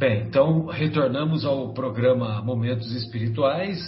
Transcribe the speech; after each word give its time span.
Bem, 0.00 0.22
então 0.22 0.64
retornamos 0.64 1.44
ao 1.44 1.74
programa 1.74 2.40
Momentos 2.40 2.90
Espirituais, 2.90 3.78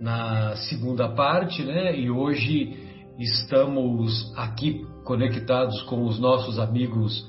na 0.00 0.56
segunda 0.56 1.08
parte, 1.10 1.62
né? 1.62 1.96
E 1.96 2.10
hoje 2.10 2.76
estamos 3.20 4.36
aqui 4.36 4.84
conectados 5.04 5.80
com 5.82 6.06
os 6.06 6.18
nossos 6.18 6.58
amigos, 6.58 7.24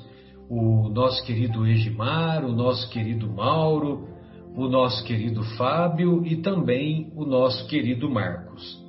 o 0.49 0.89
nosso 0.89 1.23
querido 1.23 1.67
Egimar, 1.67 2.43
o 2.43 2.51
nosso 2.51 2.89
querido 2.89 3.31
Mauro, 3.31 4.07
o 4.55 4.67
nosso 4.67 5.03
querido 5.03 5.43
Fábio 5.55 6.25
e 6.25 6.37
também 6.37 7.13
o 7.15 7.25
nosso 7.25 7.67
querido 7.67 8.09
Marcos. 8.09 8.83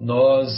Nós 0.00 0.50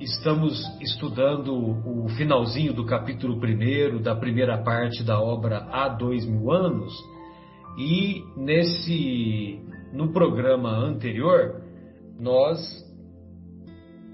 estamos 0.00 0.60
estudando 0.80 1.54
o 1.54 2.08
finalzinho 2.16 2.72
do 2.72 2.84
capítulo 2.84 3.38
primeiro 3.38 4.00
da 4.00 4.16
primeira 4.16 4.58
parte 4.58 5.04
da 5.04 5.20
obra 5.20 5.68
Há 5.70 5.88
Dois 5.88 6.26
Mil 6.26 6.50
Anos 6.50 6.92
e 7.78 8.24
nesse 8.36 9.62
no 9.92 10.12
programa 10.12 10.68
anterior 10.68 11.62
nós 12.18 12.58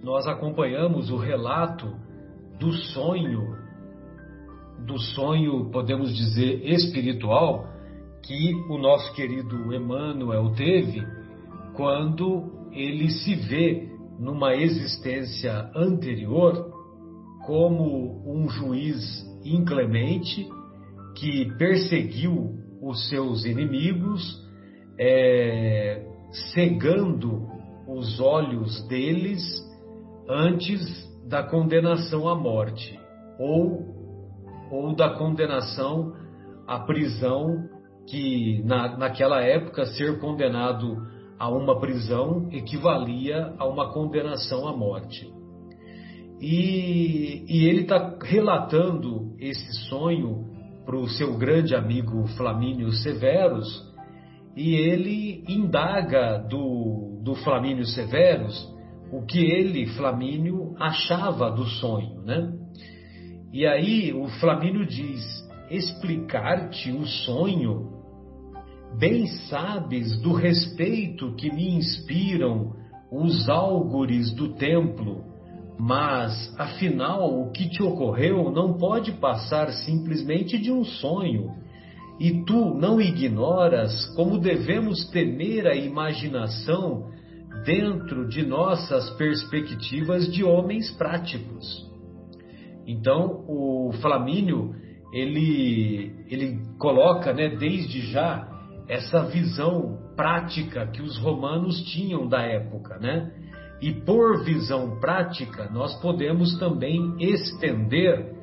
nós 0.03 0.27
acompanhamos 0.27 1.11
o 1.11 1.17
relato 1.17 1.91
do 2.61 2.71
sonho 2.73 3.57
do 4.87 4.99
sonho 4.99 5.71
podemos 5.71 6.15
dizer 6.15 6.63
espiritual 6.63 7.67
que 8.23 8.55
o 8.69 8.77
nosso 8.77 9.15
querido 9.15 9.75
Emmanuel 9.75 10.53
teve 10.55 11.03
quando 11.73 12.69
ele 12.71 13.09
se 13.09 13.35
vê 13.35 13.89
numa 14.19 14.55
existência 14.55 15.71
anterior 15.75 16.71
como 17.47 18.23
um 18.31 18.47
juiz 18.47 19.25
inclemente 19.43 20.47
que 21.15 21.51
perseguiu 21.57 22.64
os 22.87 23.09
seus 23.09 23.45
inimigos, 23.45 24.23
é, 24.99 26.05
cegando 26.53 27.49
os 27.89 28.21
olhos 28.21 28.87
deles 28.89 29.43
antes 30.29 30.81
da 31.29 31.43
condenação 31.43 32.29
à 32.29 32.35
morte 32.35 32.99
ou, 33.39 33.85
ou 34.71 34.95
da 34.95 35.11
condenação 35.11 36.13
à 36.67 36.81
prisão 36.81 37.69
que 38.07 38.63
na, 38.65 38.97
naquela 38.97 39.41
época 39.43 39.87
ser 39.87 40.21
condenado 40.21 40.97
a 41.39 41.49
uma 41.49 41.81
prisão 41.81 42.49
equivalia 42.53 43.55
a 43.59 43.67
uma 43.67 43.93
condenação 43.93 44.69
à 44.69 44.77
morte. 44.77 45.33
E, 46.41 47.45
e 47.49 47.67
ele 47.67 47.83
está 47.83 48.19
relatando 48.23 49.35
esse 49.39 49.89
sonho 49.89 50.54
para 50.85 50.97
o 50.97 51.09
seu 51.09 51.37
grande 51.37 51.75
amigo 51.75 52.27
Flamínio 52.37 52.91
Severus, 52.93 53.93
e 54.57 54.75
ele 54.75 55.45
indaga 55.49 56.39
do, 56.39 57.21
do 57.23 57.35
Flamínio 57.37 57.85
Severus 57.87 58.73
o 59.13 59.23
que 59.23 59.39
ele, 59.39 59.87
Flamínio, 59.89 60.75
achava 60.79 61.51
do 61.51 61.65
sonho, 61.67 62.23
né? 62.23 62.53
E 63.53 63.67
aí 63.67 64.13
o 64.13 64.29
Flamínio 64.41 64.87
diz: 64.87 65.23
explicar-te 65.71 66.91
o 66.91 67.05
sonho 67.07 67.95
Bem 68.99 69.27
sabes 69.49 70.21
do 70.21 70.33
respeito 70.33 71.35
que 71.35 71.51
me 71.53 71.75
inspiram 71.75 72.75
os 73.11 73.49
álgures 73.49 74.33
do 74.33 74.55
templo, 74.55 75.25
mas, 75.79 76.55
afinal, 76.59 77.41
o 77.41 77.51
que 77.51 77.69
te 77.69 77.83
ocorreu 77.83 78.51
não 78.51 78.75
pode 78.75 79.13
passar 79.13 79.71
simplesmente 79.73 80.59
de 80.59 80.71
um 80.71 80.85
sonho. 80.85 81.51
E 82.21 82.45
tu 82.45 82.75
não 82.75 83.01
ignoras 83.01 84.07
como 84.15 84.39
devemos 84.39 85.09
temer 85.11 85.67
a 85.67 85.75
imaginação 85.75 87.11
dentro 87.65 88.29
de 88.29 88.47
nossas 88.47 89.11
perspectivas 89.17 90.33
de 90.33 90.45
homens 90.45 90.91
práticos. 90.93 91.67
Então, 92.87 93.45
o 93.49 93.93
Flamínio, 94.01 94.75
ele, 95.13 96.13
ele 96.29 96.61
coloca, 96.79 97.33
né, 97.33 97.49
desde 97.57 98.13
já, 98.13 98.47
essa 98.89 99.25
visão 99.25 99.99
prática 100.15 100.87
que 100.87 101.03
os 101.03 101.17
romanos 101.19 101.83
tinham 101.85 102.29
da 102.29 102.43
época, 102.43 102.99
né? 102.99 103.33
E 103.85 103.93
por 103.93 104.43
visão 104.43 104.99
prática, 104.99 105.69
nós 105.71 105.95
podemos 106.01 106.59
também 106.59 107.17
estender 107.21 108.35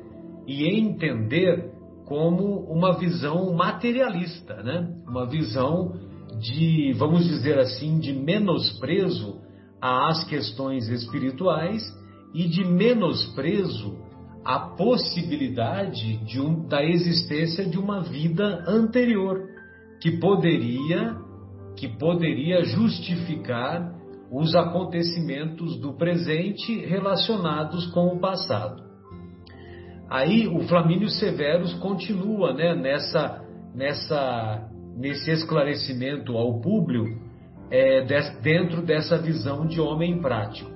e 0.46 0.68
entender 0.78 1.68
como 2.06 2.60
uma 2.70 2.96
visão 2.96 3.52
materialista, 3.52 4.62
né? 4.62 4.88
Uma 5.04 5.26
visão 5.26 5.94
de, 6.40 6.92
vamos 6.96 7.24
dizer 7.24 7.58
assim, 7.58 7.98
de 7.98 8.12
menosprezo 8.12 9.40
às 9.80 10.22
questões 10.22 10.88
espirituais 10.88 11.82
e 12.32 12.46
de 12.46 12.64
menosprezo 12.64 13.98
à 14.44 14.60
possibilidade 14.60 16.18
de 16.18 16.40
um, 16.40 16.68
da 16.68 16.84
existência 16.84 17.64
de 17.64 17.80
uma 17.80 18.00
vida 18.00 18.62
anterior 18.68 19.40
que 20.00 20.20
poderia 20.20 21.16
que 21.76 21.88
poderia 21.88 22.62
justificar 22.62 24.01
os 24.32 24.54
acontecimentos 24.54 25.78
do 25.78 25.92
presente 25.92 26.86
relacionados 26.86 27.86
com 27.88 28.16
o 28.16 28.18
passado. 28.18 28.82
Aí 30.08 30.48
o 30.48 30.60
Flamínio 30.60 31.08
Severus 31.08 31.74
continua 31.74 32.54
né, 32.54 32.74
nessa, 32.74 33.44
nessa, 33.74 34.70
nesse 34.96 35.30
esclarecimento 35.30 36.36
ao 36.36 36.60
público 36.60 37.20
é, 37.70 38.04
dentro 38.42 38.82
dessa 38.82 39.18
visão 39.18 39.66
de 39.66 39.80
homem 39.80 40.20
prático. 40.20 40.70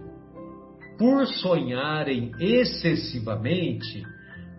Por 0.98 1.26
sonharem 1.26 2.32
excessivamente, 2.38 4.02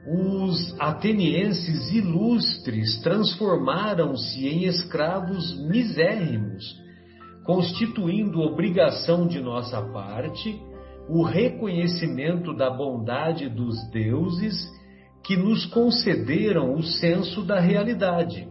os 0.07 0.75
atenienses 0.79 1.91
ilustres 1.91 2.99
transformaram-se 3.01 4.47
em 4.47 4.65
escravos 4.65 5.59
misérrimos, 5.67 6.63
constituindo 7.47 8.41
obrigação 8.41 9.25
de 9.25 9.39
nossa 9.39 9.81
parte 9.81 10.61
o 11.07 11.23
reconhecimento 11.23 12.53
da 12.53 12.69
bondade 12.69 13.47
dos 13.47 13.89
deuses 13.89 14.53
que 15.23 15.37
nos 15.37 15.65
concederam 15.67 16.75
o 16.75 16.83
senso 16.83 17.43
da 17.43 17.57
realidade, 17.57 18.45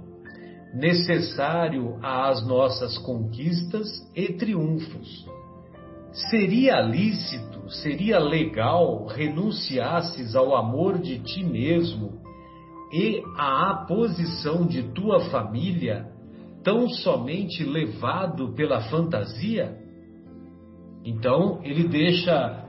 necessário 0.75 1.99
às 2.03 2.47
nossas 2.47 2.97
conquistas 2.97 3.87
e 4.15 4.33
triunfos. 4.33 5.27
Seria 6.31 6.81
lícito, 6.81 7.71
seria 7.71 8.19
legal 8.19 9.05
renunciasses 9.05 10.35
ao 10.35 10.57
amor 10.57 10.99
de 10.99 11.19
ti 11.19 11.45
mesmo 11.45 12.19
e 12.91 13.23
à 13.37 13.85
posição 13.87 14.67
de 14.67 14.85
tua 14.95 15.21
família, 15.29 16.16
tão 16.67 16.89
somente 16.89 17.63
levado 17.63 18.53
pela 18.55 18.81
fantasia? 18.91 19.79
Então 21.05 21.61
ele 21.63 21.87
deixa 21.87 22.67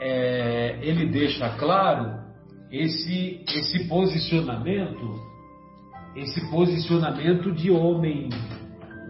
é, 0.00 0.78
ele 0.80 1.10
deixa 1.10 1.50
claro 1.58 2.18
esse 2.72 3.44
esse 3.46 3.86
posicionamento 3.88 5.20
esse 6.16 6.50
posicionamento 6.50 7.52
de 7.52 7.70
homem 7.70 8.30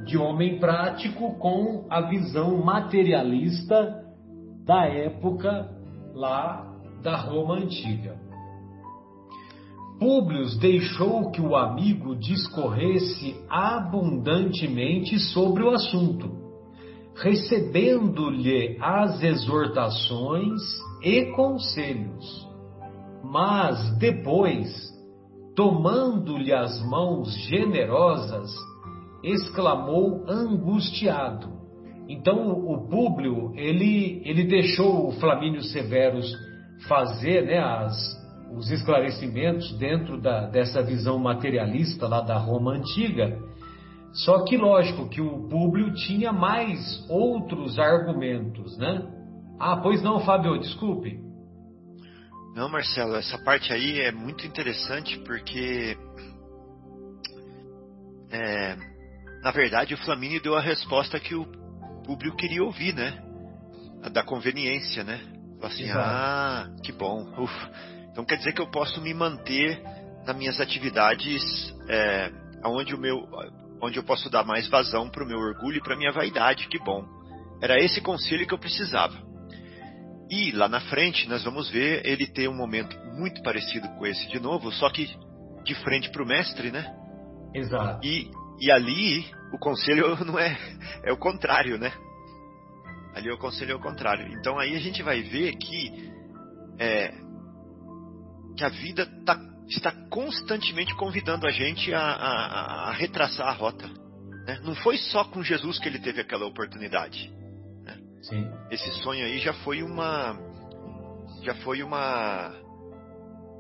de 0.05 0.19
homem 0.19 0.59
prático 0.59 1.39
com 1.39 1.87
a 1.89 2.01
visão 2.01 2.65
materialista 2.65 4.05
da 4.65 4.87
época 4.87 5.71
lá 6.13 6.67
da 7.01 7.17
Roma 7.17 7.59
antiga. 7.59 8.26
Públio 9.99 10.45
deixou 10.59 11.31
que 11.31 11.41
o 11.41 11.57
amigo 11.57 12.15
discorresse 12.17 13.35
abundantemente 13.49 15.19
sobre 15.19 15.63
o 15.63 15.71
assunto, 15.71 16.31
recebendo-lhe 17.15 18.77
as 18.81 19.23
exortações 19.23 20.61
e 21.03 21.33
conselhos. 21.33 22.47
Mas 23.25 23.97
depois, 23.99 24.69
tomando-lhe 25.55 26.53
as 26.53 26.79
mãos 26.87 27.35
generosas, 27.49 28.55
exclamou 29.25 30.25
angustiado. 30.29 31.49
Então 32.09 32.51
o 32.51 32.87
Públio 32.87 33.53
ele, 33.57 34.23
ele 34.25 34.45
deixou 34.45 35.09
o 35.09 35.13
Flamínio 35.13 35.63
Severus 35.63 36.31
fazer 36.87 37.47
né, 37.47 37.59
as, 37.59 37.97
os 38.57 38.71
esclarecimentos 38.71 39.77
dentro 39.79 40.21
da, 40.21 40.47
dessa 40.47 40.83
visão 40.83 41.19
materialista 41.19 42.09
lá 42.09 42.21
da 42.21 42.37
Roma 42.37 42.73
antiga. 42.73 43.39
Só 44.13 44.45
que 44.45 44.57
lógico 44.57 45.09
que 45.09 45.21
o 45.21 45.49
Públio 45.49 45.93
tinha 45.95 46.33
mais 46.33 47.05
outros 47.09 47.79
argumentos, 47.79 48.77
né? 48.79 49.07
Ah, 49.61 49.77
pois 49.77 50.03
não, 50.03 50.21
Fábio, 50.21 50.59
desculpe. 50.59 51.21
Não, 52.55 52.71
Marcelo, 52.71 53.17
essa 53.17 53.37
parte 53.39 53.73
aí 53.73 54.01
é 54.01 54.11
muito 54.11 54.47
interessante 54.47 55.19
porque 55.19 55.97
é, 58.31 58.77
na 59.43 59.51
verdade, 59.53 59.95
o 59.95 59.99
Flamínio 59.99 60.43
deu 60.43 60.57
a 60.57 60.61
resposta 60.61 61.21
que 61.21 61.35
o 61.35 61.47
público 62.05 62.37
queria 62.37 62.65
ouvir, 62.65 62.93
né? 62.93 63.23
A 64.03 64.09
da 64.09 64.23
conveniência, 64.23 65.05
né? 65.05 65.21
Assim, 65.63 65.85
Exato. 65.85 66.01
ah, 66.01 66.69
que 66.83 66.93
bom. 66.93 67.23
Uf. 67.39 67.53
Então 68.17 68.25
quer 68.25 68.39
dizer 68.39 68.55
que 68.55 68.63
eu 68.63 68.71
posso 68.71 68.99
me 69.03 69.13
manter 69.13 69.79
nas 70.25 70.35
minhas 70.35 70.59
atividades 70.59 71.43
é, 71.87 72.33
onde, 72.65 72.95
o 72.95 72.99
meu, 72.99 73.29
onde 73.83 73.99
eu 73.99 74.03
posso 74.03 74.31
dar 74.31 74.43
mais 74.43 74.67
vazão 74.69 75.11
para 75.11 75.23
o 75.23 75.27
meu 75.27 75.37
orgulho 75.37 75.77
e 75.77 75.83
para 75.83 75.95
minha 75.95 76.11
vaidade, 76.13 76.67
que 76.67 76.79
bom. 76.79 77.05
Era 77.61 77.79
esse 77.79 78.01
conselho 78.01 78.47
que 78.47 78.55
eu 78.55 78.59
precisava. 78.59 79.15
E 80.31 80.51
lá 80.53 80.67
na 80.67 80.81
frente 80.81 81.29
nós 81.29 81.45
vamos 81.45 81.69
ver 81.69 82.07
ele 82.07 82.27
ter 82.27 82.49
um 82.49 82.57
momento 82.57 82.97
muito 83.13 83.43
parecido 83.43 83.87
com 83.99 84.07
esse 84.07 84.27
de 84.29 84.41
novo, 84.41 84.73
só 84.73 84.89
que 84.89 85.15
de 85.63 85.75
frente 85.75 86.09
para 86.09 86.23
o 86.23 86.27
mestre, 86.27 86.71
né? 86.71 86.91
Exato. 87.53 88.01
E, 88.03 88.31
e 88.59 88.71
ali 88.71 89.27
o 89.53 89.59
conselho 89.59 90.17
não 90.25 90.39
é 90.39 90.57
é 91.05 91.13
o 91.13 91.19
contrário, 91.19 91.77
né? 91.77 91.93
Ali 93.15 93.31
o 93.31 93.37
conselho 93.37 93.73
é 93.73 93.75
o 93.75 93.81
contrário. 93.81 94.27
Então 94.41 94.59
aí 94.59 94.75
a 94.75 94.81
gente 94.81 95.03
vai 95.03 95.21
ver 95.21 95.55
que 95.57 96.11
é, 96.79 97.26
que 98.57 98.65
a 98.65 98.69
vida 98.69 99.07
tá, 99.25 99.39
está 99.69 99.93
constantemente 100.09 100.95
convidando 100.95 101.47
a 101.47 101.51
gente 101.51 101.93
a, 101.93 102.01
a, 102.01 102.89
a 102.89 102.93
retraçar 102.93 103.49
a 103.49 103.53
rota. 103.53 103.87
Né? 104.47 104.61
Não 104.65 104.75
foi 104.77 104.97
só 104.97 105.25
com 105.25 105.43
Jesus 105.43 105.79
que 105.79 105.89
ele 105.89 105.99
teve 105.99 106.21
aquela 106.21 106.47
oportunidade. 106.47 107.37
Sim. 108.29 108.51
Esse 108.71 108.91
sonho 109.03 109.25
aí 109.25 109.39
já 109.39 109.53
foi 109.53 109.83
uma. 109.83 110.37
Já 111.43 111.55
foi 111.57 111.83
uma. 111.83 112.53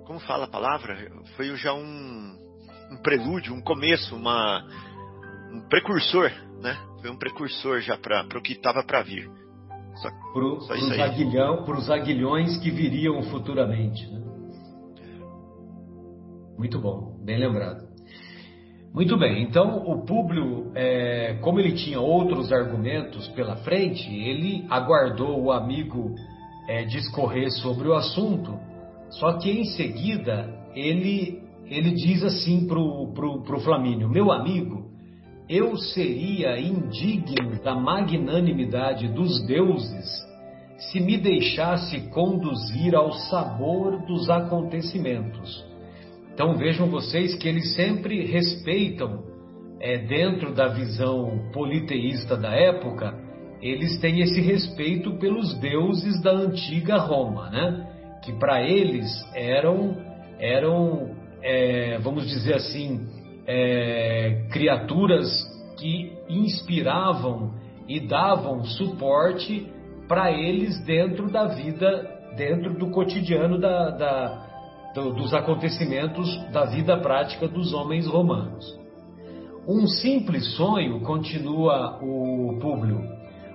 Como 0.04 0.18
fala 0.20 0.44
a 0.44 0.48
palavra? 0.48 0.96
Foi 1.36 1.54
já 1.56 1.72
um, 1.72 2.36
um 2.90 2.96
prelúdio, 2.96 3.54
um 3.54 3.60
começo, 3.60 4.16
uma, 4.16 4.64
um 5.52 5.60
precursor, 5.68 6.30
né? 6.60 6.76
Foi 7.00 7.10
um 7.10 7.16
precursor 7.16 7.80
já 7.80 7.96
para 7.96 8.26
o 8.36 8.42
que 8.42 8.54
estava 8.54 8.82
para 8.84 9.02
vir. 9.02 9.30
Para 11.64 11.78
os 11.78 11.88
aguilhões 11.88 12.56
que 12.58 12.70
viriam 12.70 13.22
futuramente. 13.24 14.04
Né? 14.08 14.25
Muito 16.58 16.80
bom, 16.80 17.14
bem 17.22 17.38
lembrado. 17.38 17.86
Muito 18.94 19.18
bem, 19.18 19.42
então 19.42 19.84
o 19.86 20.06
Públio, 20.06 20.72
é, 20.74 21.38
como 21.42 21.60
ele 21.60 21.72
tinha 21.72 22.00
outros 22.00 22.50
argumentos 22.50 23.28
pela 23.28 23.56
frente, 23.56 24.10
ele 24.10 24.64
aguardou 24.70 25.38
o 25.38 25.52
amigo 25.52 26.14
é, 26.66 26.84
discorrer 26.84 27.50
sobre 27.50 27.88
o 27.88 27.94
assunto, 27.94 28.58
só 29.10 29.34
que 29.34 29.50
em 29.50 29.64
seguida 29.64 30.48
ele, 30.74 31.42
ele 31.66 31.90
diz 31.90 32.24
assim 32.24 32.66
para 32.66 32.78
o 32.78 33.12
pro, 33.12 33.42
pro 33.42 33.60
Flamínio: 33.60 34.08
Meu 34.08 34.32
amigo, 34.32 34.90
eu 35.46 35.76
seria 35.76 36.58
indigno 36.58 37.62
da 37.62 37.74
magnanimidade 37.74 39.08
dos 39.08 39.46
deuses 39.46 40.06
se 40.90 41.00
me 41.00 41.18
deixasse 41.18 42.08
conduzir 42.08 42.94
ao 42.94 43.12
sabor 43.12 44.06
dos 44.06 44.30
acontecimentos 44.30 45.65
então 46.36 46.54
vejam 46.54 46.90
vocês 46.90 47.34
que 47.34 47.48
eles 47.48 47.74
sempre 47.74 48.26
respeitam, 48.26 49.24
é, 49.80 49.96
dentro 49.96 50.52
da 50.52 50.68
visão 50.68 51.48
politeísta 51.50 52.36
da 52.36 52.50
época, 52.50 53.14
eles 53.62 53.98
têm 54.00 54.20
esse 54.20 54.42
respeito 54.42 55.18
pelos 55.18 55.58
deuses 55.60 56.20
da 56.20 56.32
antiga 56.32 56.98
Roma, 56.98 57.48
né? 57.48 57.88
Que 58.22 58.34
para 58.34 58.62
eles 58.62 59.08
eram, 59.34 59.96
eram 60.38 61.16
é, 61.42 61.96
vamos 62.00 62.28
dizer 62.28 62.56
assim, 62.56 63.08
é, 63.46 64.46
criaturas 64.52 65.26
que 65.78 66.12
inspiravam 66.28 67.54
e 67.88 67.98
davam 67.98 68.62
suporte 68.62 69.66
para 70.06 70.30
eles 70.30 70.78
dentro 70.84 71.32
da 71.32 71.46
vida, 71.46 72.34
dentro 72.36 72.78
do 72.78 72.90
cotidiano 72.90 73.58
da, 73.58 73.88
da, 73.88 74.45
dos 75.02 75.34
acontecimentos 75.34 76.28
da 76.50 76.64
vida 76.64 76.96
prática 76.98 77.46
dos 77.46 77.72
homens 77.72 78.06
romanos. 78.06 78.64
Um 79.68 79.86
simples 79.86 80.56
sonho, 80.56 81.00
continua 81.00 81.98
o 82.02 82.58
Públio, 82.60 83.02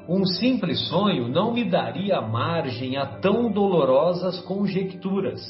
um 0.07 0.25
simples 0.25 0.89
sonho 0.89 1.27
não 1.29 1.53
me 1.53 1.63
daria 1.63 2.21
margem 2.21 2.97
a 2.97 3.05
tão 3.05 3.51
dolorosas 3.51 4.41
conjecturas. 4.41 5.41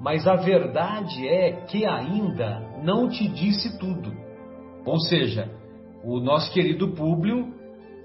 Mas 0.00 0.26
a 0.26 0.36
verdade 0.36 1.26
é 1.26 1.52
que 1.66 1.86
ainda 1.86 2.60
não 2.82 3.08
te 3.08 3.28
disse 3.28 3.78
tudo. 3.78 4.12
Ou 4.84 4.98
seja, 5.00 5.50
o 6.04 6.20
nosso 6.20 6.52
querido 6.52 6.88
Públio 6.94 7.52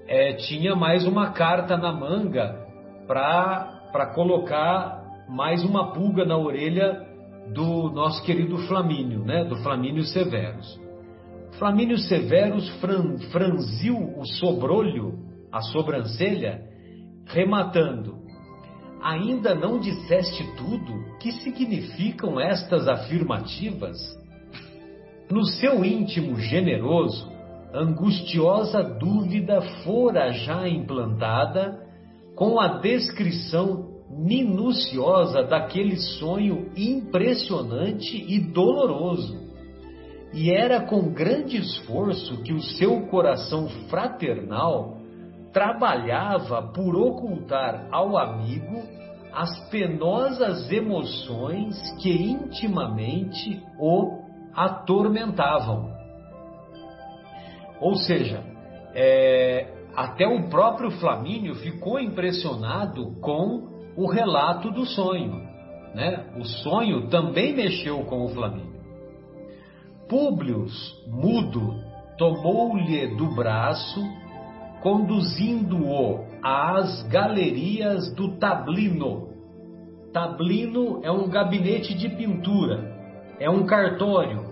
é, 0.06 0.34
tinha 0.34 0.74
mais 0.74 1.06
uma 1.06 1.30
carta 1.30 1.76
na 1.76 1.92
manga 1.92 2.66
para 3.06 4.12
colocar 4.14 5.01
mais 5.32 5.64
uma 5.64 5.92
pulga 5.92 6.26
na 6.26 6.36
orelha 6.36 7.06
do 7.54 7.90
nosso 7.90 8.22
querido 8.22 8.58
Flamínio, 8.68 9.24
né? 9.24 9.44
do 9.44 9.56
Flamínio 9.56 10.04
Severus. 10.04 10.78
Flamínio 11.58 11.96
Severus 11.96 12.68
fran, 12.80 13.16
franziu 13.30 13.96
o 13.96 14.26
sobrolho, 14.26 15.18
a 15.50 15.62
sobrancelha, 15.62 16.62
rematando: 17.26 18.16
Ainda 19.02 19.54
não 19.54 19.80
disseste 19.80 20.44
tudo? 20.56 21.16
Que 21.18 21.32
significam 21.32 22.38
estas 22.38 22.86
afirmativas? 22.86 23.96
No 25.30 25.46
seu 25.46 25.82
íntimo 25.82 26.38
generoso, 26.38 27.32
angustiosa 27.72 28.82
dúvida 28.82 29.62
fora 29.82 30.30
já 30.30 30.68
implantada 30.68 31.80
com 32.36 32.60
a 32.60 32.80
descrição 32.80 33.91
minuciosa 34.12 35.42
daquele 35.42 35.96
sonho 35.96 36.70
impressionante 36.76 38.16
e 38.16 38.38
doloroso. 38.40 39.40
E 40.32 40.50
era 40.50 40.80
com 40.80 41.12
grande 41.12 41.56
esforço 41.56 42.42
que 42.42 42.52
o 42.52 42.62
seu 42.62 43.06
coração 43.08 43.68
fraternal 43.88 44.98
trabalhava 45.52 46.62
por 46.72 46.96
ocultar 46.96 47.88
ao 47.90 48.16
amigo 48.16 48.82
as 49.32 49.68
penosas 49.70 50.70
emoções 50.70 51.76
que 52.00 52.10
intimamente 52.10 53.62
o 53.78 54.22
atormentavam. 54.54 55.90
Ou 57.80 57.96
seja, 57.96 58.44
é, 58.94 59.68
até 59.94 60.26
o 60.26 60.48
próprio 60.48 60.90
Flamínio 60.92 61.54
ficou 61.56 61.98
impressionado 61.98 63.16
com 63.20 63.71
o 63.96 64.06
relato 64.06 64.70
do 64.70 64.84
sonho. 64.84 65.42
Né? 65.94 66.26
O 66.38 66.44
sonho 66.44 67.08
também 67.08 67.54
mexeu 67.54 68.04
com 68.04 68.24
o 68.24 68.28
Flamínio. 68.28 68.72
Públio, 70.08 70.66
mudo, 71.06 71.74
tomou-lhe 72.18 73.16
do 73.16 73.34
braço, 73.34 74.00
conduzindo-o 74.82 76.26
às 76.42 77.02
galerias 77.08 78.12
do 78.14 78.36
Tablino. 78.36 79.28
Tablino 80.12 81.00
é 81.02 81.10
um 81.10 81.28
gabinete 81.28 81.94
de 81.94 82.08
pintura, 82.10 82.92
é 83.38 83.48
um 83.48 83.64
cartório, 83.64 84.44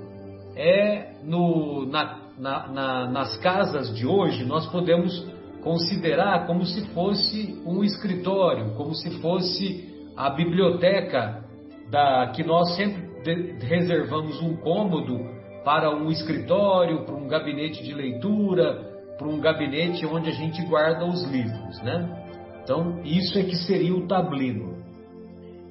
é 0.57 1.13
no, 1.23 1.87
na, 1.87 2.19
na, 2.39 2.69
na, 2.69 3.11
nas 3.11 3.37
casas 3.39 3.95
de 3.95 4.07
hoje 4.07 4.45
nós 4.45 4.67
podemos 4.71 5.27
considerar 5.63 6.47
como 6.47 6.65
se 6.65 6.87
fosse 6.89 7.61
um 7.67 7.85
escritório, 7.85 8.75
como 8.77 8.95
se 8.95 9.11
fosse 9.21 9.89
a 10.17 10.31
biblioteca 10.31 11.45
da 11.91 12.29
que 12.29 12.43
nós 12.45 12.77
sempre 12.77 13.11
de, 13.23 13.67
reservamos 13.67 14.41
um 14.43 14.57
cômodo 14.57 15.19
para 15.65 15.95
um 15.95 16.11
escritório, 16.11 17.05
para 17.05 17.15
um 17.15 17.29
gabinete 17.29 17.83
de 17.83 17.93
leitura, 17.93 18.91
para 19.19 19.29
um 19.29 19.39
gabinete 19.39 20.07
onde 20.07 20.31
a 20.31 20.33
gente 20.33 20.63
guarda 20.67 21.05
os 21.05 21.23
livros, 21.25 21.81
né? 21.83 22.17
Então, 22.63 23.01
isso 23.05 23.39
é 23.39 23.43
que 23.43 23.57
seria 23.57 23.95
o 23.95 24.07
tablino. 24.07 24.81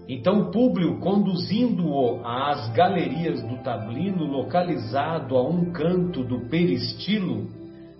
Então, 0.07 0.49
Públio, 0.49 0.99
conduzindo-o 0.99 2.25
às 2.25 2.69
galerias 2.71 3.41
do 3.43 3.57
tablino, 3.63 4.25
localizado 4.25 5.37
a 5.37 5.47
um 5.47 5.71
canto 5.71 6.23
do 6.23 6.49
peristilo, 6.49 7.47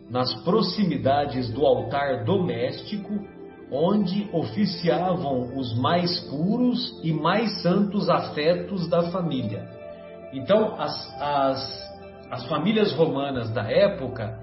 nas 0.09 0.33
proximidades 0.43 1.49
do 1.51 1.65
altar 1.65 2.23
doméstico, 2.23 3.27
onde 3.71 4.27
oficiavam 4.33 5.55
os 5.55 5.77
mais 5.77 6.19
puros 6.21 6.99
e 7.03 7.13
mais 7.13 7.61
santos 7.61 8.09
afetos 8.09 8.89
da 8.89 9.11
família. 9.11 9.69
Então, 10.33 10.75
as, 10.79 11.21
as, 11.21 11.99
as 12.31 12.45
famílias 12.47 12.91
romanas 12.93 13.51
da 13.51 13.63
época, 13.69 14.37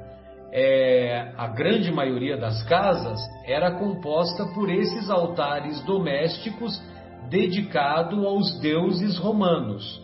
é, 0.52 1.32
a 1.36 1.48
grande 1.48 1.90
maioria 1.90 2.36
das 2.36 2.62
casas 2.62 3.18
era 3.44 3.72
composta 3.72 4.46
por 4.54 4.70
esses 4.70 5.10
altares 5.10 5.82
domésticos 5.82 6.80
dedicados 7.28 8.24
aos 8.24 8.60
deuses 8.60 9.18
romanos. 9.18 10.00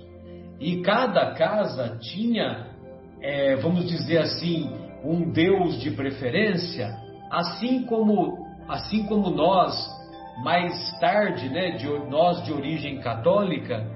E 0.58 0.82
cada 0.82 1.32
casa 1.34 1.98
tinha 2.00 2.72
é, 3.22 3.54
vamos 3.56 3.86
dizer 3.86 4.18
assim, 4.18 4.68
um 5.04 5.30
Deus 5.30 5.80
de 5.80 5.90
preferência, 5.90 6.96
assim 7.30 7.84
como, 7.84 8.46
assim 8.68 9.04
como 9.06 9.30
nós, 9.30 9.74
mais 10.42 10.98
tarde, 11.00 11.48
né, 11.48 11.72
de, 11.72 11.86
nós 12.08 12.42
de 12.44 12.52
origem 12.52 13.00
católica, 13.00 13.86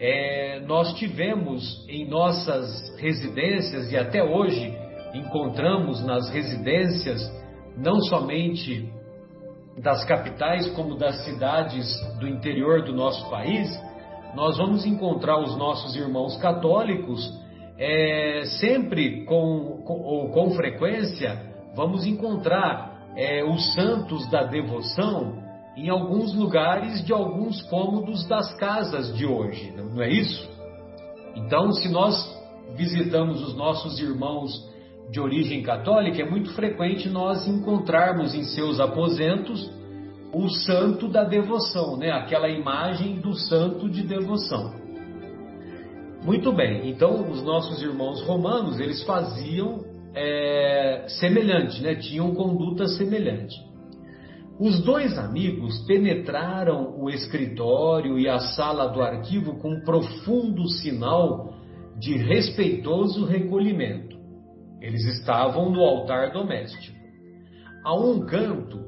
é, 0.00 0.60
nós 0.66 0.94
tivemos 0.94 1.86
em 1.88 2.08
nossas 2.08 2.96
residências 2.98 3.92
e 3.92 3.96
até 3.96 4.22
hoje 4.22 4.76
encontramos 5.14 6.04
nas 6.04 6.28
residências, 6.30 7.20
não 7.76 8.00
somente 8.00 8.92
das 9.78 10.04
capitais, 10.04 10.68
como 10.70 10.96
das 10.96 11.24
cidades 11.24 11.86
do 12.18 12.28
interior 12.28 12.82
do 12.82 12.92
nosso 12.92 13.28
país, 13.30 13.68
nós 14.34 14.56
vamos 14.56 14.84
encontrar 14.84 15.38
os 15.40 15.56
nossos 15.56 15.94
irmãos 15.96 16.36
católicos 16.38 17.43
é, 17.78 18.42
sempre 18.60 19.24
com, 19.24 19.82
com, 19.84 20.00
ou 20.02 20.30
com 20.30 20.50
frequência, 20.50 21.54
vamos 21.74 22.06
encontrar 22.06 23.12
é, 23.16 23.44
os 23.44 23.74
santos 23.74 24.28
da 24.30 24.44
devoção 24.44 25.42
em 25.76 25.88
alguns 25.88 26.34
lugares 26.34 27.04
de 27.04 27.12
alguns 27.12 27.60
cômodos 27.62 28.26
das 28.28 28.54
casas 28.54 29.14
de 29.16 29.26
hoje, 29.26 29.72
não 29.76 30.00
é 30.00 30.08
isso? 30.08 30.48
Então, 31.34 31.72
se 31.72 31.88
nós 31.88 32.14
visitamos 32.76 33.42
os 33.42 33.56
nossos 33.56 33.98
irmãos 33.98 34.52
de 35.10 35.20
origem 35.20 35.62
católica, 35.62 36.22
é 36.22 36.30
muito 36.30 36.54
frequente 36.54 37.08
nós 37.08 37.46
encontrarmos 37.46 38.34
em 38.34 38.44
seus 38.44 38.78
aposentos 38.78 39.70
o 40.32 40.48
santo 40.48 41.08
da 41.08 41.24
devoção, 41.24 41.96
né? 41.96 42.10
Aquela 42.10 42.48
imagem 42.48 43.20
do 43.20 43.34
santo 43.34 43.88
de 43.88 44.02
devoção. 44.02 44.83
Muito 46.24 46.52
bem. 46.52 46.88
Então, 46.88 47.30
os 47.30 47.42
nossos 47.42 47.82
irmãos 47.82 48.22
romanos 48.22 48.80
eles 48.80 49.02
faziam 49.02 49.84
é, 50.14 51.04
semelhante, 51.20 51.82
né? 51.82 51.96
Tinham 51.96 52.34
conduta 52.34 52.86
semelhante. 52.88 53.54
Os 54.58 54.82
dois 54.82 55.18
amigos 55.18 55.84
penetraram 55.86 56.98
o 56.98 57.10
escritório 57.10 58.18
e 58.18 58.28
a 58.28 58.38
sala 58.38 58.86
do 58.86 59.02
arquivo 59.02 59.58
com 59.58 59.74
um 59.74 59.80
profundo 59.80 60.66
sinal 60.68 61.52
de 61.98 62.16
respeitoso 62.16 63.26
recolhimento. 63.26 64.16
Eles 64.80 65.04
estavam 65.04 65.70
no 65.70 65.80
altar 65.80 66.32
doméstico. 66.32 66.96
A 67.84 67.94
um 67.94 68.24
canto, 68.24 68.80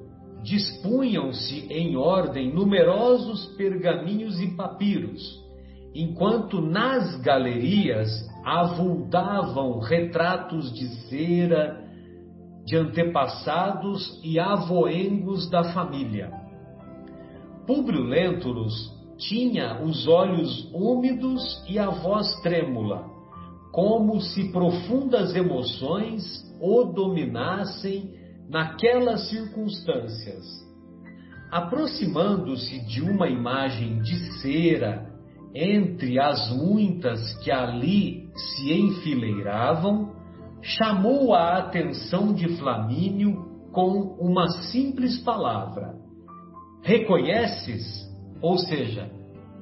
dispunham-se 0.43 1.67
em 1.69 1.97
ordem 1.97 2.55
numerosos 2.55 3.47
pergaminhos 3.57 4.41
e 4.41 4.55
papiros, 4.57 5.46
enquanto 5.95 6.61
nas 6.61 7.17
galerias 7.21 8.09
avultavam 8.45 9.81
retratos 9.81 10.73
de 10.73 10.87
cera, 11.09 11.85
de 12.65 12.77
antepassados 12.77 14.21
e 14.23 14.39
avoengos 14.39 15.49
da 15.51 15.73
família. 15.73 16.31
Públio 17.67 18.05
Lentulus 18.05 18.95
tinha 19.19 19.83
os 19.83 20.07
olhos 20.07 20.71
úmidos 20.73 21.65
e 21.69 21.79
a 21.79 21.91
voz 21.91 22.41
trêmula, 22.43 23.05
como 23.73 24.21
se 24.21 24.53
profundas 24.53 25.35
emoções 25.35 26.23
o 26.61 26.85
dominassem 26.85 28.15
naquelas 28.49 29.29
circunstâncias. 29.29 30.45
Aproximando-se 31.51 32.85
de 32.87 33.03
uma 33.03 33.29
imagem 33.29 34.01
de 34.03 34.41
cera 34.41 35.16
entre 35.55 36.19
as 36.19 36.51
muitas 36.55 37.35
que 37.43 37.51
ali 37.51 38.29
se 38.35 38.73
enfileiravam, 38.73 40.15
chamou 40.61 41.35
a 41.35 41.59
atenção 41.59 42.33
de 42.33 42.57
Flamínio 42.57 43.47
com 43.73 44.17
uma 44.21 44.49
simples 44.71 45.19
palavra: 45.23 45.95
Reconheces? 46.83 48.05
Ou 48.43 48.59
seja, 48.59 49.11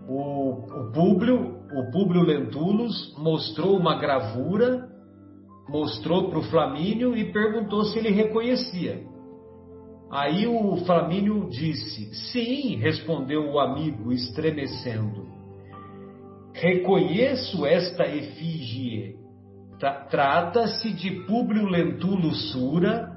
o, 0.09 0.51
o 0.51 0.93
Públio, 0.93 1.59
o 1.73 1.91
Públio 1.91 2.23
Lentulus 2.23 3.15
mostrou 3.19 3.77
uma 3.77 3.99
gravura, 3.99 4.89
mostrou 5.69 6.29
para 6.29 6.39
o 6.39 6.45
Flamínio 6.45 7.17
e 7.17 7.33
perguntou 7.33 7.85
se 7.85 7.99
ele 7.99 8.11
reconhecia. 8.11 9.03
Aí 10.11 10.47
o 10.47 10.77
Flamínio 10.85 11.49
disse: 11.49 12.15
Sim, 12.31 12.77
respondeu 12.77 13.51
o 13.51 13.59
amigo, 13.59 14.13
estremecendo. 14.13 15.34
Reconheço 16.55 17.67
esta 17.67 18.05
efígie 18.05 19.25
Trata-se 20.11 20.93
de 20.93 21.11
Públio 21.27 21.67
Lentulus 21.67 22.53
Sura, 22.53 23.13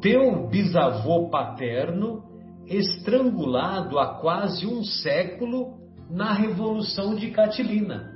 teu 0.00 0.48
bisavô 0.48 1.28
paterno, 1.28 2.22
estrangulado 2.66 3.98
há 3.98 4.14
quase 4.20 4.66
um 4.66 4.82
século 4.84 5.76
na 6.10 6.32
Revolução 6.32 7.14
de 7.14 7.30
Catilina. 7.30 8.12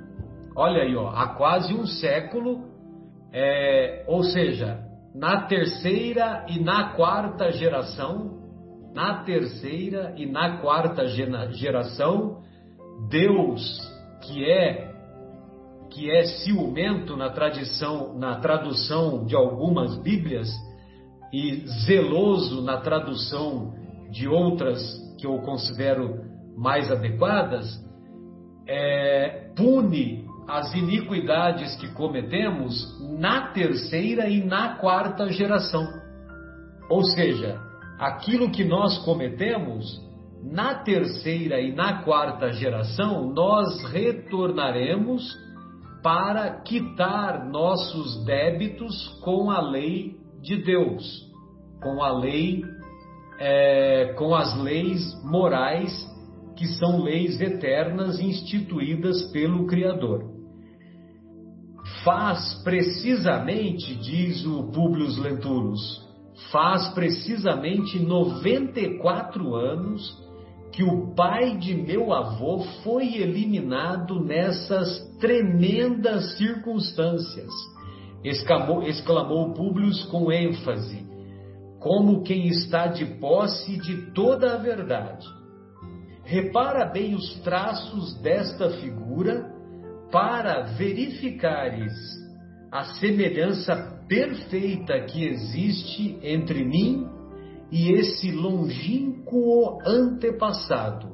Olha 0.55 0.83
aí, 0.83 0.95
ó, 0.95 1.09
há 1.09 1.35
quase 1.35 1.73
um 1.73 1.85
século, 1.85 2.63
é, 3.31 4.05
ou 4.07 4.23
seja, 4.23 4.79
na 5.13 5.41
terceira 5.41 6.45
e 6.47 6.59
na 6.59 6.93
quarta 6.93 7.51
geração, 7.51 8.39
na 8.93 9.23
terceira 9.23 10.13
e 10.15 10.25
na 10.25 10.57
quarta 10.57 11.05
geração, 11.07 12.41
Deus, 13.09 13.92
que 14.25 14.45
é 14.45 14.91
que 15.91 16.09
é 16.09 16.23
ciumento 16.23 17.15
na 17.15 17.29
tradição, 17.29 18.17
na 18.17 18.39
tradução 18.39 19.25
de 19.25 19.35
algumas 19.35 20.01
Bíblias 20.01 20.49
e 21.31 21.65
zeloso 21.85 22.63
na 22.63 22.77
tradução 22.77 23.73
de 24.11 24.27
outras 24.27 24.81
que 25.19 25.25
eu 25.25 25.39
considero 25.39 26.21
mais 26.55 26.91
adequadas, 26.91 27.65
é, 28.67 29.51
pune 29.55 30.25
as 30.47 30.73
iniquidades 30.75 31.75
que 31.77 31.87
cometemos 31.93 32.99
na 33.19 33.47
terceira 33.47 34.27
e 34.27 34.43
na 34.43 34.75
quarta 34.75 35.31
geração. 35.31 35.87
Ou 36.89 37.03
seja, 37.03 37.59
aquilo 37.97 38.51
que 38.51 38.63
nós 38.63 38.99
cometemos 39.05 39.99
na 40.43 40.75
terceira 40.75 41.61
e 41.61 41.73
na 41.73 42.03
quarta 42.03 42.51
geração, 42.51 43.31
nós 43.33 43.83
retornaremos 43.91 45.23
para 46.03 46.61
quitar 46.61 47.49
nossos 47.49 48.25
débitos 48.25 49.07
com 49.23 49.49
a 49.49 49.61
lei 49.61 50.17
de 50.41 50.61
Deus, 50.61 51.31
com 51.81 52.03
a 52.03 52.11
lei, 52.11 52.61
é, 53.39 54.13
com 54.17 54.35
as 54.35 54.55
leis 54.61 55.01
morais 55.23 56.11
que 56.57 56.67
são 56.67 57.01
leis 57.01 57.39
eternas 57.39 58.19
instituídas 58.19 59.31
pelo 59.31 59.65
Criador. 59.65 60.29
Faz 62.03 62.61
precisamente, 62.63 63.95
diz 63.95 64.45
o 64.45 64.71
Publius 64.71 65.17
Lentulus, 65.17 66.03
faz 66.51 66.93
precisamente 66.93 67.97
94 67.97 69.55
anos 69.55 70.22
que 70.73 70.83
o 70.83 71.13
pai 71.13 71.57
de 71.57 71.75
meu 71.75 72.11
avô 72.11 72.61
foi 72.83 73.15
eliminado 73.15 74.19
nessas 74.19 74.99
tremendas 75.19 76.35
circunstâncias, 76.35 77.51
exclamou, 78.23 78.81
exclamou 78.81 79.53
Públio 79.53 79.91
com 80.09 80.31
ênfase, 80.31 81.07
como 81.79 82.23
quem 82.23 82.47
está 82.47 82.87
de 82.87 83.05
posse 83.19 83.77
de 83.77 84.11
toda 84.13 84.55
a 84.55 84.57
verdade. 84.57 85.27
Repara 86.23 86.85
bem 86.85 87.13
os 87.13 87.39
traços 87.41 88.19
desta 88.21 88.71
figura 88.71 89.53
para 90.11 90.63
verificares 90.75 91.93
a 92.71 92.83
semelhança 92.95 93.75
perfeita 94.07 95.01
que 95.01 95.25
existe 95.25 96.17
entre 96.23 96.65
mim 96.65 97.12
e 97.73 97.91
esse 97.91 98.31
longínquo 98.31 99.79
antepassado. 99.83 101.07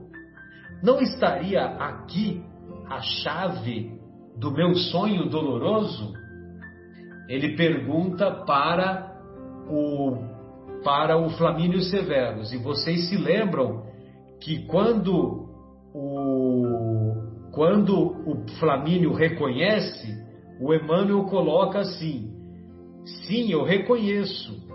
Não 0.84 1.00
estaria 1.00 1.62
aqui 1.62 2.44
a 2.90 3.00
chave 3.00 3.98
do 4.38 4.52
meu 4.52 4.76
sonho 4.76 5.30
doloroso? 5.30 6.12
Ele 7.30 7.56
pergunta 7.56 8.44
para 8.46 9.10
o 9.70 10.28
para 10.84 11.18
o 11.18 11.30
Flamínio 11.32 11.82
Severus. 11.82 12.52
E 12.52 12.58
vocês 12.58 13.08
se 13.08 13.16
lembram 13.16 13.86
que 14.42 14.66
quando 14.66 15.48
o 15.94 17.50
quando 17.54 17.96
o 18.28 18.46
Flamínio 18.60 19.14
reconhece, 19.14 20.14
o 20.60 20.74
Emmanuel 20.74 21.24
coloca 21.24 21.80
assim: 21.80 22.34
Sim, 23.06 23.50
eu 23.50 23.64
reconheço. 23.64 24.69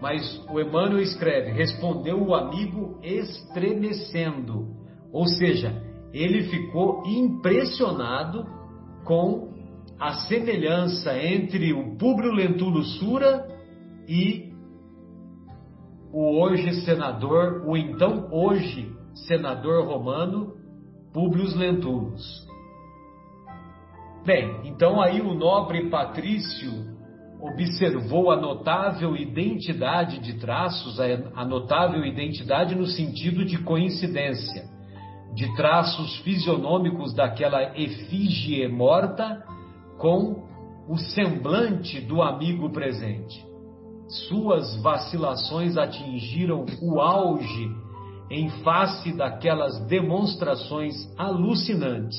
Mas 0.00 0.42
o 0.48 0.60
Emmanuel 0.60 1.00
escreve: 1.00 1.50
respondeu 1.52 2.22
o 2.22 2.34
amigo 2.34 2.98
estremecendo. 3.02 4.68
Ou 5.12 5.26
seja, 5.26 5.82
ele 6.12 6.44
ficou 6.44 7.02
impressionado 7.06 8.46
com 9.04 9.50
a 9.98 10.12
semelhança 10.12 11.16
entre 11.18 11.72
o 11.72 11.96
Públio 11.96 12.32
Lentulus 12.32 12.98
Sura 12.98 13.46
e 14.08 14.50
o 16.12 16.40
hoje 16.40 16.72
senador, 16.84 17.64
o 17.66 17.76
então 17.76 18.28
hoje 18.32 18.90
senador 19.28 19.86
romano 19.86 20.54
Públio 21.12 21.44
Lentulus. 21.56 22.48
Bem, 24.24 24.60
então 24.64 25.00
aí 25.00 25.20
o 25.20 25.34
nobre 25.34 25.88
patrício 25.88 26.89
observou 27.42 28.30
a 28.30 28.36
notável 28.36 29.16
identidade 29.16 30.18
de 30.18 30.34
traços, 30.38 30.98
a 31.00 31.44
notável 31.44 32.04
identidade 32.04 32.74
no 32.74 32.86
sentido 32.86 33.44
de 33.44 33.58
coincidência, 33.58 34.64
de 35.34 35.54
traços 35.56 36.18
fisionômicos 36.18 37.14
daquela 37.14 37.78
efígie 37.78 38.68
morta 38.68 39.42
com 39.98 40.48
o 40.88 40.98
semblante 40.98 42.00
do 42.00 42.20
amigo 42.20 42.70
presente. 42.70 43.44
Suas 44.28 44.76
vacilações 44.82 45.76
atingiram 45.76 46.66
o 46.82 47.00
auge 47.00 47.70
em 48.30 48.50
face 48.62 49.12
daquelas 49.16 49.86
demonstrações 49.86 50.94
alucinantes. 51.16 52.18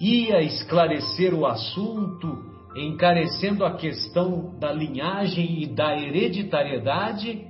Ia 0.00 0.42
esclarecer 0.42 1.34
o 1.34 1.44
assunto 1.44 2.55
encarecendo 2.76 3.64
a 3.64 3.76
questão 3.76 4.58
da 4.58 4.72
linhagem 4.72 5.62
e 5.62 5.66
da 5.66 5.96
hereditariedade, 5.96 7.46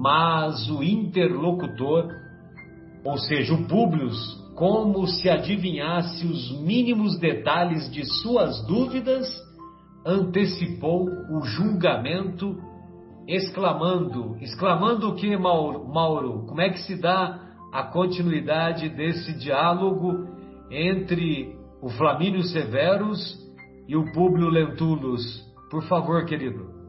mas 0.00 0.70
o 0.70 0.82
interlocutor, 0.82 2.08
ou 3.04 3.18
seja, 3.18 3.54
o 3.54 3.66
Públios, 3.66 4.16
como 4.54 5.06
se 5.06 5.28
adivinhasse 5.28 6.26
os 6.26 6.60
mínimos 6.60 7.18
detalhes 7.18 7.90
de 7.90 8.04
suas 8.20 8.64
dúvidas, 8.66 9.26
antecipou 10.06 11.08
o 11.30 11.42
julgamento, 11.42 12.56
exclamando, 13.26 14.36
exclamando 14.40 15.08
o 15.08 15.14
que, 15.14 15.36
Mauro, 15.36 15.88
Mauro? 15.88 16.46
Como 16.46 16.60
é 16.60 16.70
que 16.70 16.80
se 16.80 17.00
dá 17.00 17.40
a 17.72 17.84
continuidade 17.84 18.88
desse 18.90 19.32
diálogo 19.38 20.26
entre 20.70 21.56
o 21.80 21.88
Flamínio 21.88 22.42
Severus 22.42 23.42
e 23.86 23.96
o 23.96 24.10
Públio 24.12 24.48
Lentulus. 24.48 25.22
Por 25.70 25.82
favor, 25.84 26.24
querido. 26.24 26.82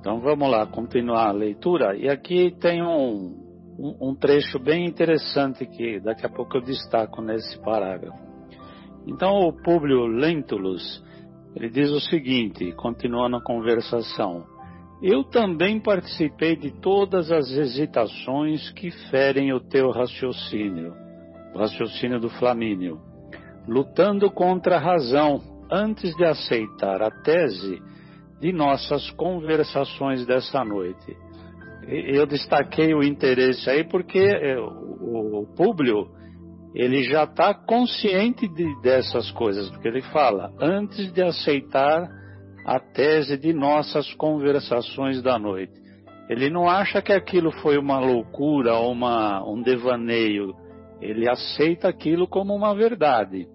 Então 0.00 0.20
vamos 0.20 0.50
lá, 0.50 0.66
continuar 0.66 1.28
a 1.28 1.32
leitura. 1.32 1.96
E 1.96 2.08
aqui 2.08 2.54
tem 2.60 2.82
um, 2.82 3.34
um, 3.78 4.10
um 4.10 4.14
trecho 4.14 4.58
bem 4.58 4.86
interessante 4.86 5.64
que 5.66 5.98
daqui 6.00 6.26
a 6.26 6.28
pouco 6.28 6.58
eu 6.58 6.60
destaco 6.60 7.22
nesse 7.22 7.58
parágrafo. 7.60 8.18
Então 9.06 9.40
o 9.40 9.52
Públio 9.52 10.06
Lentulus, 10.06 11.02
ele 11.56 11.70
diz 11.70 11.90
o 11.90 12.00
seguinte, 12.00 12.72
continuando 12.72 13.36
a 13.36 13.42
conversação. 13.42 14.44
Eu 15.02 15.24
também 15.24 15.80
participei 15.80 16.56
de 16.56 16.70
todas 16.80 17.30
as 17.30 17.50
hesitações 17.50 18.70
que 18.72 18.90
ferem 19.10 19.52
o 19.52 19.60
teu 19.60 19.90
raciocínio, 19.90 20.94
o 21.54 21.58
raciocínio 21.58 22.20
do 22.20 22.30
Flamínio, 22.30 23.00
lutando 23.66 24.30
contra 24.30 24.76
a 24.76 24.80
razão 24.80 25.53
antes 25.74 26.14
de 26.16 26.24
aceitar 26.24 27.02
a 27.02 27.10
tese 27.10 27.82
de 28.40 28.52
nossas 28.52 29.10
conversações 29.12 30.24
dessa 30.26 30.64
noite. 30.64 31.16
Eu 31.88 32.26
destaquei 32.26 32.94
o 32.94 33.02
interesse 33.02 33.68
aí 33.68 33.84
porque 33.84 34.18
é, 34.18 34.58
o 34.58 35.46
Públio 35.56 36.08
ele 36.74 37.04
já 37.04 37.24
está 37.24 37.54
consciente 37.54 38.48
de, 38.48 38.80
dessas 38.80 39.30
coisas, 39.32 39.70
porque 39.70 39.88
ele 39.88 40.02
fala 40.02 40.52
antes 40.60 41.12
de 41.12 41.22
aceitar 41.22 42.08
a 42.66 42.80
tese 42.80 43.36
de 43.36 43.52
nossas 43.52 44.12
conversações 44.14 45.22
da 45.22 45.38
noite. 45.38 45.72
Ele 46.28 46.48
não 46.50 46.68
acha 46.68 47.02
que 47.02 47.12
aquilo 47.12 47.50
foi 47.60 47.76
uma 47.76 47.98
loucura 48.00 48.74
ou 48.74 48.92
uma, 48.92 49.44
um 49.46 49.62
devaneio. 49.62 50.54
Ele 51.00 51.28
aceita 51.28 51.88
aquilo 51.88 52.26
como 52.26 52.54
uma 52.54 52.74
verdade. 52.74 53.46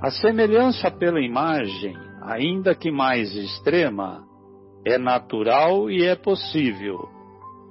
A 0.00 0.12
semelhança 0.12 0.92
pela 0.92 1.20
imagem, 1.20 1.92
ainda 2.22 2.72
que 2.72 2.88
mais 2.88 3.34
extrema, 3.34 4.24
é 4.86 4.96
natural 4.96 5.90
e 5.90 6.04
é 6.04 6.14
possível. 6.14 7.08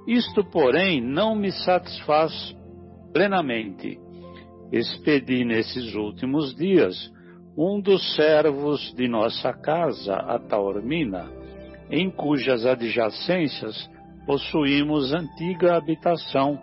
Isto, 0.06 0.44
porém, 0.44 1.00
não 1.00 1.34
me 1.34 1.50
satisfaz 1.50 2.54
plenamente. 3.14 3.98
Expedi 4.70 5.42
nesses 5.42 5.94
últimos 5.94 6.54
dias 6.54 6.94
um 7.56 7.80
dos 7.80 8.14
servos 8.14 8.92
de 8.94 9.08
nossa 9.08 9.54
casa, 9.54 10.14
a 10.14 10.38
Taormina, 10.38 11.30
em 11.90 12.10
cujas 12.10 12.66
adjacências 12.66 13.88
possuímos 14.26 15.14
antiga 15.14 15.76
habitação, 15.76 16.60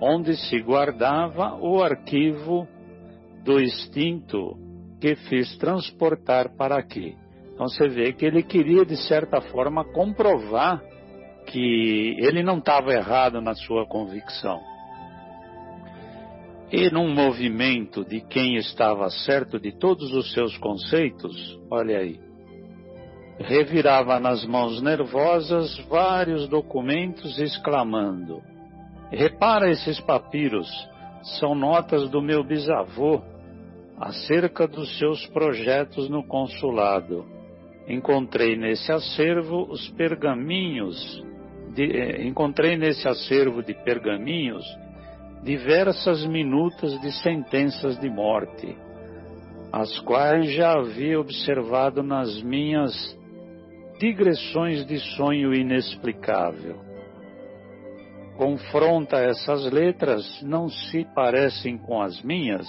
onde 0.00 0.34
se 0.36 0.58
guardava 0.60 1.54
o 1.60 1.82
arquivo 1.82 2.66
do 3.44 3.60
extinto 3.60 4.65
que 5.00 5.14
fiz 5.14 5.56
transportar 5.58 6.56
para 6.56 6.76
aqui. 6.76 7.16
Então 7.52 7.68
você 7.68 7.88
vê 7.88 8.12
que 8.12 8.24
ele 8.24 8.42
queria, 8.42 8.84
de 8.84 8.96
certa 8.96 9.40
forma, 9.40 9.84
comprovar 9.84 10.82
que 11.46 12.16
ele 12.18 12.42
não 12.42 12.58
estava 12.58 12.92
errado 12.92 13.40
na 13.40 13.54
sua 13.54 13.86
convicção. 13.86 14.60
E 16.70 16.90
num 16.90 17.08
movimento 17.14 18.04
de 18.04 18.20
quem 18.20 18.56
estava 18.56 19.08
certo 19.08 19.58
de 19.58 19.72
todos 19.72 20.12
os 20.12 20.32
seus 20.32 20.56
conceitos, 20.58 21.58
olha 21.70 21.98
aí, 21.98 22.18
revirava 23.38 24.18
nas 24.18 24.44
mãos 24.44 24.82
nervosas 24.82 25.78
vários 25.88 26.48
documentos, 26.48 27.38
exclamando: 27.38 28.42
Repara 29.10 29.70
esses 29.70 30.00
papiros, 30.00 30.68
são 31.38 31.54
notas 31.54 32.10
do 32.10 32.20
meu 32.20 32.42
bisavô 32.42 33.22
acerca 33.98 34.66
dos 34.66 34.98
seus 34.98 35.26
projetos 35.28 36.08
no 36.08 36.22
consulado. 36.26 37.24
Encontrei 37.88 38.56
nesse 38.56 38.92
acervo 38.92 39.66
os 39.70 39.88
pergaminhos, 39.90 41.24
de, 41.74 41.84
eh, 41.84 42.26
encontrei 42.26 42.76
nesse 42.76 43.08
acervo 43.08 43.62
de 43.62 43.74
pergaminhos 43.74 44.64
diversas 45.42 46.26
minutas 46.26 47.00
de 47.00 47.12
sentenças 47.22 47.98
de 48.00 48.10
morte, 48.10 48.76
as 49.72 49.98
quais 50.00 50.52
já 50.52 50.72
havia 50.72 51.20
observado 51.20 52.02
nas 52.02 52.42
minhas 52.42 53.16
digressões 54.00 54.84
de 54.84 54.98
sonho 55.16 55.54
inexplicável. 55.54 56.80
Confronta 58.36 59.16
essas 59.18 59.70
letras, 59.72 60.42
não 60.42 60.68
se 60.68 61.06
parecem 61.14 61.78
com 61.78 62.02
as 62.02 62.20
minhas, 62.22 62.66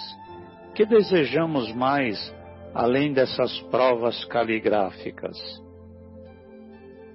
que 0.77 0.85
desejamos 0.85 1.73
mais 1.73 2.31
além 2.71 3.11
dessas 3.11 3.59
provas 3.71 4.23
caligráficas? 4.25 5.35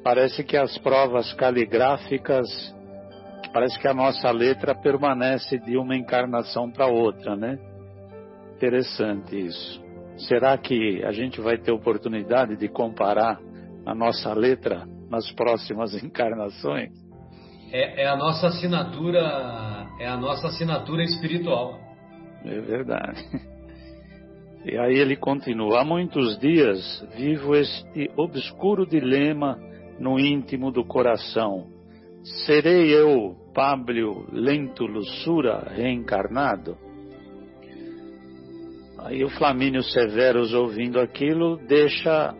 Parece 0.02 0.42
que 0.42 0.56
as 0.56 0.76
provas 0.78 1.32
caligráficas, 1.34 2.48
parece 3.52 3.78
que 3.78 3.86
a 3.86 3.94
nossa 3.94 4.32
letra 4.32 4.74
permanece 4.74 5.60
de 5.60 5.76
uma 5.76 5.94
encarnação 5.94 6.72
para 6.72 6.88
outra, 6.88 7.36
né? 7.36 7.56
Interessante 8.56 9.38
isso. 9.38 9.80
Será 10.16 10.58
que 10.58 11.00
a 11.04 11.12
gente 11.12 11.40
vai 11.40 11.56
ter 11.56 11.70
oportunidade 11.70 12.56
de 12.56 12.68
comparar 12.68 13.38
a 13.86 13.94
nossa 13.94 14.34
letra 14.34 14.88
nas 15.08 15.30
próximas 15.30 15.94
encarnações? 16.02 16.90
É, 17.70 18.02
é 18.02 18.08
a 18.08 18.16
nossa 18.16 18.48
assinatura, 18.48 19.20
é 20.00 20.08
a 20.08 20.16
nossa 20.16 20.48
assinatura 20.48 21.04
espiritual. 21.04 21.78
É 22.44 22.60
verdade. 22.60 23.51
E 24.64 24.76
aí 24.78 24.98
ele 24.98 25.16
continua: 25.16 25.80
Há 25.80 25.84
muitos 25.84 26.38
dias 26.38 27.04
vivo 27.16 27.54
este 27.54 28.10
obscuro 28.16 28.86
dilema 28.86 29.58
no 29.98 30.18
íntimo 30.18 30.70
do 30.70 30.84
coração. 30.84 31.66
Serei 32.46 32.94
eu, 32.94 33.36
Pablo 33.52 34.26
Lentulus 34.32 35.22
Sura, 35.22 35.72
reencarnado? 35.74 36.76
Aí 38.98 39.24
o 39.24 39.28
Flamínio 39.30 39.82
Severus, 39.82 40.54
ouvindo 40.54 41.00
aquilo, 41.00 41.56
deixa, 41.66 42.32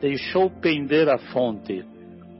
deixou 0.00 0.50
pender 0.50 1.08
a 1.08 1.18
fonte, 1.18 1.84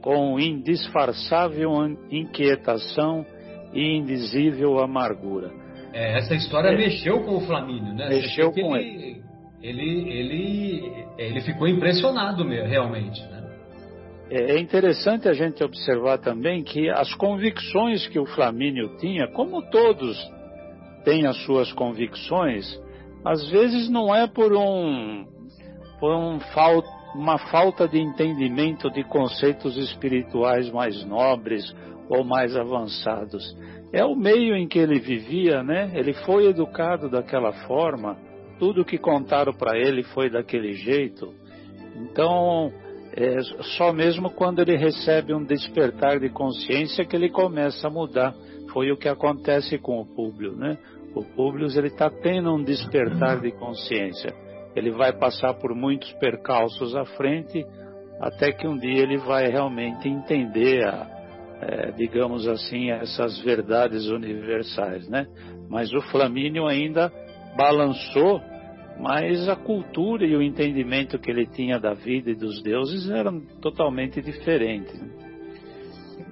com 0.01 0.37
indisfarçável 0.37 1.71
inquietação 2.09 3.25
e 3.73 3.97
indizível 3.97 4.79
amargura. 4.79 5.51
É, 5.93 6.17
essa 6.17 6.35
história 6.35 6.69
é. 6.69 6.77
mexeu 6.77 7.23
com 7.23 7.37
o 7.37 7.41
Flamínio, 7.41 7.93
né? 7.93 8.09
Mexeu 8.09 8.51
com 8.51 8.75
ele. 8.75 9.20
Ele, 9.61 10.09
ele, 10.09 11.05
ele 11.17 11.41
ficou 11.41 11.67
impressionado 11.67 12.47
realmente, 12.47 13.21
né? 13.21 13.41
É, 14.29 14.53
é 14.53 14.59
interessante 14.59 15.27
a 15.27 15.33
gente 15.33 15.63
observar 15.63 16.17
também 16.17 16.63
que 16.63 16.89
as 16.89 17.13
convicções 17.15 18.07
que 18.07 18.17
o 18.17 18.25
Flamínio 18.25 18.97
tinha, 18.97 19.27
como 19.27 19.61
todos 19.69 20.17
têm 21.03 21.27
as 21.27 21.37
suas 21.45 21.71
convicções, 21.73 22.65
às 23.25 23.47
vezes 23.49 23.89
não 23.89 24.15
é 24.15 24.27
por 24.27 24.53
um 24.53 25.25
por 25.99 26.15
um 26.15 26.39
fal 26.39 26.81
uma 27.13 27.37
falta 27.37 27.89
de 27.89 27.99
entendimento 27.99 28.89
de 28.89 29.03
conceitos 29.03 29.75
espirituais 29.75 30.71
mais 30.71 31.03
nobres 31.03 31.75
ou 32.09 32.23
mais 32.23 32.55
avançados. 32.55 33.43
É 33.91 34.05
o 34.05 34.15
meio 34.15 34.55
em 34.55 34.65
que 34.65 34.79
ele 34.79 34.97
vivia, 34.97 35.61
né? 35.61 35.91
Ele 35.93 36.13
foi 36.13 36.47
educado 36.47 37.09
daquela 37.09 37.51
forma, 37.67 38.17
tudo 38.61 38.85
que 38.85 38.99
contaram 38.99 39.51
para 39.51 39.75
ele 39.75 40.03
foi 40.03 40.29
daquele 40.29 40.73
jeito. 40.73 41.33
Então, 41.95 42.71
é 43.11 43.41
só 43.75 43.91
mesmo 43.91 44.29
quando 44.29 44.59
ele 44.59 44.77
recebe 44.77 45.33
um 45.33 45.43
despertar 45.43 46.19
de 46.19 46.29
consciência 46.29 47.03
que 47.03 47.15
ele 47.15 47.31
começa 47.31 47.87
a 47.87 47.89
mudar. 47.89 48.35
Foi 48.71 48.91
o 48.91 48.97
que 48.97 49.09
acontece 49.09 49.79
com 49.79 49.99
o 49.99 50.05
Públio, 50.05 50.55
né? 50.55 50.77
O 51.15 51.23
Públio 51.23 51.67
ele 51.75 51.87
está 51.87 52.07
tendo 52.11 52.53
um 52.53 52.63
despertar 52.63 53.41
de 53.41 53.51
consciência. 53.53 54.31
Ele 54.75 54.91
vai 54.91 55.11
passar 55.11 55.55
por 55.55 55.73
muitos 55.73 56.13
percalços 56.13 56.95
à 56.95 57.03
frente, 57.03 57.65
até 58.19 58.51
que 58.51 58.67
um 58.67 58.77
dia 58.77 59.01
ele 59.01 59.17
vai 59.17 59.47
realmente 59.47 60.07
entender, 60.07 60.87
a, 60.87 61.07
é, 61.61 61.91
digamos 61.93 62.47
assim, 62.47 62.91
essas 62.91 63.39
verdades 63.39 64.05
universais, 64.07 65.09
né? 65.09 65.25
Mas 65.67 65.91
o 65.91 66.01
Flamínio 66.11 66.67
ainda 66.67 67.11
balançou 67.55 68.41
mas 69.01 69.49
a 69.49 69.55
cultura 69.55 70.25
e 70.25 70.35
o 70.35 70.43
entendimento 70.43 71.17
que 71.17 71.31
ele 71.31 71.47
tinha 71.47 71.79
da 71.79 71.93
vida 71.93 72.29
e 72.29 72.35
dos 72.35 72.61
deuses 72.61 73.09
eram 73.09 73.41
totalmente 73.59 74.21
diferentes. 74.21 74.93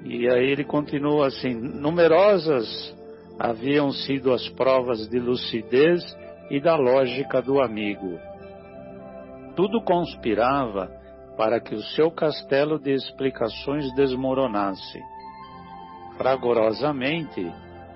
E 0.05 0.29
aí 0.29 0.51
ele 0.51 0.63
continua 0.63 1.27
assim: 1.27 1.55
numerosas 1.55 2.95
haviam 3.39 3.91
sido 3.91 4.32
as 4.32 4.47
provas 4.49 5.10
de 5.10 5.19
lucidez 5.19 6.03
e 6.51 6.60
da 6.60 6.75
lógica 6.75 7.41
do 7.41 7.60
amigo. 7.60 8.19
Tudo 9.55 9.82
conspirava 9.82 10.91
para 11.36 11.60
que 11.60 11.73
o 11.73 11.82
seu 11.82 12.12
castelo 12.12 12.77
de 12.77 12.91
explicações 12.91 13.91
desmoronasse. 13.95 14.99
Fragorosamente, 16.17 17.51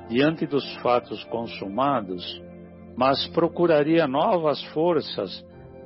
diante 0.10 0.48
dos 0.48 0.76
fatos 0.78 1.24
consumados, 1.26 2.42
mas 2.96 3.28
procuraria 3.28 4.08
novas 4.08 4.64
forças 4.66 5.44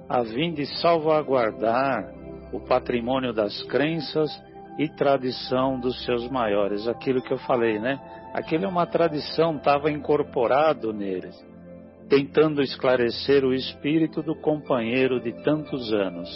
a 0.09 0.23
fim 0.23 0.53
de 0.53 0.65
salvaguardar 0.79 2.13
o 2.51 2.59
patrimônio 2.59 3.33
das 3.33 3.61
crenças 3.63 4.29
e 4.77 4.87
tradição 4.87 5.79
dos 5.79 6.03
seus 6.05 6.29
maiores. 6.29 6.87
Aquilo 6.87 7.21
que 7.21 7.33
eu 7.33 7.37
falei, 7.39 7.79
né? 7.79 7.99
Aquilo 8.33 8.65
é 8.65 8.67
uma 8.67 8.85
tradição, 8.85 9.57
estava 9.57 9.91
incorporado 9.91 10.93
neles, 10.93 11.35
tentando 12.07 12.61
esclarecer 12.61 13.43
o 13.43 13.53
espírito 13.53 14.21
do 14.21 14.35
companheiro 14.35 15.19
de 15.19 15.33
tantos 15.43 15.91
anos. 15.91 16.29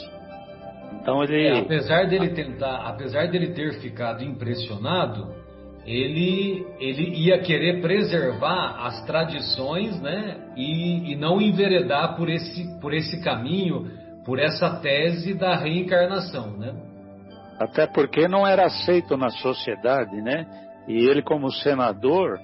Então 0.99 1.23
ele, 1.23 1.47
é, 1.47 1.59
apesar 1.59 2.07
dele 2.07 2.29
tentar, 2.29 2.87
apesar 2.87 3.27
dele 3.27 3.53
ter 3.53 3.79
ficado 3.79 4.23
impressionado, 4.23 5.33
ele, 5.85 6.65
ele 6.79 7.09
ia 7.15 7.39
querer 7.39 7.81
preservar 7.81 8.85
as 8.85 9.03
tradições, 9.05 9.99
né? 9.99 10.37
E, 10.55 11.11
e 11.11 11.15
não 11.15 11.41
enveredar 11.41 12.15
por 12.15 12.29
esse, 12.29 12.79
por 12.79 12.93
esse 12.93 13.21
caminho, 13.23 13.89
por 14.23 14.39
essa 14.39 14.79
tese 14.79 15.33
da 15.33 15.55
reencarnação, 15.55 16.57
né? 16.57 16.73
Até 17.59 17.87
porque 17.87 18.27
não 18.27 18.45
era 18.45 18.65
aceito 18.65 19.17
na 19.17 19.29
sociedade, 19.29 20.21
né? 20.21 20.45
E 20.87 21.07
ele, 21.07 21.21
como 21.21 21.51
senador, 21.51 22.39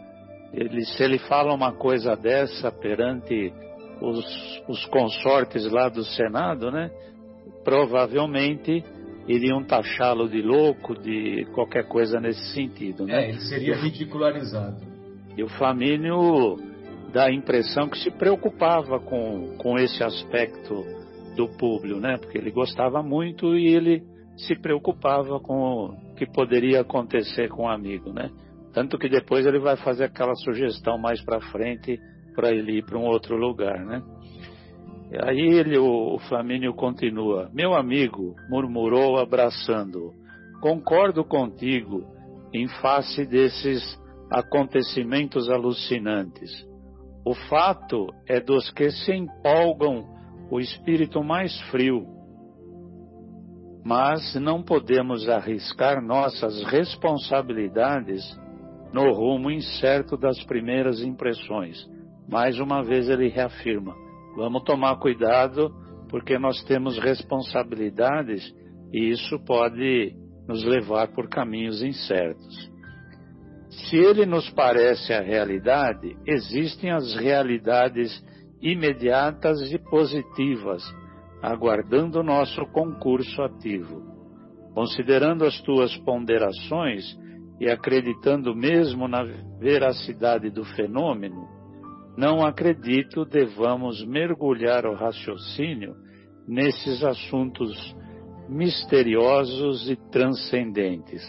ele, 0.54 0.84
se 0.86 1.04
ele 1.04 1.20
fala 1.20 1.54
uma 1.54 1.74
coisa 1.74 2.16
dessa 2.16 2.72
perante 2.72 3.54
os, 4.02 4.64
os 4.68 4.86
consortes 4.88 5.72
lá 5.72 5.90
do 5.90 6.04
Senado, 6.04 6.72
né? 6.72 6.90
Provavelmente 7.64 8.84
iriam 9.28 9.64
taxá-lo 9.64 10.30
de 10.30 10.42
louco, 10.42 10.96
de 10.96 11.46
qualquer 11.54 11.88
coisa 11.88 12.20
nesse 12.20 12.54
sentido. 12.54 13.06
Né? 13.06 13.26
É, 13.26 13.30
ele 13.30 13.42
seria 13.42 13.76
ridicularizado. 13.76 14.78
E 15.36 15.44
o 15.44 15.50
Flamínio 15.50 16.58
dá 17.12 17.26
a 17.26 17.34
impressão 17.34 17.90
que 17.90 17.98
se 17.98 18.10
preocupava 18.12 19.00
com, 19.00 19.56
com 19.58 19.78
esse 19.78 20.04
aspecto 20.04 20.84
do 21.36 21.48
público, 21.58 22.00
né? 22.00 22.18
Porque 22.18 22.38
ele 22.38 22.52
gostava 22.52 23.04
muito 23.04 23.56
e 23.56 23.68
ele 23.68 24.04
se 24.36 24.56
preocupava 24.56 25.40
com 25.40 25.86
o 25.86 26.16
que 26.16 26.26
poderia 26.26 26.82
acontecer 26.82 27.50
com 27.50 27.64
o 27.64 27.70
amigo, 27.70 28.12
né? 28.12 28.30
Tanto 28.74 28.98
que 28.98 29.10
depois 29.10 29.46
ele 29.46 29.60
vai 29.60 29.78
fazer 29.78 30.06
aquela 30.06 30.36
sugestão 30.36 30.98
mais 30.98 31.22
para 31.24 31.40
frente 31.52 32.00
para 32.36 32.52
ele 32.52 32.78
ir 32.78 32.86
para 32.86 32.98
um 32.98 33.06
outro 33.06 33.36
lugar, 33.36 33.84
né? 33.86 34.02
Aí 35.24 35.40
ele, 35.40 35.78
o, 35.78 36.16
o 36.16 36.20
Flamínio 36.20 36.74
continua: 36.74 37.50
Meu 37.54 37.74
amigo, 37.74 38.36
murmurou 38.50 39.18
abraçando, 39.18 40.12
concordo 40.62 41.24
contigo 41.24 42.04
em 42.54 42.68
face 42.82 43.26
desses 43.26 43.82
acontecimentos 44.30 45.50
alucinantes. 45.50 46.52
O 47.26 47.34
fato 47.34 48.08
é 48.28 48.40
dos 48.40 48.70
que 48.72 48.90
se 48.92 49.14
empolgam 49.14 50.06
o 50.52 50.60
espírito 50.60 51.24
mais 51.24 51.58
frio. 51.70 52.06
Mas 53.86 54.36
não 54.36 54.62
podemos 54.62 55.30
arriscar 55.30 56.02
nossas 56.02 56.62
responsabilidades 56.66 58.24
no 58.92 59.14
rumo 59.14 59.50
incerto 59.50 60.18
das 60.18 60.42
primeiras 60.44 61.02
impressões. 61.02 61.90
Mais 62.30 62.60
uma 62.60 62.84
vez 62.84 63.10
ele 63.10 63.30
reafirma 63.30 64.07
Vamos 64.38 64.62
tomar 64.66 64.98
cuidado, 64.98 65.74
porque 66.12 66.38
nós 66.38 66.64
temos 66.66 67.00
responsabilidades 67.00 68.54
e 68.94 69.10
isso 69.10 69.40
pode 69.44 70.16
nos 70.48 70.64
levar 70.64 71.08
por 71.08 71.28
caminhos 71.28 71.82
incertos. 71.82 72.72
Se 73.68 73.98
ele 73.98 74.28
nos 74.28 74.48
parece 74.52 75.12
a 75.12 75.22
realidade, 75.22 76.16
existem 76.28 76.92
as 76.92 77.16
realidades 77.16 78.24
imediatas 78.62 79.60
e 79.74 79.80
positivas, 79.80 80.84
aguardando 81.42 82.22
nosso 82.22 82.64
concurso 82.68 83.42
ativo. 83.42 84.04
Considerando 84.76 85.46
as 85.46 85.60
tuas 85.62 85.98
ponderações 85.98 87.04
e 87.60 87.68
acreditando 87.68 88.56
mesmo 88.56 89.08
na 89.08 89.24
veracidade 89.60 90.52
do 90.52 90.64
fenômeno, 90.64 91.57
não 92.18 92.44
acredito 92.44 93.24
devamos 93.24 94.04
mergulhar 94.04 94.88
o 94.88 94.96
raciocínio 94.96 95.96
nesses 96.48 97.04
assuntos 97.04 97.96
misteriosos 98.50 99.88
e 99.88 99.96
transcendentes. 100.10 101.22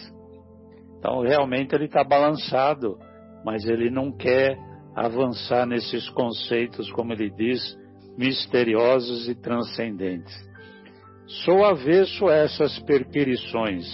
Então, 0.97 1.21
realmente, 1.21 1.75
ele 1.75 1.85
está 1.85 2.03
balançado, 2.03 2.97
mas 3.45 3.65
ele 3.65 3.91
não 3.91 4.11
quer 4.11 4.57
avançar 4.95 5.67
nesses 5.67 6.09
conceitos, 6.09 6.91
como 6.91 7.13
ele 7.13 7.29
diz, 7.29 7.61
misteriosos 8.17 9.29
e 9.29 9.35
transcendentes. 9.35 10.33
Sou 11.45 11.63
avesso 11.63 12.27
a 12.27 12.33
essas 12.33 12.79
perquirições, 12.79 13.85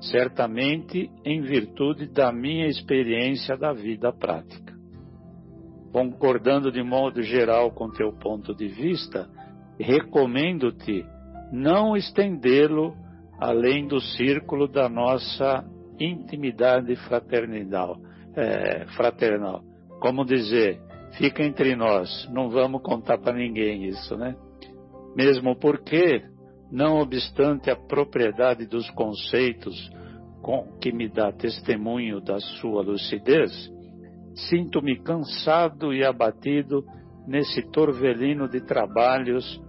certamente 0.00 1.10
em 1.24 1.42
virtude 1.42 2.06
da 2.06 2.32
minha 2.32 2.66
experiência 2.66 3.56
da 3.58 3.74
vida 3.74 4.10
prática 4.10 4.73
concordando 5.94 6.72
de 6.72 6.82
modo 6.82 7.22
geral 7.22 7.70
com 7.70 7.88
teu 7.88 8.12
ponto 8.12 8.52
de 8.52 8.66
vista, 8.66 9.28
recomendo-te 9.78 11.06
não 11.52 11.96
estendê-lo 11.96 12.96
além 13.38 13.86
do 13.86 14.00
círculo 14.00 14.66
da 14.66 14.88
nossa 14.88 15.64
intimidade 16.00 16.96
fraternal. 16.96 17.96
É, 18.34 18.86
fraternal. 18.96 19.62
Como 20.00 20.24
dizer, 20.24 20.80
fica 21.16 21.44
entre 21.44 21.76
nós, 21.76 22.28
não 22.32 22.50
vamos 22.50 22.82
contar 22.82 23.18
para 23.18 23.38
ninguém 23.38 23.84
isso, 23.84 24.16
né? 24.16 24.34
Mesmo 25.14 25.54
porque, 25.54 26.24
não 26.72 26.98
obstante 26.98 27.70
a 27.70 27.76
propriedade 27.76 28.66
dos 28.66 28.90
conceitos 28.90 29.92
com 30.42 30.76
que 30.80 30.90
me 30.90 31.08
dá 31.08 31.30
testemunho 31.30 32.20
da 32.20 32.40
sua 32.40 32.82
lucidez, 32.82 33.72
Sinto-me 34.34 35.00
cansado 35.00 35.94
e 35.94 36.04
abatido 36.04 36.84
nesse 37.26 37.62
torvelino 37.70 38.48
de 38.48 38.60
trabalhos 38.60 39.62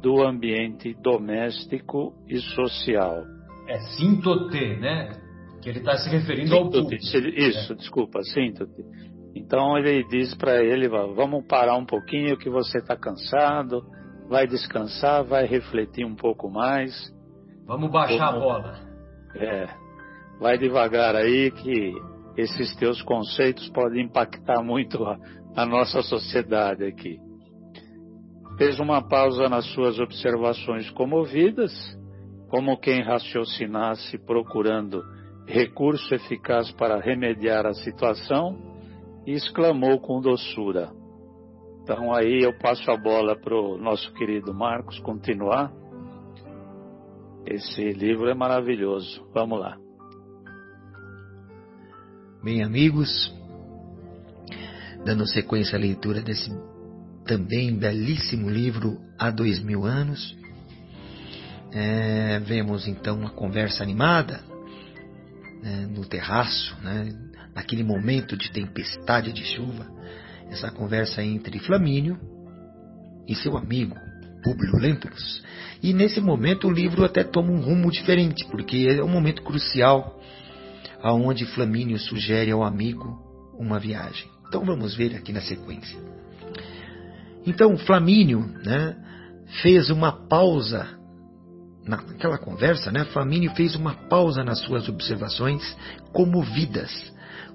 do 0.00 0.22
ambiente 0.22 0.94
doméstico 1.02 2.14
e 2.28 2.38
social. 2.38 3.24
É 3.68 3.78
sinto-te, 3.96 4.76
né? 4.76 5.12
Que 5.62 5.68
ele 5.68 5.80
está 5.80 5.96
se 5.98 6.08
referindo 6.08 6.54
ao 6.54 6.70
público. 6.70 6.94
Isso, 6.94 7.72
é. 7.72 7.76
desculpa, 7.76 8.22
sinto-te. 8.22 8.82
Então 9.34 9.76
ele 9.76 10.04
diz 10.04 10.34
para 10.34 10.62
ele: 10.62 10.88
vamos 10.88 11.46
parar 11.46 11.76
um 11.76 11.84
pouquinho 11.84 12.36
que 12.36 12.48
você 12.48 12.78
está 12.78 12.96
cansado, 12.96 13.84
vai 14.28 14.46
descansar, 14.46 15.24
vai 15.24 15.46
refletir 15.46 16.04
um 16.04 16.16
pouco 16.16 16.50
mais. 16.50 16.94
Vamos 17.66 17.90
baixar 17.90 18.32
vamos, 18.32 18.42
a 18.42 18.44
bola. 18.44 18.78
É, 19.36 19.68
vai 20.40 20.58
devagar 20.58 21.14
aí 21.14 21.50
que 21.50 21.92
esses 22.36 22.74
teus 22.76 23.02
conceitos 23.02 23.68
podem 23.70 24.04
impactar 24.04 24.62
muito 24.62 25.04
a, 25.04 25.18
a 25.56 25.66
nossa 25.66 26.02
sociedade 26.02 26.84
aqui. 26.84 27.18
fez 28.56 28.78
uma 28.78 29.06
pausa 29.06 29.48
nas 29.48 29.64
suas 29.72 29.98
observações 29.98 30.88
comovidas, 30.90 31.72
como 32.48 32.78
quem 32.78 33.02
raciocinasse 33.02 34.18
procurando 34.18 35.02
recurso 35.46 36.14
eficaz 36.14 36.70
para 36.72 37.00
remediar 37.00 37.66
a 37.66 37.74
situação, 37.74 38.56
e 39.26 39.32
exclamou 39.32 40.00
com 40.00 40.20
doçura: 40.20 40.90
então 41.82 42.12
aí 42.12 42.42
eu 42.42 42.56
passo 42.58 42.88
a 42.90 42.96
bola 42.96 43.34
para 43.34 43.54
o 43.54 43.76
nosso 43.76 44.12
querido 44.14 44.54
Marcos 44.54 44.98
continuar. 45.00 45.72
Esse 47.44 47.90
livro 47.90 48.28
é 48.28 48.34
maravilhoso. 48.34 49.26
Vamos 49.34 49.58
lá. 49.58 49.76
Bem, 52.42 52.62
amigos, 52.62 53.30
dando 55.04 55.26
sequência 55.26 55.76
à 55.76 55.78
leitura 55.78 56.22
desse 56.22 56.50
também 57.26 57.76
belíssimo 57.76 58.48
livro 58.48 58.98
Há 59.18 59.30
Dois 59.30 59.62
Mil 59.62 59.84
Anos, 59.84 60.34
é, 61.70 62.38
vemos 62.38 62.88
então 62.88 63.18
uma 63.18 63.28
conversa 63.28 63.82
animada 63.82 64.40
né, 65.62 65.86
no 65.94 66.06
terraço, 66.06 66.74
né, 66.80 67.12
naquele 67.54 67.84
momento 67.84 68.38
de 68.38 68.50
tempestade 68.50 69.34
de 69.34 69.44
chuva 69.44 69.86
essa 70.50 70.70
conversa 70.70 71.22
entre 71.22 71.58
Flamínio 71.58 72.18
e 73.28 73.34
seu 73.34 73.54
amigo 73.54 73.96
Públio 74.42 74.78
Lentulus. 74.78 75.42
E 75.82 75.92
nesse 75.92 76.22
momento 76.22 76.68
o 76.68 76.72
livro 76.72 77.04
até 77.04 77.22
toma 77.22 77.52
um 77.52 77.60
rumo 77.60 77.90
diferente, 77.90 78.46
porque 78.46 78.86
é 78.88 79.04
um 79.04 79.08
momento 79.08 79.42
crucial 79.42 80.18
aonde 81.02 81.46
Flamínio 81.46 81.98
sugere 81.98 82.50
ao 82.50 82.62
amigo 82.62 83.18
uma 83.58 83.78
viagem. 83.78 84.28
Então 84.48 84.64
vamos 84.64 84.94
ver 84.94 85.14
aqui 85.16 85.32
na 85.32 85.40
sequência. 85.40 85.98
Então 87.46 87.76
Flamínio 87.78 88.40
né, 88.64 88.96
fez 89.62 89.90
uma 89.90 90.12
pausa 90.12 90.86
naquela 91.86 92.38
conversa, 92.38 92.92
né? 92.92 93.04
Flamínio 93.06 93.50
fez 93.54 93.74
uma 93.74 93.94
pausa 93.94 94.44
nas 94.44 94.60
suas 94.60 94.88
observações 94.88 95.76
comovidas 96.12 96.90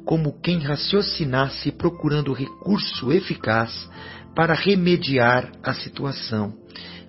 como 0.05 0.39
quem 0.39 0.59
raciocinasse 0.59 1.71
procurando 1.71 2.31
recurso 2.31 3.11
eficaz 3.11 3.89
para 4.35 4.53
remediar 4.53 5.51
a 5.63 5.73
situação 5.73 6.53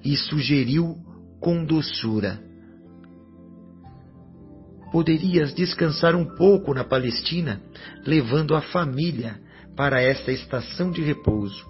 e 0.04 0.16
sugeriu 0.16 0.96
com 1.40 1.64
doçura: 1.64 2.40
Poderias 4.90 5.54
descansar 5.54 6.14
um 6.14 6.24
pouco 6.24 6.72
na 6.72 6.84
Palestina, 6.84 7.60
levando 8.04 8.54
a 8.54 8.60
família 8.60 9.38
para 9.76 10.00
esta 10.00 10.32
estação 10.32 10.90
de 10.90 11.02
repouso. 11.02 11.66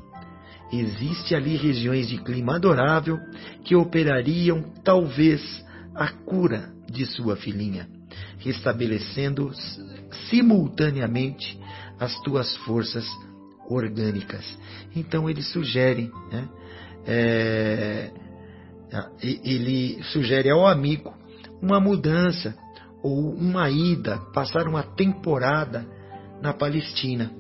Existe 0.73 1.35
ali 1.35 1.57
regiões 1.57 2.09
de 2.09 2.19
clima 2.19 2.57
adorável 2.57 3.19
que 3.65 3.75
operariam 3.75 4.63
talvez 4.85 5.65
a 5.95 6.09
cura 6.09 6.71
de 6.91 7.07
sua 7.07 7.37
filhinha, 7.37 7.89
restabelecendo 8.39 9.53
simultaneamente 10.29 11.59
as 11.99 12.19
tuas 12.23 12.55
forças 12.59 13.07
orgânicas. 13.69 14.45
Então 14.95 15.29
ele 15.29 15.43
sugere, 15.43 16.11
né, 16.31 16.49
é, 17.07 18.11
ele 19.23 20.03
sugere 20.13 20.51
ao 20.51 20.67
amigo 20.67 21.15
uma 21.63 21.81
mudança 21.81 22.57
ou 23.07 23.33
uma 23.33 23.71
ida, 23.71 24.19
passar 24.35 24.66
uma 24.66 24.83
temporada 24.83 25.87
na 26.42 26.53
Palestina, 26.53 27.31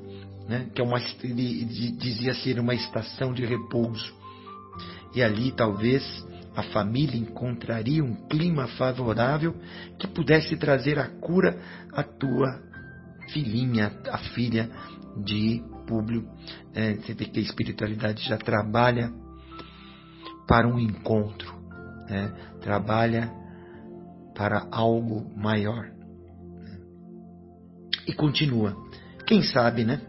né, 0.48 0.70
que 0.72 0.80
é 0.80 0.84
uma, 0.84 1.00
ele 1.24 1.64
dizia 1.98 2.34
ser 2.34 2.60
uma 2.60 2.72
estação 2.72 3.32
de 3.32 3.44
repouso. 3.44 4.14
E 5.12 5.20
ali 5.20 5.50
talvez 5.50 6.04
a 6.54 6.62
família 6.62 7.18
encontraria 7.18 8.04
um 8.04 8.14
clima 8.28 8.68
favorável 8.78 9.56
que 9.98 10.06
pudesse 10.06 10.56
trazer 10.56 11.00
a 11.00 11.08
cura 11.08 11.58
à 11.92 12.04
tua 12.04 12.62
filhinha, 13.32 13.92
a 14.08 14.18
filha 14.18 14.70
de 15.24 15.64
Públio. 15.84 16.28
É, 16.74 16.94
você 16.94 17.12
vê 17.12 17.24
que 17.24 17.40
a 17.40 17.42
espiritualidade 17.42 18.22
já 18.22 18.36
trabalha 18.36 19.12
para 20.46 20.68
um 20.68 20.78
encontro, 20.78 21.52
né? 22.08 22.32
trabalha 22.60 23.45
para 24.36 24.68
algo 24.70 25.32
maior. 25.36 25.90
E 28.06 28.12
continua. 28.12 28.76
Quem 29.26 29.42
sabe, 29.42 29.84
né? 29.84 30.00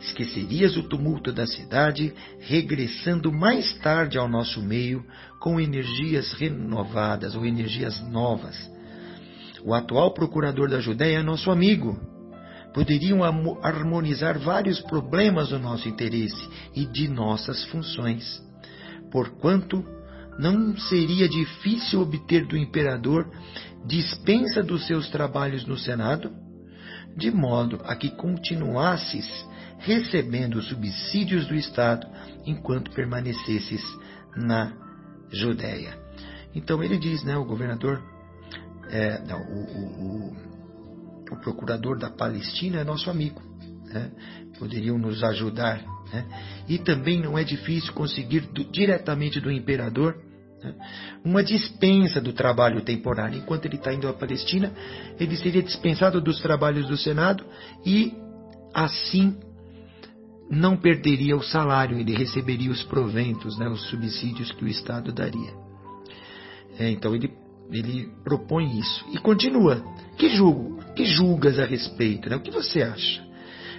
Esquecerias 0.00 0.76
o 0.76 0.82
tumulto 0.82 1.32
da 1.32 1.46
cidade, 1.46 2.12
regressando 2.40 3.32
mais 3.32 3.72
tarde 3.78 4.18
ao 4.18 4.28
nosso 4.28 4.60
meio 4.60 5.04
com 5.40 5.58
energias 5.58 6.32
renovadas 6.34 7.34
ou 7.34 7.46
energias 7.46 8.00
novas. 8.08 8.56
O 9.64 9.72
atual 9.72 10.12
procurador 10.12 10.68
da 10.68 10.80
Judéia 10.80 11.18
é 11.18 11.22
nosso 11.22 11.50
amigo, 11.50 11.98
poderiam 12.74 13.20
harmonizar 13.62 14.38
vários 14.38 14.80
problemas 14.80 15.48
do 15.48 15.58
nosso 15.58 15.88
interesse 15.88 16.46
e 16.74 16.84
de 16.84 17.08
nossas 17.08 17.64
funções. 17.64 18.42
Porquanto 19.10 19.82
não 20.38 20.76
seria 20.76 21.28
difícil 21.28 22.00
obter 22.00 22.46
do 22.46 22.56
imperador 22.56 23.30
dispensa 23.86 24.62
dos 24.62 24.86
seus 24.86 25.08
trabalhos 25.08 25.64
no 25.64 25.76
Senado, 25.76 26.30
de 27.16 27.30
modo 27.30 27.80
a 27.84 27.94
que 27.96 28.10
continuasses 28.10 29.26
recebendo 29.78 30.56
os 30.56 30.68
subsídios 30.68 31.46
do 31.46 31.54
Estado 31.54 32.06
enquanto 32.44 32.90
permanecesses 32.90 33.82
na 34.36 34.72
Judéia. 35.30 35.98
Então 36.54 36.82
ele 36.82 36.98
diz, 36.98 37.22
né, 37.22 37.36
o 37.36 37.44
governador, 37.44 38.02
é, 38.90 39.20
não, 39.26 39.40
o, 39.40 40.32
o, 40.32 40.36
o 41.32 41.36
procurador 41.40 41.98
da 41.98 42.10
Palestina 42.10 42.80
é 42.80 42.84
nosso 42.84 43.10
amigo. 43.10 43.42
Né? 43.86 44.10
Poderiam 44.58 44.98
nos 44.98 45.22
ajudar. 45.22 45.82
Né? 46.12 46.26
E 46.68 46.78
também 46.78 47.20
não 47.20 47.36
é 47.38 47.44
difícil 47.44 47.92
conseguir 47.92 48.40
do, 48.40 48.64
diretamente 48.64 49.40
do 49.40 49.50
imperador? 49.50 50.25
Uma 51.24 51.42
dispensa 51.42 52.20
do 52.20 52.32
trabalho 52.32 52.82
temporário. 52.82 53.38
Enquanto 53.38 53.66
ele 53.66 53.76
está 53.76 53.92
indo 53.92 54.08
à 54.08 54.12
Palestina, 54.12 54.72
ele 55.18 55.36
seria 55.36 55.62
dispensado 55.62 56.20
dos 56.20 56.40
trabalhos 56.40 56.86
do 56.86 56.96
Senado 56.96 57.44
e 57.84 58.14
assim 58.74 59.36
não 60.50 60.76
perderia 60.76 61.36
o 61.36 61.42
salário, 61.42 61.98
ele 61.98 62.14
receberia 62.14 62.70
os 62.70 62.82
proventos, 62.84 63.58
né, 63.58 63.68
os 63.68 63.82
subsídios 63.88 64.52
que 64.52 64.64
o 64.64 64.68
Estado 64.68 65.12
daria. 65.12 65.52
É, 66.78 66.90
então 66.90 67.14
ele, 67.14 67.32
ele 67.70 68.12
propõe 68.22 68.78
isso. 68.78 69.04
E 69.12 69.18
continua. 69.18 69.82
Que 70.16 70.28
julgo? 70.28 70.78
Que 70.94 71.04
julgas 71.04 71.58
a 71.58 71.64
respeito? 71.64 72.28
Né? 72.28 72.36
O 72.36 72.40
que 72.40 72.50
você 72.50 72.82
acha? 72.82 73.25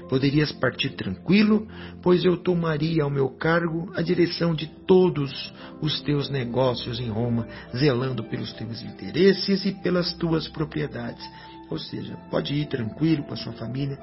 Poderias 0.09 0.51
partir 0.53 0.91
tranquilo, 0.91 1.67
pois 2.01 2.23
eu 2.23 2.37
tomaria 2.37 3.03
ao 3.03 3.09
meu 3.09 3.29
cargo 3.29 3.91
a 3.95 4.01
direção 4.01 4.55
de 4.55 4.67
todos 4.85 5.53
os 5.81 6.01
teus 6.01 6.29
negócios 6.29 6.99
em 6.99 7.09
Roma, 7.09 7.47
zelando 7.75 8.23
pelos 8.23 8.53
teus 8.53 8.81
interesses 8.81 9.65
e 9.65 9.71
pelas 9.73 10.13
tuas 10.13 10.47
propriedades. 10.47 11.23
Ou 11.69 11.77
seja, 11.77 12.15
pode 12.31 12.53
ir 12.53 12.67
tranquilo 12.67 13.23
com 13.23 13.33
a 13.33 13.37
sua 13.37 13.53
família, 13.53 13.97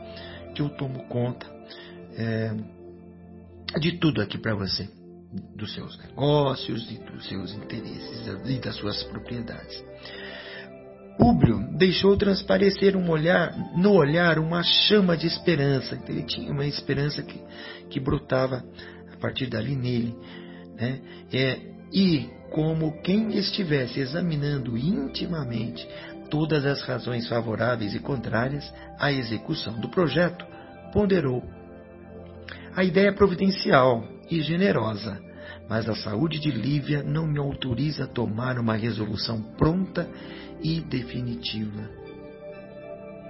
que 0.55 0.61
eu 0.61 0.69
tomo 0.71 1.05
conta 1.09 1.47
é, 2.17 2.55
de 3.81 3.93
tudo 3.99 4.21
aqui 4.21 4.39
para 4.39 4.55
você, 4.55 4.89
dos 5.57 5.73
seus 5.75 5.99
negócios, 5.99 6.91
e 6.91 6.99
dos 6.99 7.27
seus 7.27 7.53
interesses 7.55 8.27
e 8.45 8.59
das 8.59 8.77
suas 8.77 9.03
propriedades. 9.05 9.83
Públio 11.19 11.61
deixou 11.77 12.17
transparecer 12.17 12.97
um 12.97 13.09
olhar, 13.09 13.55
no 13.77 13.93
olhar 13.93 14.39
uma 14.39 14.63
chama 14.63 15.17
de 15.17 15.27
esperança. 15.27 15.99
Ele 16.09 16.23
tinha 16.23 16.53
uma 16.53 16.67
esperança 16.67 17.23
que, 17.23 17.41
que 17.89 18.01
brotava 18.01 18.65
a 19.13 19.17
partir 19.19 19.47
dali 19.47 19.77
nele. 19.77 20.15
Né? 20.77 21.01
É, 21.33 21.61
e 21.93 22.29
como 22.51 23.01
quem 23.03 23.37
estivesse 23.37 24.01
examinando 24.01 24.77
intimamente 24.77 25.87
todas 26.31 26.65
as 26.67 26.83
razões 26.83 27.29
favoráveis 27.29 27.95
e 27.95 28.01
contrárias 28.01 28.73
à 28.99 29.13
execução 29.13 29.79
do 29.81 29.89
projeto, 29.89 30.45
ponderou. 30.93 31.43
A 32.75 32.83
ideia 32.83 33.09
é 33.09 33.13
providencial 33.13 34.05
e 34.31 34.41
generosa, 34.41 35.21
mas 35.69 35.89
a 35.89 35.95
saúde 35.95 36.39
de 36.39 36.51
Lívia 36.51 37.03
não 37.03 37.27
me 37.27 37.39
autoriza 37.39 38.05
a 38.05 38.09
tomar 38.09 38.59
uma 38.59 38.75
resolução 38.75 39.43
pronta 39.57 40.09
e 40.63 40.81
definitiva. 40.81 41.89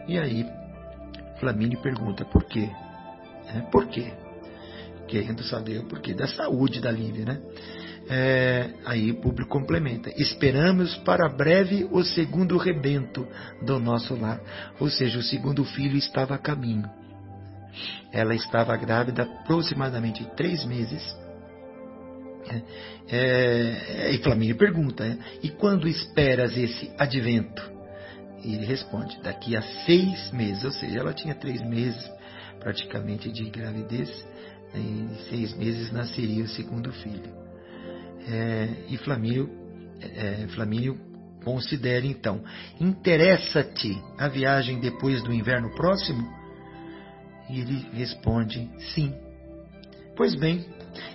E 0.09 0.19
aí, 0.19 0.47
Flamínio 1.39 1.81
pergunta 1.81 2.25
por 2.25 2.45
quê? 2.45 2.69
É, 3.55 3.61
por 3.71 3.87
quê? 3.87 4.13
Querendo 5.07 5.43
saber 5.45 5.79
o 5.79 5.85
porquê 5.85 6.15
da 6.15 6.27
saúde 6.27 6.81
da 6.81 6.91
Lívia, 6.91 7.25
né? 7.25 7.41
É, 8.09 8.71
aí 8.85 9.11
o 9.13 9.21
público 9.21 9.51
complementa: 9.51 10.11
Esperamos 10.21 10.97
para 10.99 11.29
breve 11.29 11.89
o 11.91 12.03
segundo 12.03 12.57
rebento 12.57 13.27
do 13.63 13.79
nosso 13.79 14.15
lar. 14.15 14.41
Ou 14.79 14.91
seja, 14.91 15.19
o 15.19 15.23
segundo 15.23 15.65
filho 15.65 15.97
estava 15.97 16.35
a 16.35 16.39
caminho. 16.39 16.89
Ela 18.13 18.35
estava 18.35 18.77
grávida 18.77 19.23
aproximadamente 19.23 20.25
três 20.37 20.65
meses 20.65 21.03
É, 23.09 24.11
e 24.13 24.19
Flamínio 24.19 24.57
pergunta? 24.57 25.19
E 25.43 25.51
quando 25.51 25.89
esperas 25.89 26.57
esse 26.57 26.91
advento? 26.99 27.63
E 28.43 28.55
ele 28.55 28.67
responde: 28.67 29.19
Daqui 29.23 29.57
a 29.57 29.63
seis 29.63 30.31
meses. 30.33 30.65
Ou 30.65 30.71
seja, 30.71 31.01
ela 31.01 31.13
tinha 31.13 31.35
três 31.35 31.63
meses 31.63 32.11
praticamente 32.61 33.31
de 33.31 33.49
gravidez. 33.51 34.11
Em 34.75 35.09
seis 35.31 35.57
meses 35.57 35.93
nasceria 35.93 36.45
o 36.45 36.49
segundo 36.49 36.93
filho. 36.93 37.33
É, 38.27 38.69
e 38.89 38.97
Flamínio, 38.99 39.49
é, 40.01 40.47
Flamínio 40.49 40.99
considera 41.45 42.07
então: 42.07 42.43
Interessa-te 42.81 43.97
a 44.19 44.29
viagem 44.29 44.81
depois 44.81 45.23
do 45.23 45.33
inverno 45.33 45.75
próximo? 45.75 46.27
E 47.49 47.61
ele 47.61 47.87
responde: 47.93 48.69
Sim. 48.95 49.15
Pois 50.17 50.35
bem, 50.35 50.65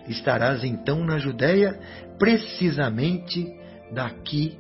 estarás 0.08 0.64
então 0.64 1.04
na 1.04 1.18
Judéia 1.18 1.80
precisamente 2.18 3.48
daqui 3.92 4.58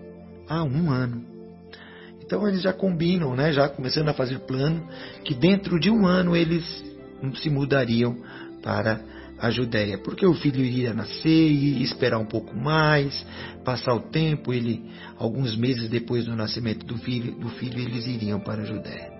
a 0.48 0.64
um 0.64 0.90
ano. 0.92 1.26
Então 2.24 2.48
eles 2.48 2.62
já 2.62 2.72
combinam, 2.72 3.36
né, 3.36 3.52
já 3.52 3.68
começando 3.68 4.10
a 4.10 4.14
fazer 4.14 4.40
plano, 4.40 4.88
que 5.26 5.34
dentro 5.34 5.80
de 5.80 5.90
um 5.90 6.06
ano 6.06 6.36
eles 6.36 6.64
se 7.36 7.50
mudariam 7.50 8.18
para 8.62 9.02
a 9.40 9.50
Judéia, 9.50 9.98
porque 9.98 10.26
o 10.26 10.34
filho 10.34 10.62
iria 10.62 10.94
nascer 10.94 11.52
e 11.52 11.82
esperar 11.82 12.20
um 12.20 12.26
pouco 12.26 12.56
mais, 12.56 13.26
passar 13.64 13.94
o 13.94 14.02
tempo, 14.02 14.54
ele 14.54 14.84
alguns 15.18 15.56
meses 15.56 15.90
depois 15.90 16.26
do 16.26 16.36
nascimento 16.36 16.86
do 16.86 16.98
filho, 16.98 17.32
do 17.40 17.50
filho 17.50 17.80
eles 17.80 18.06
iriam 18.06 18.40
para 18.40 18.62
a 18.62 18.66
Judéia. 18.66 19.12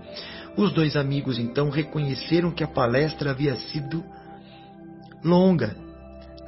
Os 0.58 0.74
dois 0.74 0.96
amigos 0.96 1.40
então 1.40 1.70
reconheceram 1.70 2.52
que 2.52 2.64
a 2.64 2.68
palestra 2.68 3.32
havia 3.32 3.56
sido 3.56 4.04
longa. 5.24 5.89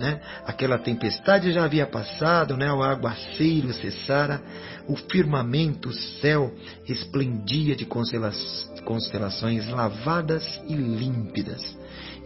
Né? 0.01 0.19
Aquela 0.47 0.79
tempestade 0.79 1.51
já 1.51 1.63
havia 1.63 1.85
passado, 1.85 2.57
né? 2.57 2.73
o 2.73 2.81
aguaceiro 2.81 3.71
cessara, 3.71 4.41
o 4.87 4.95
firmamento, 4.95 5.89
o 5.89 5.93
céu 5.93 6.51
resplendia 6.85 7.75
de 7.75 7.85
constelações 7.85 9.69
lavadas 9.69 10.59
e 10.67 10.73
límpidas. 10.73 11.77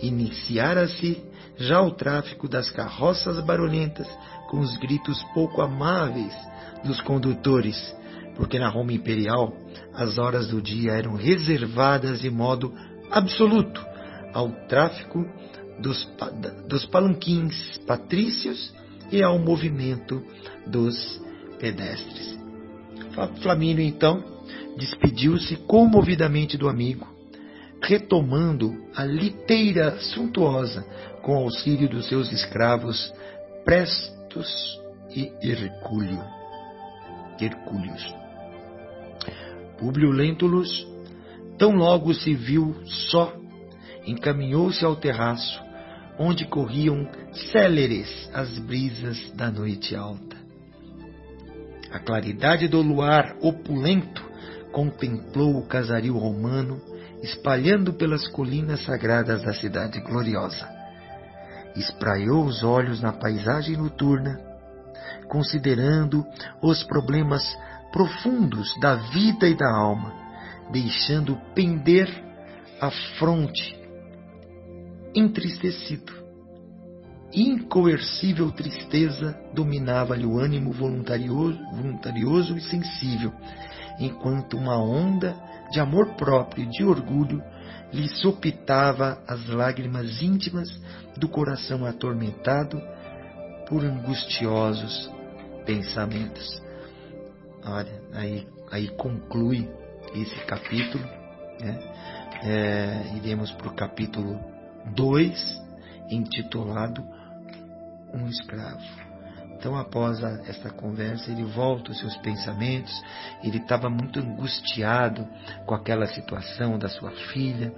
Iniciara-se 0.02 1.22
já 1.58 1.82
o 1.82 1.92
tráfico 1.92 2.48
das 2.48 2.72
carroças 2.72 3.44
barulhentas, 3.44 4.08
com 4.50 4.62
os 4.62 4.78
gritos 4.78 5.22
pouco 5.34 5.62
amáveis 5.62 6.34
dos 6.82 7.02
condutores, 7.02 7.94
porque 8.38 8.58
na 8.58 8.70
Roma 8.70 8.94
imperial 8.94 9.54
as 9.94 10.18
horas 10.18 10.48
do 10.48 10.62
dia 10.62 10.94
eram 10.94 11.16
reservadas 11.16 12.22
de 12.22 12.30
modo 12.30 12.74
absoluto 13.12 13.86
ao 14.34 14.50
tráfico 14.68 15.26
dos, 15.80 16.08
dos 16.68 16.86
palanquins 16.86 17.78
patrícios 17.86 18.74
e 19.12 19.22
ao 19.22 19.38
movimento 19.38 20.24
dos 20.66 21.22
pedestres. 21.60 22.38
Flamínio, 23.42 23.84
então, 23.84 24.24
despediu-se 24.78 25.56
comovidamente 25.58 26.58
do 26.58 26.68
amigo, 26.68 27.08
retomando 27.82 28.74
a 28.96 29.06
liteira 29.06 29.98
suntuosa 30.00 30.86
com 31.22 31.36
auxílio 31.36 31.88
dos 31.90 32.08
seus 32.08 32.32
escravos 32.32 33.14
Prestos 33.64 34.80
e 35.10 35.32
Hercúleo. 35.42 36.24
Hercúleos. 37.40 38.16
Públio 39.78 40.12
Lentulus, 40.12 40.88
tão 41.58 41.72
logo 41.72 42.14
se 42.14 42.34
viu 42.34 42.76
só, 42.86 43.34
encaminhou-se 44.06 44.84
ao 44.86 44.96
terraço, 44.96 45.65
onde 46.18 46.46
corriam 46.46 47.08
céleres 47.52 48.30
as 48.34 48.58
brisas 48.60 49.32
da 49.34 49.52
noite 49.52 49.96
alta. 49.96 50.36
A 51.92 52.00
claridade 52.00 52.68
do 52.68 52.82
luar 52.82 53.36
opulento 53.42 54.24
contemplou 54.72 55.58
o 55.58 55.66
casario 55.66 56.18
romano 56.18 56.82
espalhando 57.22 57.94
pelas 57.94 58.28
colinas 58.28 58.84
sagradas 58.84 59.44
da 59.44 59.54
cidade 59.54 60.00
gloriosa. 60.02 60.70
Espraiou 61.76 62.46
os 62.46 62.64
olhos 62.64 63.02
na 63.02 63.12
paisagem 63.12 63.78
noturna, 63.78 64.40
considerando 65.28 66.26
os 66.62 66.84
problemas 66.84 67.44
profundos 67.92 68.78
da 68.80 68.96
vida 68.96 69.48
e 69.48 69.56
da 69.56 69.70
alma, 69.70 70.14
deixando 70.72 71.36
pender 71.54 72.10
a 72.80 72.92
fronte 73.18 73.85
entristecido. 75.16 76.14
Incoercível 77.34 78.52
tristeza 78.52 79.38
dominava-lhe 79.54 80.26
o 80.26 80.38
ânimo 80.38 80.72
voluntarioso, 80.72 81.58
voluntarioso 81.72 82.56
e 82.56 82.62
sensível, 82.62 83.34
enquanto 84.00 84.58
uma 84.58 84.78
onda 84.78 85.36
de 85.72 85.80
amor 85.80 86.16
próprio 86.16 86.66
e 86.66 86.70
de 86.70 86.84
orgulho 86.84 87.42
lhe 87.92 88.08
sopitava 88.08 89.22
as 89.28 89.48
lágrimas 89.48 90.22
íntimas 90.22 90.70
do 91.18 91.28
coração 91.28 91.86
atormentado 91.86 92.82
por 93.68 93.84
angustiosos 93.84 95.12
pensamentos. 95.66 96.62
Olha, 97.64 98.02
aí, 98.14 98.48
aí 98.72 98.88
conclui 98.90 99.68
esse 100.14 100.36
capítulo. 100.46 101.04
Né? 101.60 101.80
É, 102.44 103.18
iremos 103.18 103.52
para 103.52 103.68
o 103.68 103.74
capítulo 103.74 104.40
2, 104.94 105.64
intitulado 106.10 107.04
Um 108.14 108.28
Escravo. 108.28 109.06
Então, 109.58 109.76
após 109.76 110.24
a, 110.24 110.44
esta 110.48 110.70
conversa, 110.70 111.32
ele 111.32 111.44
volta 111.44 111.90
aos 111.90 112.00
seus 112.00 112.16
pensamentos. 112.18 112.94
Ele 113.44 113.58
estava 113.58 113.90
muito 113.90 114.20
angustiado 114.20 115.28
com 115.66 115.74
aquela 115.74 116.06
situação 116.08 116.78
da 116.78 116.88
sua 116.88 117.12
filha. 117.34 117.74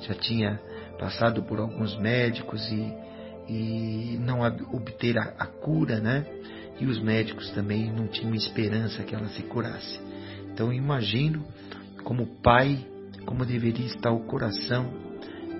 Já 0.00 0.14
tinha 0.14 0.60
passado 0.98 1.42
por 1.42 1.60
alguns 1.60 1.96
médicos 1.96 2.68
e, 2.72 2.92
e 3.48 4.18
não 4.20 4.40
obter 4.72 5.16
a, 5.18 5.34
a 5.38 5.46
cura, 5.46 6.00
né? 6.00 6.26
E 6.80 6.86
os 6.86 7.00
médicos 7.00 7.50
também 7.50 7.92
não 7.92 8.08
tinham 8.08 8.34
esperança 8.34 9.02
que 9.02 9.14
ela 9.14 9.28
se 9.28 9.42
curasse. 9.44 10.00
Então, 10.52 10.72
imagino 10.72 11.44
como 12.02 12.26
pai, 12.42 12.84
como 13.26 13.44
deveria 13.44 13.86
estar 13.86 14.10
o 14.10 14.24
coração 14.24 15.07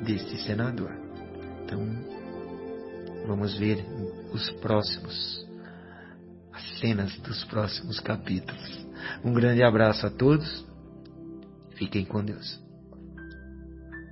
deste 0.04 0.36
senador. 0.42 0.92
Então, 1.64 1.80
vamos 3.26 3.56
ver 3.58 3.84
os 4.32 4.50
próximos, 4.60 5.46
as 6.52 6.78
cenas 6.78 7.16
dos 7.18 7.44
próximos 7.44 8.00
capítulos. 8.00 8.86
Um 9.24 9.32
grande 9.32 9.62
abraço 9.62 10.06
a 10.06 10.10
todos. 10.10 10.66
Fiquem 11.76 12.04
com 12.04 12.24
Deus. 12.24 12.60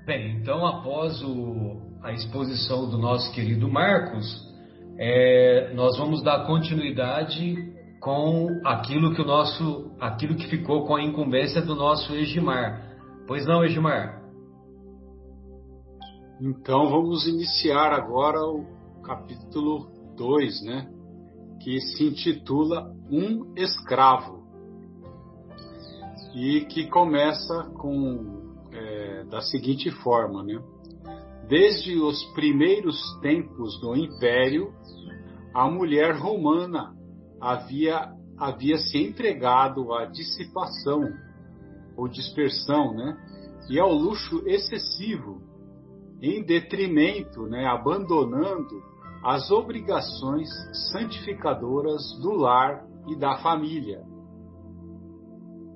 Bem, 0.07 0.37
então 0.37 0.65
após 0.65 1.21
o, 1.23 1.83
a 2.03 2.13
exposição 2.13 2.89
do 2.89 2.97
nosso 2.97 3.33
querido 3.33 3.69
Marcos, 3.69 4.25
é, 4.99 5.73
nós 5.75 5.99
vamos 5.99 6.23
dar 6.23 6.47
continuidade 6.47 7.75
com 8.01 8.61
aquilo 8.65 9.15
que 9.15 9.21
o 9.21 9.25
nosso, 9.25 9.97
aquilo 10.01 10.37
que 10.37 10.47
ficou 10.47 10.87
com 10.87 10.95
a 10.95 11.03
incumbência 11.03 11.61
do 11.61 11.75
nosso 11.75 12.15
Egimar. 12.15 12.83
Pois 13.27 13.45
não, 13.45 13.65
Egimar? 13.65 14.26
Então 16.39 16.91
vamos 16.91 17.27
iniciar 17.27 17.95
agora 17.95 18.39
o 18.41 18.67
capítulo 19.03 19.89
2, 20.19 20.65
né? 20.65 20.93
Que 21.63 21.81
se 21.81 22.05
intitula 22.05 22.95
Um 23.11 23.55
Escravo. 23.57 24.45
E 26.35 26.67
que 26.67 26.91
começa 26.91 27.71
com 27.79 28.53
é, 28.71 29.25
da 29.25 29.41
seguinte 29.41 29.91
forma, 29.91 30.43
né? 30.43 30.63
Desde 31.49 31.99
os 31.99 32.23
primeiros 32.35 33.01
tempos 33.23 33.81
do 33.81 33.97
Império, 33.97 34.75
a 35.55 35.71
mulher 35.71 36.19
romana 36.19 36.95
havia, 37.41 38.13
havia 38.37 38.77
se 38.77 38.99
entregado 38.99 39.91
à 39.95 40.05
dissipação 40.05 41.01
ou 41.97 42.07
dispersão, 42.07 42.93
né? 42.93 43.17
E 43.71 43.81
ao 43.81 43.91
luxo 43.91 44.47
excessivo 44.47 45.56
em 46.21 46.43
detrimento, 46.43 47.43
né, 47.47 47.67
abandonando 47.67 48.83
as 49.23 49.51
obrigações 49.51 50.49
santificadoras 50.93 52.03
do 52.23 52.33
lar 52.33 52.85
e 53.09 53.17
da 53.17 53.37
família. 53.39 54.05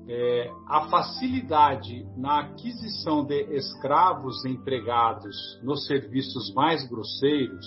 É, 0.09 0.51
a 0.67 0.89
facilidade 0.89 2.07
na 2.17 2.41
aquisição 2.41 3.25
de 3.25 3.43
escravos 3.55 4.45
empregados 4.45 5.37
nos 5.63 5.87
serviços 5.87 6.53
mais 6.55 6.89
grosseiros, 6.89 7.67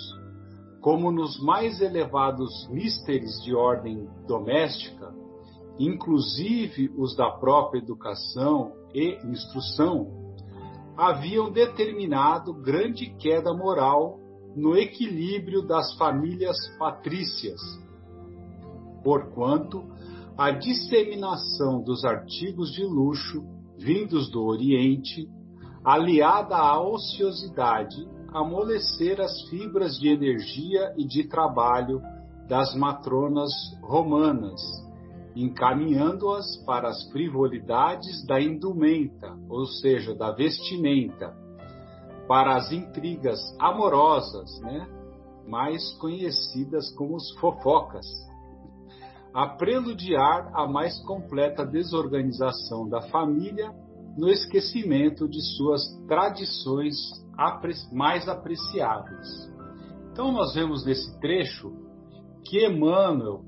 como 0.81 1.11
nos 1.11 1.41
mais 1.41 1.79
elevados 1.79 2.67
místeres 2.69 3.41
de 3.43 3.55
ordem 3.55 4.05
doméstica, 4.27 5.13
inclusive 5.79 6.91
os 6.97 7.15
da 7.15 7.31
própria 7.31 7.79
educação 7.79 8.73
e 8.93 9.17
instrução, 9.25 10.22
haviam 10.97 11.51
determinado 11.51 12.53
grande 12.53 13.13
queda 13.17 13.53
moral 13.53 14.19
no 14.55 14.77
equilíbrio 14.77 15.63
das 15.63 15.93
famílias 15.95 16.55
patrícias, 16.77 17.59
porquanto 19.03 19.83
a 20.37 20.51
disseminação 20.51 21.81
dos 21.81 22.05
artigos 22.05 22.71
de 22.71 22.83
luxo 22.83 23.43
vindos 23.77 24.29
do 24.29 24.43
Oriente, 24.43 25.27
aliada 25.83 26.55
à 26.55 26.81
ociosidade, 26.81 28.07
amolecer 28.29 29.19
as 29.19 29.47
fibras 29.49 29.97
de 29.99 30.07
energia 30.07 30.93
e 30.97 31.05
de 31.05 31.27
trabalho 31.27 32.01
das 32.47 32.75
matronas 32.75 33.51
romanas, 33.81 34.61
encaminhando-as 35.35 36.57
para 36.65 36.89
as 36.89 37.03
frivolidades 37.11 38.25
da 38.25 38.39
indumenta, 38.39 39.35
ou 39.49 39.65
seja, 39.65 40.13
da 40.13 40.31
vestimenta, 40.31 41.35
para 42.27 42.55
as 42.55 42.71
intrigas 42.71 43.39
amorosas, 43.59 44.59
né? 44.61 44.87
mais 45.47 45.93
conhecidas 45.95 46.93
como 46.95 47.15
os 47.15 47.31
fofocas, 47.39 48.05
a 49.33 49.47
preludiar 49.47 50.51
a 50.53 50.67
mais 50.67 50.99
completa 51.05 51.65
desorganização 51.65 52.87
da 52.87 53.01
família 53.09 53.73
no 54.17 54.29
esquecimento 54.29 55.27
de 55.27 55.41
suas 55.55 55.81
tradições 56.07 56.95
mais 57.91 58.27
apreciáveis. 58.29 59.27
Então, 60.11 60.31
nós 60.31 60.53
vemos 60.53 60.85
nesse 60.85 61.19
trecho 61.19 61.73
que 62.45 62.63
Emmanuel 62.65 63.43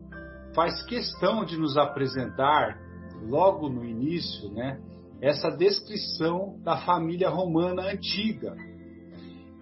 faz 0.55 0.81
questão 0.85 1.43
de 1.43 1.57
nos 1.57 1.77
apresentar, 1.77 2.79
logo 3.21 3.69
no 3.69 3.83
início, 3.83 4.49
né, 4.51 4.79
essa 5.21 5.49
descrição 5.51 6.57
da 6.63 6.77
família 6.77 7.29
romana 7.29 7.83
antiga, 7.91 8.55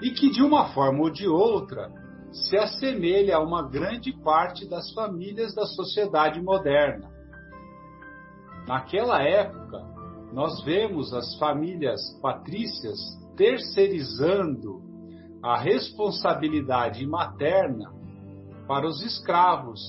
e 0.01 0.11
que 0.11 0.29
de 0.29 0.41
uma 0.41 0.73
forma 0.73 1.01
ou 1.01 1.09
de 1.09 1.27
outra 1.27 1.91
se 2.31 2.57
assemelha 2.57 3.37
a 3.37 3.43
uma 3.43 3.67
grande 3.69 4.11
parte 4.23 4.67
das 4.67 4.91
famílias 4.93 5.53
da 5.53 5.65
sociedade 5.65 6.41
moderna. 6.41 7.09
Naquela 8.67 9.21
época, 9.21 9.79
nós 10.33 10.63
vemos 10.63 11.13
as 11.13 11.35
famílias 11.37 12.01
patrícias 12.21 12.99
terceirizando 13.37 14.81
a 15.43 15.57
responsabilidade 15.57 17.05
materna 17.05 17.93
para 18.67 18.87
os 18.87 19.03
escravos. 19.03 19.79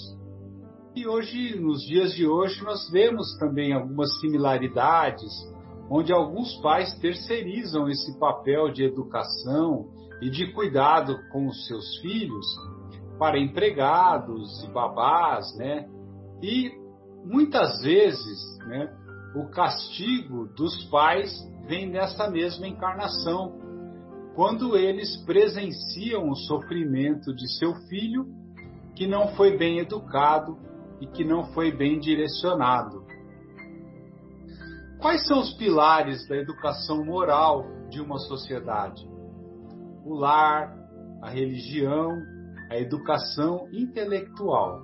E 0.97 1.09
hoje, 1.09 1.59
nos 1.59 1.83
dias 1.83 2.15
de 2.15 2.25
hoje, 2.25 2.63
nós 2.63 2.89
vemos 2.89 3.37
também 3.37 3.73
algumas 3.73 4.17
similaridades, 4.21 5.33
onde 5.91 6.13
alguns 6.13 6.55
pais 6.59 6.95
terceirizam 7.01 7.89
esse 7.89 8.17
papel 8.17 8.71
de 8.71 8.85
educação 8.85 9.89
e 10.23 10.31
de 10.31 10.53
cuidado 10.53 11.19
com 11.33 11.49
os 11.49 11.67
seus 11.67 11.99
filhos 11.99 12.47
para 13.19 13.41
empregados 13.41 14.63
e 14.63 14.71
babás, 14.71 15.57
né? 15.57 15.89
E 16.41 16.71
muitas 17.25 17.83
vezes, 17.83 18.59
né, 18.69 18.89
o 19.35 19.49
castigo 19.51 20.47
dos 20.55 20.85
pais 20.85 21.29
vem 21.67 21.91
nessa 21.91 22.31
mesma 22.31 22.69
encarnação, 22.69 23.61
quando 24.37 24.77
eles 24.77 25.17
presenciam 25.25 26.29
o 26.29 26.37
sofrimento 26.37 27.35
de 27.35 27.49
seu 27.59 27.75
filho 27.89 28.27
que 28.95 29.09
não 29.09 29.35
foi 29.35 29.57
bem 29.57 29.81
educado 29.81 30.57
e 31.05 31.07
que 31.07 31.23
não 31.23 31.45
foi 31.53 31.71
bem 31.71 32.01
direcionado. 32.01 33.05
Quais 34.99 35.27
são 35.27 35.41
os 35.41 35.53
pilares 35.53 36.27
da 36.27 36.35
educação 36.35 37.05
moral 37.05 37.67
de 37.91 38.01
uma 38.01 38.19
sociedade? 38.19 39.07
O 40.03 40.15
lar, 40.15 40.75
a 41.23 41.29
religião, 41.29 42.11
a 42.71 42.79
educação 42.79 43.69
intelectual. 43.71 44.83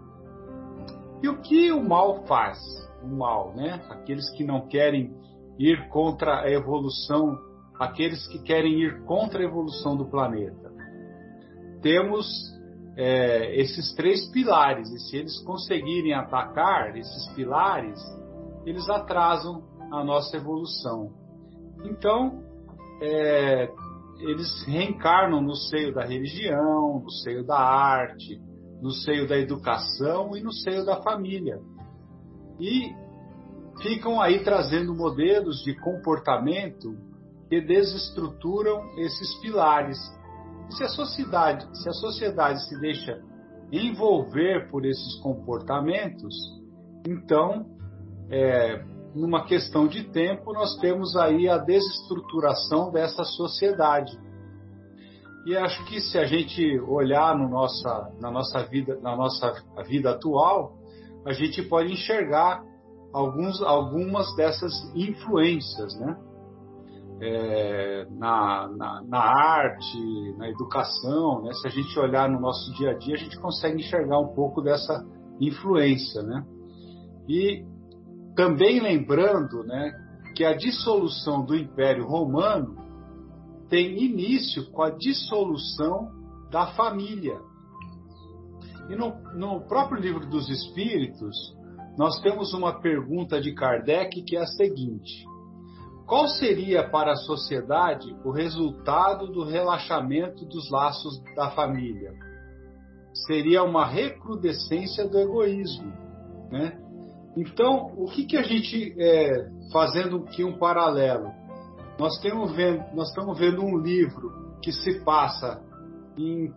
E 1.23 1.29
o 1.29 1.41
que 1.41 1.73
o 1.73 1.83
mal 1.83 2.27
faz? 2.27 2.59
O 3.03 3.09
mal, 3.09 3.55
né? 3.57 3.83
Aqueles 3.89 4.31
que 4.37 4.45
não 4.45 4.69
querem 4.69 5.17
ir 5.59 5.89
contra 5.89 6.43
a 6.43 6.51
evolução, 6.51 7.39
aqueles 7.79 8.27
que 8.27 8.43
querem 8.43 8.83
ir 8.83 9.05
contra 9.05 9.41
a 9.41 9.45
evolução 9.45 9.97
do 9.97 10.05
planeta. 10.05 10.71
Temos 11.81 12.27
é, 12.97 13.61
esses 13.61 13.95
três 13.95 14.29
pilares, 14.31 14.91
e 14.91 14.99
se 14.99 15.17
eles 15.17 15.39
conseguirem 15.45 16.13
atacar 16.13 16.97
esses 16.97 17.27
pilares, 17.35 18.01
eles 18.65 18.89
atrasam 18.89 19.63
a 19.93 20.05
nossa 20.05 20.37
evolução. 20.37 21.13
Então, 21.85 22.43
é, 23.03 23.71
eles 24.19 24.63
reencarnam 24.65 25.41
no 25.41 25.55
seio 25.55 25.95
da 25.95 26.05
religião, 26.05 27.01
no 27.03 27.11
seio 27.11 27.45
da 27.45 27.59
arte, 27.59 28.41
no 28.81 28.91
seio 28.91 29.27
da 29.27 29.39
educação 29.39 30.37
e 30.37 30.43
no 30.43 30.53
seio 30.53 30.85
da 30.85 31.03
família. 31.03 31.59
E 32.59 32.93
ficam 33.83 34.21
aí 34.21 34.45
trazendo 34.45 34.95
modelos 34.95 35.63
de 35.65 35.75
comportamento 35.81 36.97
que 37.49 37.61
desestruturam 37.61 38.99
esses 38.99 39.35
pilares 39.41 39.99
se 40.71 40.85
a 40.85 40.89
sociedade, 40.89 41.67
se 41.79 41.89
a 41.89 41.93
sociedade 41.93 42.67
se 42.69 42.81
deixa 42.81 43.21
envolver 43.73 44.71
por 44.71 44.85
esses 44.85 45.17
comportamentos, 45.21 46.35
então, 47.07 47.67
é, 48.31 48.85
numa 49.15 49.45
questão 49.45 49.87
de 49.87 50.05
tempo, 50.11 50.53
nós 50.53 50.77
temos 50.79 51.17
aí 51.17 51.49
a 51.49 51.59
desestruturação 51.59 52.91
dessa 52.91 53.25
sociedade. 53.25 54.17
E 55.47 55.57
acho 55.57 55.85
que 55.87 56.01
se 56.01 56.19
a 56.19 56.25
gente 56.25 56.79
olhar 56.81 57.37
no 57.37 57.49
nossa, 57.49 58.13
na 58.21 58.31
nossa 58.31 58.63
vida, 58.65 58.99
na 59.01 59.17
nossa 59.17 59.53
vida 59.89 60.11
atual, 60.11 60.75
a 61.25 61.33
gente 61.33 61.63
pode 61.63 61.93
enxergar 61.93 62.63
alguns, 63.13 63.61
algumas 63.63 64.35
dessas 64.37 64.73
influências, 64.95 65.99
né? 65.99 66.17
É, 67.21 68.07
na, 68.11 68.69
na, 68.69 69.03
na, 69.03 69.19
arte, 69.19 70.35
na 70.39 70.49
educação, 70.49 71.43
né? 71.43 71.53
se 71.53 71.67
a 71.67 71.71
gente 71.71 71.99
olhar 71.99 72.29
no 72.29 72.41
nosso 72.41 72.73
dia 72.75 72.91
a 72.91 72.95
dia, 72.95 73.15
a 73.15 73.19
gente 73.19 73.39
consegue 73.39 73.81
enxergar 73.81 74.19
um 74.19 74.35
pouco 74.35 74.63
dessa 74.63 75.05
influência. 75.41 76.23
Né? 76.23 76.45
E 77.29 77.65
também 78.35 78.81
lembrando 78.81 79.63
né, 79.65 79.93
que 80.35 80.45
a 80.45 80.57
dissolução 80.57 81.45
do 81.45 81.55
Império 81.55 82.07
Romano 82.07 82.77
tem 83.69 84.03
início 84.03 84.71
com 84.71 84.83
a 84.83 84.91
dissolução 84.91 86.11
da 86.51 86.69
família. 86.69 87.39
E 88.89 88.97
no, 88.97 89.15
no 89.35 89.61
próprio 89.69 90.01
livro 90.01 90.27
dos 90.27 90.49
Espíritos, 90.49 91.37
nós 91.97 92.19
temos 92.21 92.53
uma 92.55 92.81
pergunta 92.81 93.41
de 93.41 93.55
Kardec 93.55 94.23
que 94.23 94.37
é 94.37 94.41
a 94.41 94.47
seguinte: 94.47 95.25
qual 96.11 96.27
seria 96.27 96.83
para 96.91 97.13
a 97.13 97.17
sociedade 97.17 98.13
o 98.25 98.33
resultado 98.33 99.29
do 99.29 99.45
relaxamento 99.45 100.45
dos 100.45 100.69
laços 100.69 101.23
da 101.37 101.53
família? 101.53 102.13
Seria 103.29 103.63
uma 103.63 103.87
recrudescência 103.87 105.09
do 105.09 105.17
egoísmo, 105.17 105.93
né? 106.51 106.77
Então, 107.37 107.93
o 107.97 108.07
que, 108.07 108.27
que 108.27 108.37
a 108.37 108.43
gente, 108.43 108.93
é, 108.99 109.51
fazendo 109.73 110.25
aqui 110.27 110.43
um 110.43 110.59
paralelo, 110.59 111.31
nós, 111.97 112.19
temos 112.19 112.57
vendo, 112.57 112.83
nós 112.93 113.11
estamos 113.11 113.39
vendo 113.39 113.63
um 113.63 113.79
livro 113.79 114.59
que 114.61 114.73
se 114.73 115.05
passa 115.05 115.63
em 116.19 116.53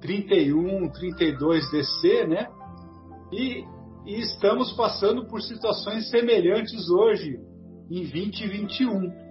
31, 0.00 0.90
32 0.90 1.70
DC, 1.70 2.26
né? 2.28 2.48
E, 3.30 3.62
e 4.06 4.20
estamos 4.22 4.72
passando 4.72 5.26
por 5.26 5.42
situações 5.42 6.08
semelhantes 6.08 6.88
hoje, 6.88 7.38
em 7.90 8.02
2021. 8.02 9.26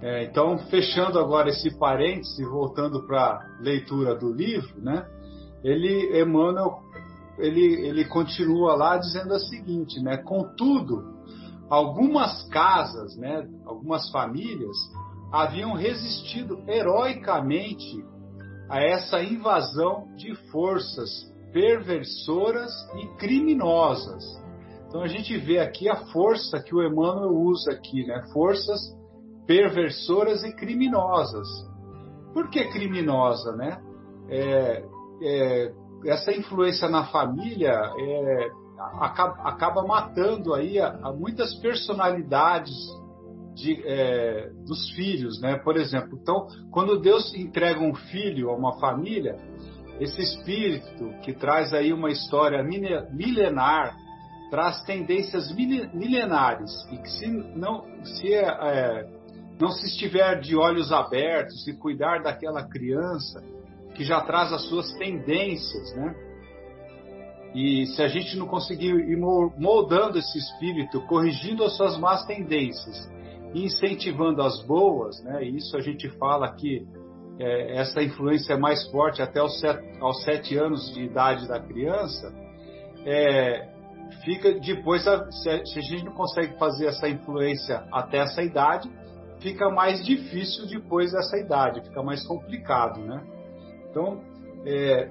É, 0.00 0.24
então, 0.24 0.58
fechando 0.68 1.18
agora 1.18 1.48
esse 1.48 1.78
parêntese, 1.78 2.44
voltando 2.44 3.06
para 3.06 3.20
a 3.20 3.58
leitura 3.60 4.14
do 4.14 4.32
livro, 4.32 4.80
né? 4.82 5.06
Ele, 5.62 6.20
Emmanuel, 6.20 6.80
ele, 7.38 7.86
ele 7.86 8.04
continua 8.04 8.74
lá 8.74 8.98
dizendo 8.98 9.32
a 9.32 9.38
seguinte, 9.38 10.00
né? 10.02 10.18
Contudo, 10.18 11.14
algumas 11.70 12.46
casas, 12.48 13.16
né? 13.16 13.48
Algumas 13.64 14.10
famílias 14.10 14.76
haviam 15.32 15.72
resistido 15.72 16.62
heroicamente 16.68 18.04
a 18.68 18.80
essa 18.80 19.22
invasão 19.22 20.14
de 20.16 20.34
forças 20.50 21.32
perversoras 21.52 22.70
e 22.96 23.06
criminosas 23.16 24.43
então 24.94 25.02
a 25.02 25.08
gente 25.08 25.36
vê 25.36 25.58
aqui 25.58 25.88
a 25.88 26.06
força 26.12 26.62
que 26.62 26.72
o 26.72 26.80
Emmanuel 26.80 27.32
usa 27.32 27.72
aqui, 27.72 28.06
né? 28.06 28.22
Forças 28.32 28.80
perversoras 29.44 30.44
e 30.44 30.54
criminosas. 30.54 31.48
Por 32.32 32.48
que 32.48 32.64
criminosa, 32.66 33.56
né? 33.56 33.82
É, 34.28 34.84
é, 35.20 35.72
essa 36.06 36.30
influência 36.30 36.88
na 36.88 37.06
família 37.06 37.72
é, 37.72 38.50
acaba, 39.00 39.34
acaba, 39.42 39.84
matando 39.84 40.54
aí 40.54 40.78
a, 40.78 40.96
a 41.02 41.12
muitas 41.12 41.52
personalidades 41.56 42.76
de, 43.52 43.82
é, 43.84 44.48
dos 44.64 44.90
filhos, 44.90 45.40
né? 45.40 45.56
Por 45.58 45.76
exemplo, 45.76 46.16
então, 46.22 46.46
quando 46.70 47.00
Deus 47.00 47.34
entrega 47.34 47.80
um 47.80 47.96
filho 47.96 48.48
a 48.48 48.54
uma 48.54 48.78
família, 48.78 49.36
esse 49.98 50.22
espírito 50.22 51.10
que 51.24 51.32
traz 51.32 51.74
aí 51.74 51.92
uma 51.92 52.12
história 52.12 52.62
milenar, 52.62 54.03
traz 54.54 54.84
tendências 54.84 55.52
milenares 55.52 56.70
e 56.92 56.98
que 56.98 57.10
se 57.10 57.26
não 57.26 57.82
se 58.04 58.32
é, 58.32 58.46
é, 58.46 59.08
não 59.60 59.70
se 59.70 59.84
estiver 59.86 60.38
de 60.38 60.54
olhos 60.54 60.92
abertos 60.92 61.66
e 61.66 61.76
cuidar 61.76 62.22
daquela 62.22 62.62
criança 62.62 63.42
que 63.96 64.04
já 64.04 64.20
traz 64.20 64.52
as 64.52 64.62
suas 64.68 64.92
tendências, 64.92 65.92
né? 65.96 66.14
E 67.52 67.86
se 67.86 68.00
a 68.00 68.06
gente 68.06 68.36
não 68.36 68.46
conseguir 68.46 68.94
ir 68.94 69.16
moldando 69.16 70.20
esse 70.20 70.38
espírito, 70.38 71.00
corrigindo 71.08 71.64
as 71.64 71.76
suas 71.76 71.98
más 71.98 72.24
tendências, 72.24 73.10
incentivando 73.52 74.40
as 74.40 74.64
boas, 74.64 75.20
né? 75.24 75.42
E 75.42 75.56
isso 75.56 75.76
a 75.76 75.80
gente 75.80 76.08
fala 76.10 76.54
que 76.54 76.86
é, 77.40 77.78
essa 77.78 78.00
influência 78.00 78.52
é 78.52 78.56
mais 78.56 78.88
forte 78.88 79.20
até 79.20 79.40
aos 79.40 79.58
sete, 79.58 79.98
aos 80.00 80.22
sete 80.22 80.56
anos 80.56 80.94
de 80.94 81.02
idade 81.02 81.48
da 81.48 81.58
criança. 81.58 82.32
É, 83.04 83.73
fica 84.24 84.52
depois, 84.60 85.02
se 85.02 85.48
a 85.48 85.82
gente 85.82 86.04
não 86.04 86.12
consegue 86.12 86.58
fazer 86.58 86.86
essa 86.86 87.08
influência 87.08 87.84
até 87.92 88.18
essa 88.18 88.42
idade, 88.42 88.90
fica 89.40 89.70
mais 89.70 90.04
difícil 90.04 90.66
depois 90.66 91.12
dessa 91.12 91.36
idade, 91.38 91.82
fica 91.82 92.02
mais 92.02 92.26
complicado, 92.26 93.00
né? 93.00 93.22
Então, 93.90 94.20
é, 94.66 95.10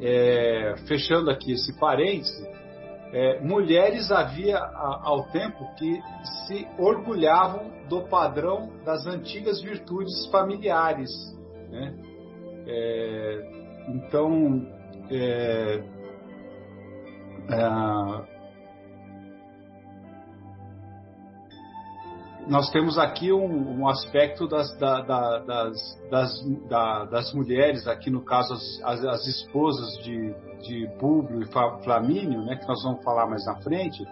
é, 0.00 0.74
fechando 0.86 1.30
aqui 1.30 1.52
esse 1.52 1.78
parêntese, 1.78 2.48
é, 3.12 3.40
mulheres 3.40 4.10
havia 4.10 4.58
ao 4.58 5.24
tempo 5.28 5.64
que 5.76 6.00
se 6.46 6.66
orgulhavam 6.78 7.70
do 7.88 8.02
padrão 8.08 8.72
das 8.84 9.06
antigas 9.06 9.60
virtudes 9.62 10.26
familiares. 10.32 11.10
Né? 11.70 11.94
É, 12.66 13.50
então, 13.88 14.66
é 15.10 15.93
nós 22.46 22.70
temos 22.70 22.98
aqui 22.98 23.32
um, 23.32 23.80
um 23.80 23.88
aspecto 23.88 24.46
das, 24.46 24.76
da, 24.78 25.00
da, 25.00 25.38
das, 25.38 26.00
das, 26.10 26.30
da, 26.68 27.04
das, 27.06 27.32
mulheres, 27.32 27.86
aqui 27.86 28.10
no 28.10 28.22
caso 28.22 28.54
as, 28.54 29.04
as, 29.04 29.26
esposas 29.26 29.96
de, 30.04 30.34
de 30.62 30.88
Públio 30.98 31.42
e 31.42 31.46
Flamínio, 31.82 32.44
né, 32.44 32.56
que 32.56 32.68
nós 32.68 32.82
vamos 32.82 33.02
falar 33.02 33.26
mais 33.26 33.44
na 33.46 33.56
frente, 33.56 34.04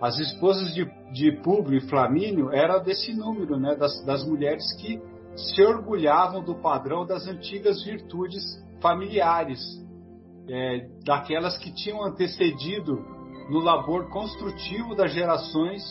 as 0.00 0.18
esposas 0.18 0.74
de, 0.74 0.84
de 1.12 1.32
Públio 1.42 1.78
e 1.78 1.88
Flamínio 1.88 2.52
eram 2.52 2.82
desse 2.82 3.14
número, 3.14 3.58
né, 3.58 3.74
das, 3.76 4.04
das 4.04 4.26
mulheres 4.26 4.64
que 4.80 5.00
se 5.34 5.62
orgulhavam 5.62 6.42
do 6.42 6.54
padrão 6.54 7.04
das 7.06 7.26
antigas 7.26 7.84
virtudes 7.84 8.42
familiares, 8.80 9.60
é, 10.48 10.86
daquelas 11.04 11.58
que 11.58 11.72
tinham 11.72 12.02
antecedido 12.02 13.04
no 13.50 13.60
labor 13.60 14.08
construtivo 14.10 14.94
das 14.94 15.12
gerações 15.12 15.82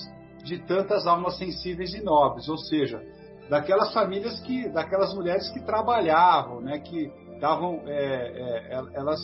de 0.43 0.59
tantas 0.59 1.07
almas 1.07 1.37
sensíveis 1.37 1.93
e 1.93 2.03
nobres, 2.03 2.47
ou 2.47 2.57
seja, 2.57 3.01
daquelas 3.49 3.93
famílias 3.93 4.39
que, 4.41 4.69
daquelas 4.69 5.13
mulheres 5.13 5.49
que 5.51 5.59
trabalhavam, 5.61 6.61
né, 6.61 6.79
que 6.79 7.11
davam, 7.39 7.81
é, 7.85 8.71
é, 8.71 8.85
elas, 8.93 9.19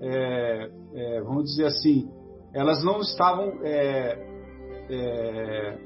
é, 0.00 0.70
é 0.94 1.20
vamos 1.22 1.44
dizer 1.44 1.66
assim, 1.66 2.10
elas 2.54 2.82
não 2.84 3.00
estavam 3.00 3.58
é, 3.62 4.18
é, 4.90 5.78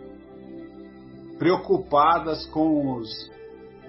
preocupadas 1.38 2.46
com 2.46 2.94
os, 2.94 3.30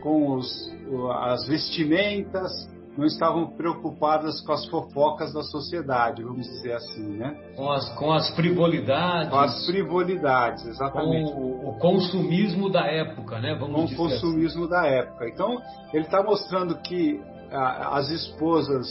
com 0.01 0.35
os, 0.35 0.73
as 1.21 1.47
vestimentas, 1.47 2.51
não 2.97 3.05
estavam 3.05 3.47
preocupadas 3.47 4.41
com 4.41 4.53
as 4.53 4.65
fofocas 4.67 5.33
da 5.33 5.43
sociedade, 5.43 6.23
vamos 6.23 6.47
dizer 6.47 6.73
assim, 6.73 7.17
né? 7.17 7.37
Com 7.55 7.69
as, 7.69 7.89
com 7.95 8.11
as 8.11 8.29
frivolidades. 8.35 9.29
Com 9.29 9.39
as 9.39 9.65
frivolidades, 9.65 10.65
exatamente. 10.65 11.31
Com 11.31 11.41
o, 11.41 11.69
o 11.69 11.79
consumismo 11.79 12.69
da 12.69 12.85
época, 12.85 13.39
né? 13.39 13.55
Vamos 13.59 13.93
com 13.93 14.03
o 14.03 14.09
consumismo 14.09 14.63
assim. 14.63 14.71
da 14.71 14.87
época. 14.87 15.27
Então, 15.27 15.61
ele 15.93 16.05
está 16.05 16.23
mostrando 16.23 16.75
que 16.81 17.21
a, 17.51 17.97
as 17.97 18.09
esposas 18.09 18.87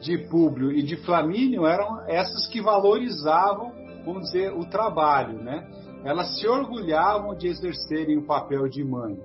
de 0.00 0.18
Públio 0.28 0.72
e 0.72 0.82
de 0.82 0.96
Flamínio 0.96 1.66
eram 1.66 2.02
essas 2.08 2.46
que 2.46 2.60
valorizavam, 2.60 3.72
vamos 4.04 4.22
dizer, 4.22 4.52
o 4.52 4.64
trabalho, 4.64 5.42
né? 5.42 5.66
Elas 6.04 6.38
se 6.38 6.46
orgulhavam 6.46 7.36
de 7.36 7.48
exercerem 7.48 8.16
o 8.16 8.26
papel 8.26 8.68
de 8.68 8.84
mãe 8.84 9.18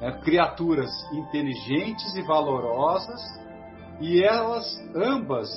né, 0.00 0.12
criaturas 0.22 0.90
inteligentes 1.12 2.14
e 2.16 2.22
valorosas, 2.22 3.20
e 4.00 4.22
elas 4.22 4.64
ambas 4.94 5.48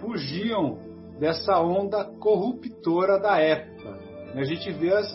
fugiam 0.00 0.78
dessa 1.18 1.60
onda 1.60 2.04
corruptora 2.04 3.18
da 3.18 3.38
época. 3.38 3.98
A 4.34 4.44
gente 4.44 4.70
vê 4.72 4.92
as, 4.92 5.14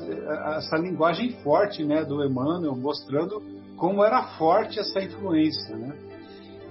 essa 0.58 0.78
linguagem 0.78 1.32
forte 1.42 1.84
né, 1.84 2.04
do 2.04 2.24
Emmanuel 2.24 2.76
mostrando 2.76 3.42
como 3.78 4.04
era 4.04 4.24
forte 4.38 4.80
essa 4.80 5.00
influência. 5.02 5.76
Né? 5.76 5.98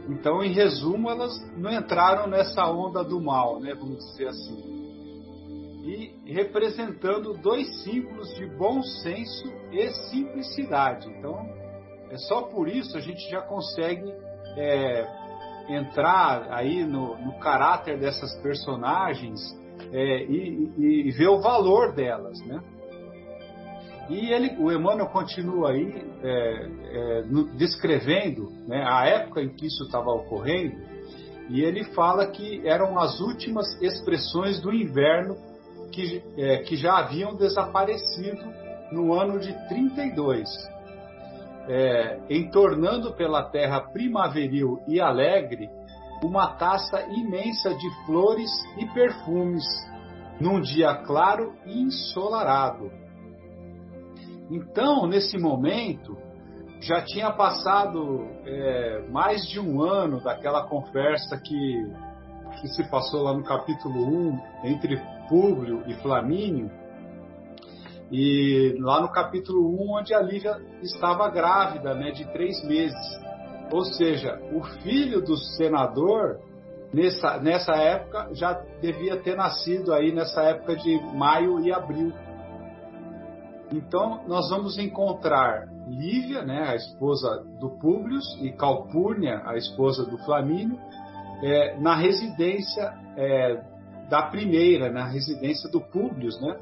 Então, 0.08 0.42
em 0.42 0.52
resumo, 0.52 1.10
elas 1.10 1.32
não 1.56 1.72
entraram 1.72 2.28
nessa 2.28 2.70
onda 2.70 3.02
do 3.02 3.20
mal, 3.20 3.58
né, 3.60 3.74
vamos 3.74 4.04
dizer 4.10 4.28
assim. 4.28 4.74
E 5.82 6.32
representando 6.32 7.34
dois 7.34 7.82
símbolos 7.82 8.34
de 8.34 8.46
bom 8.56 8.82
senso 8.82 9.52
e 9.72 9.90
simplicidade. 10.10 11.08
Então, 11.10 11.46
é 12.10 12.16
só 12.16 12.42
por 12.42 12.68
isso 12.68 12.96
a 12.96 13.00
gente 13.00 13.28
já 13.30 13.40
consegue 13.40 14.12
é, 14.56 15.06
entrar 15.68 16.46
aí 16.50 16.84
no, 16.84 17.16
no, 17.18 17.38
caráter 17.38 17.98
dessas 17.98 18.34
personagens 18.42 19.40
é, 19.92 20.24
e, 20.24 20.72
e, 20.76 21.08
e, 21.08 21.10
ver 21.12 21.28
o 21.28 21.40
valor 21.40 21.92
delas, 21.94 22.38
né? 22.46 22.60
E 24.08 24.30
ele, 24.32 24.54
o 24.58 24.70
Emmanuel 24.70 25.08
continua 25.08 25.70
aí 25.70 26.04
é, 26.22 26.28
é, 26.28 27.22
no, 27.22 27.56
descrevendo 27.56 28.50
né, 28.66 28.84
a 28.86 29.06
época 29.06 29.40
em 29.42 29.48
que 29.48 29.66
isso 29.66 29.82
estava 29.84 30.10
ocorrendo 30.10 30.76
e 31.48 31.62
ele 31.62 31.84
fala 31.84 32.26
que 32.26 32.66
eram 32.66 32.98
as 32.98 33.20
últimas 33.20 33.66
expressões 33.82 34.60
do 34.60 34.72
inverno 34.72 35.36
que, 35.90 36.22
é, 36.36 36.58
que 36.58 36.76
já 36.76 36.98
haviam 36.98 37.34
desaparecido 37.34 38.42
no 38.92 39.14
ano 39.14 39.38
de 39.38 39.52
32 39.68 40.48
é, 41.68 42.20
entornando 42.28 43.14
pela 43.14 43.42
terra 43.50 43.80
primaveril 43.80 44.82
e 44.86 45.00
alegre 45.00 45.68
uma 46.22 46.54
taça 46.54 47.02
imensa 47.10 47.74
de 47.74 47.90
flores 48.06 48.50
e 48.78 48.86
perfumes, 48.86 49.64
num 50.40 50.60
dia 50.60 50.94
claro 50.94 51.54
e 51.66 51.82
ensolarado. 51.82 52.90
Então, 54.50 55.06
nesse 55.06 55.38
momento, 55.38 56.16
já 56.80 57.02
tinha 57.02 57.30
passado 57.32 58.28
é, 58.44 59.04
mais 59.10 59.46
de 59.46 59.58
um 59.58 59.82
ano 59.82 60.22
daquela 60.22 60.66
conversa 60.66 61.38
que, 61.38 61.92
que 62.60 62.68
se 62.68 62.88
passou 62.90 63.22
lá 63.22 63.34
no 63.34 63.42
capítulo 63.42 64.06
1 64.06 64.40
entre 64.64 64.96
Públio 65.28 65.82
e 65.86 65.94
Flamínio, 65.94 66.70
e 68.10 68.76
lá 68.80 69.00
no 69.00 69.10
capítulo 69.10 69.68
1, 69.82 69.98
onde 69.98 70.14
a 70.14 70.20
Lívia 70.20 70.60
estava 70.82 71.28
grávida, 71.28 71.94
né, 71.94 72.10
de 72.10 72.24
três 72.32 72.62
meses. 72.64 73.24
Ou 73.72 73.84
seja, 73.84 74.40
o 74.52 74.62
filho 74.82 75.22
do 75.22 75.36
senador, 75.36 76.38
nessa, 76.92 77.38
nessa 77.38 77.72
época, 77.72 78.28
já 78.32 78.52
devia 78.80 79.16
ter 79.16 79.36
nascido 79.36 79.92
aí 79.92 80.12
nessa 80.12 80.42
época 80.42 80.76
de 80.76 81.00
maio 81.14 81.60
e 81.60 81.72
abril. 81.72 82.12
Então, 83.72 84.22
nós 84.28 84.50
vamos 84.50 84.78
encontrar 84.78 85.66
Lívia, 85.88 86.42
né, 86.42 86.68
a 86.68 86.74
esposa 86.74 87.44
do 87.60 87.70
Públio, 87.78 88.18
e 88.40 88.52
Calpurnia, 88.52 89.42
a 89.44 89.56
esposa 89.56 90.04
do 90.04 90.16
Flamínio, 90.18 90.78
é, 91.42 91.78
na 91.78 91.96
residência 91.96 92.92
é, 93.16 93.60
da 94.08 94.22
primeira, 94.22 94.90
na 94.90 95.06
residência 95.06 95.70
do 95.70 95.80
Públio, 95.80 96.30
né, 96.40 96.56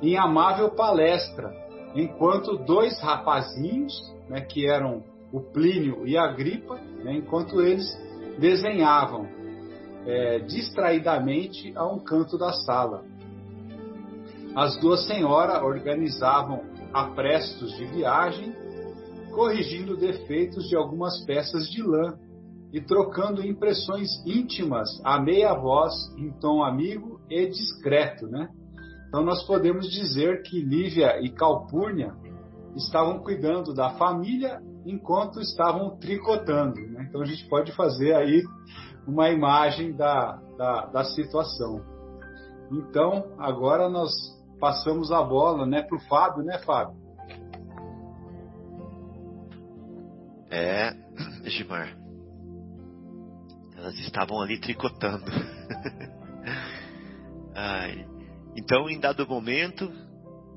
em 0.00 0.16
amável 0.16 0.70
palestra, 0.70 1.52
enquanto 1.94 2.56
dois 2.56 3.00
rapazinhos, 3.00 3.94
né, 4.28 4.40
que 4.40 4.68
eram 4.68 5.02
o 5.32 5.40
Plínio 5.40 6.06
e 6.06 6.16
a 6.16 6.26
Gripa, 6.28 6.76
né, 7.02 7.14
enquanto 7.14 7.60
eles 7.60 7.86
desenhavam 8.38 9.28
é, 10.06 10.38
distraidamente 10.40 11.72
a 11.76 11.86
um 11.86 11.98
canto 11.98 12.38
da 12.38 12.52
sala. 12.52 13.04
As 14.54 14.76
duas 14.78 15.06
senhoras 15.06 15.62
organizavam 15.62 16.62
aprestos 16.92 17.76
de 17.76 17.84
viagem, 17.86 18.54
corrigindo 19.34 19.96
defeitos 19.96 20.68
de 20.68 20.76
algumas 20.76 21.24
peças 21.24 21.68
de 21.68 21.82
lã 21.82 22.18
e 22.72 22.80
trocando 22.80 23.46
impressões 23.46 24.08
íntimas 24.26 24.88
a 25.04 25.20
meia 25.20 25.54
voz 25.54 25.94
em 26.16 26.30
tom 26.40 26.62
amigo 26.62 27.20
e 27.30 27.46
discreto, 27.46 28.26
né? 28.26 28.48
Então 29.08 29.24
nós 29.24 29.42
podemos 29.46 29.90
dizer 29.90 30.42
que 30.42 30.60
Lívia 30.60 31.18
e 31.22 31.30
Calpurnia 31.30 32.14
estavam 32.76 33.20
cuidando 33.20 33.74
da 33.74 33.90
família 33.90 34.60
enquanto 34.84 35.40
estavam 35.40 35.96
tricotando. 35.96 36.80
Né? 36.80 37.06
Então 37.08 37.22
a 37.22 37.24
gente 37.24 37.48
pode 37.48 37.72
fazer 37.72 38.14
aí 38.14 38.42
uma 39.06 39.30
imagem 39.30 39.96
da, 39.96 40.36
da, 40.56 40.86
da 40.86 41.04
situação. 41.04 41.82
Então 42.70 43.34
agora 43.38 43.88
nós 43.88 44.10
passamos 44.60 45.10
a 45.10 45.22
bola 45.22 45.66
né, 45.66 45.82
para 45.82 45.96
o 45.96 46.00
Fábio, 46.00 46.44
né, 46.44 46.58
Fábio? 46.58 46.96
É, 50.50 50.92
Gimar. 51.44 51.96
Elas 53.76 53.94
estavam 54.00 54.40
ali 54.40 54.60
tricotando. 54.60 55.24
Ai. 57.54 58.17
Então, 58.58 58.90
em 58.90 58.98
dado 58.98 59.24
momento, 59.24 59.88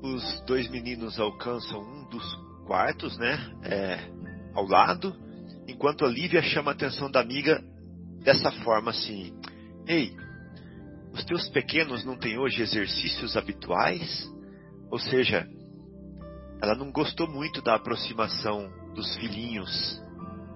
os 0.02 0.40
dois 0.44 0.68
meninos 0.68 1.20
alcançam 1.20 1.80
um 1.80 2.08
dos 2.08 2.34
quartos, 2.66 3.16
né? 3.16 3.38
É, 3.62 4.10
ao 4.52 4.66
lado, 4.66 5.14
enquanto 5.68 6.04
a 6.04 6.08
Lívia 6.08 6.42
chama 6.42 6.72
a 6.72 6.74
atenção 6.74 7.08
da 7.08 7.20
amiga 7.20 7.62
dessa 8.24 8.50
forma 8.64 8.90
assim: 8.90 9.32
Ei, 9.86 10.12
os 11.12 11.24
teus 11.24 11.48
pequenos 11.50 12.04
não 12.04 12.18
têm 12.18 12.36
hoje 12.36 12.60
exercícios 12.60 13.36
habituais? 13.36 14.28
Ou 14.90 14.98
seja, 14.98 15.48
ela 16.60 16.74
não 16.74 16.90
gostou 16.90 17.30
muito 17.30 17.62
da 17.62 17.76
aproximação 17.76 18.68
dos 18.96 19.14
filhinhos 19.14 20.02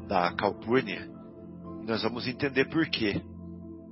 da 0.08 0.32
Calpurnia. 0.34 1.08
Nós 1.86 2.02
vamos 2.02 2.26
entender 2.26 2.64
por 2.64 2.88
quê. 2.88 3.22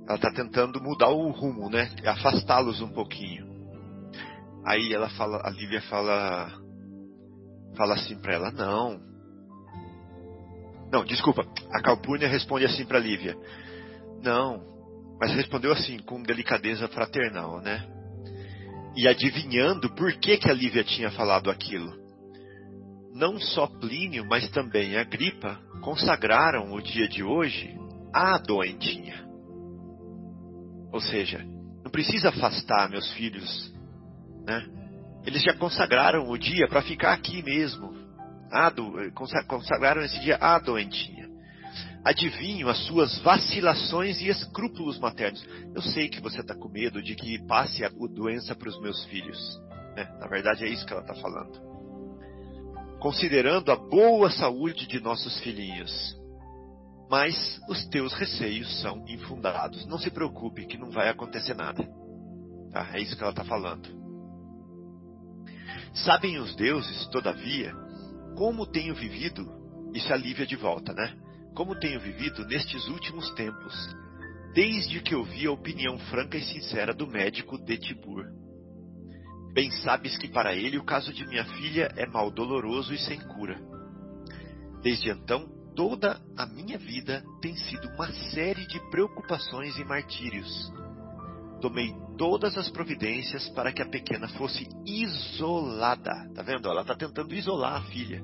Ela 0.07 0.15
está 0.15 0.31
tentando 0.31 0.81
mudar 0.81 1.09
o 1.09 1.31
rumo, 1.31 1.69
né? 1.69 1.89
Afastá-los 2.05 2.81
um 2.81 2.89
pouquinho. 2.89 3.45
Aí 4.65 4.93
ela 4.93 5.09
fala, 5.09 5.41
a 5.43 5.49
Lívia 5.49 5.81
fala, 5.83 6.51
fala 7.75 7.95
assim 7.95 8.15
para 8.19 8.33
ela, 8.33 8.51
não. 8.51 8.99
Não, 10.91 11.03
desculpa. 11.03 11.45
A 11.71 11.81
Calpurnia 11.81 12.27
responde 12.27 12.65
assim 12.65 12.85
para 12.85 12.99
Lívia, 12.99 13.35
não. 14.23 14.63
Mas 15.19 15.33
respondeu 15.33 15.71
assim, 15.71 15.97
com 15.99 16.21
delicadeza 16.21 16.87
fraternal, 16.87 17.61
né? 17.61 17.87
E 18.95 19.07
adivinhando 19.07 19.93
por 19.95 20.13
que 20.13 20.37
que 20.37 20.49
a 20.49 20.53
Lívia 20.53 20.83
tinha 20.83 21.11
falado 21.11 21.49
aquilo. 21.49 21.93
Não 23.13 23.39
só 23.39 23.67
Plínio, 23.67 24.25
mas 24.25 24.49
também 24.49 24.97
a 24.97 25.03
Gripa 25.03 25.59
consagraram 25.81 26.73
o 26.73 26.81
dia 26.81 27.07
de 27.07 27.23
hoje 27.23 27.75
à 28.13 28.37
doentinha. 28.37 29.24
Ou 30.95 31.01
seja, 31.01 31.45
não 31.83 31.91
precisa 31.91 32.29
afastar 32.29 32.89
meus 32.89 33.11
filhos, 33.15 33.69
né? 34.47 34.65
Eles 35.25 35.43
já 35.43 35.53
consagraram 35.53 36.29
o 36.29 36.37
dia 36.37 36.69
para 36.69 36.81
ficar 36.81 37.11
aqui 37.11 37.43
mesmo. 37.43 37.93
Ah, 38.49 38.69
do, 38.69 38.93
consagraram 39.45 40.01
esse 40.03 40.17
dia 40.21 40.37
à 40.37 40.57
doentinha. 40.57 41.27
Adivinho 42.01 42.69
as 42.69 42.77
suas 42.85 43.19
vacilações 43.19 44.21
e 44.21 44.29
escrúpulos 44.29 44.97
maternos. 44.97 45.45
Eu 45.75 45.81
sei 45.81 46.07
que 46.07 46.21
você 46.21 46.39
está 46.39 46.55
com 46.55 46.69
medo 46.69 47.03
de 47.03 47.13
que 47.13 47.45
passe 47.45 47.83
a 47.83 47.89
doença 47.89 48.55
para 48.55 48.69
os 48.69 48.79
meus 48.79 49.03
filhos. 49.07 49.37
Né? 49.97 50.07
Na 50.21 50.27
verdade, 50.27 50.63
é 50.63 50.69
isso 50.69 50.85
que 50.85 50.93
ela 50.93 51.01
está 51.01 51.15
falando. 51.15 51.59
Considerando 53.01 53.69
a 53.69 53.75
boa 53.75 54.31
saúde 54.31 54.87
de 54.87 55.01
nossos 55.01 55.37
filhinhos, 55.41 56.15
mas 57.09 57.61
os 57.69 57.85
teus 57.87 58.13
receios 58.13 58.81
são 58.81 59.05
infundados. 59.07 59.85
Não 59.85 59.97
se 59.97 60.09
preocupe 60.09 60.65
que 60.65 60.77
não 60.77 60.89
vai 60.89 61.09
acontecer 61.09 61.53
nada. 61.53 61.87
Tá? 62.71 62.89
É 62.93 63.01
isso 63.01 63.15
que 63.15 63.21
ela 63.21 63.31
está 63.31 63.43
falando. 63.43 63.87
Sabem 65.93 66.37
os 66.39 66.55
deuses, 66.55 67.07
todavia, 67.07 67.73
como 68.35 68.65
tenho 68.65 68.93
vivido, 68.93 69.49
isso 69.93 70.11
alivia 70.13 70.45
de 70.45 70.55
volta, 70.55 70.93
né? 70.93 71.15
Como 71.55 71.79
tenho 71.79 72.01
vivido 72.01 72.45
nestes 72.45 72.85
últimos 72.89 73.33
tempos, 73.33 73.73
desde 74.53 74.99
que 75.01 75.15
ouvi 75.15 75.47
a 75.47 75.51
opinião 75.51 75.97
franca 76.09 76.37
e 76.37 76.43
sincera 76.43 76.93
do 76.93 77.07
médico 77.07 77.57
de 77.57 77.77
Tibur. 77.77 78.25
Bem 79.53 79.71
sabes 79.71 80.17
que 80.17 80.27
para 80.27 80.53
ele 80.53 80.77
o 80.77 80.83
caso 80.83 81.13
de 81.13 81.25
minha 81.25 81.45
filha 81.45 81.89
é 81.95 82.05
mal 82.05 82.29
doloroso 82.29 82.93
e 82.93 82.97
sem 82.97 83.17
cura. 83.21 83.57
Desde 84.81 85.09
então, 85.09 85.47
toda 85.75 86.21
a 86.37 86.45
minha 86.45 86.77
vida 86.77 87.23
tem 87.41 87.55
sido 87.55 87.87
uma 87.89 88.11
série 88.31 88.65
de 88.67 88.79
preocupações 88.89 89.77
e 89.77 89.83
martírios. 89.83 90.71
Tomei 91.61 91.93
todas 92.17 92.57
as 92.57 92.69
providências 92.69 93.49
para 93.49 93.71
que 93.71 93.81
a 93.81 93.89
pequena 93.89 94.27
fosse 94.29 94.67
isolada. 94.85 96.29
Tá 96.33 96.41
vendo? 96.41 96.69
Ela 96.69 96.81
está 96.81 96.95
tentando 96.95 97.33
isolar 97.35 97.75
a 97.75 97.85
filha 97.85 98.21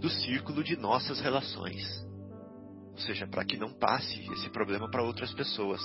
do 0.00 0.08
círculo 0.08 0.64
de 0.64 0.76
nossas 0.76 1.20
relações. 1.20 1.84
Ou 2.92 2.98
seja, 2.98 3.26
para 3.26 3.44
que 3.44 3.56
não 3.56 3.72
passe 3.72 4.20
esse 4.32 4.50
problema 4.50 4.90
para 4.90 5.02
outras 5.02 5.32
pessoas, 5.32 5.80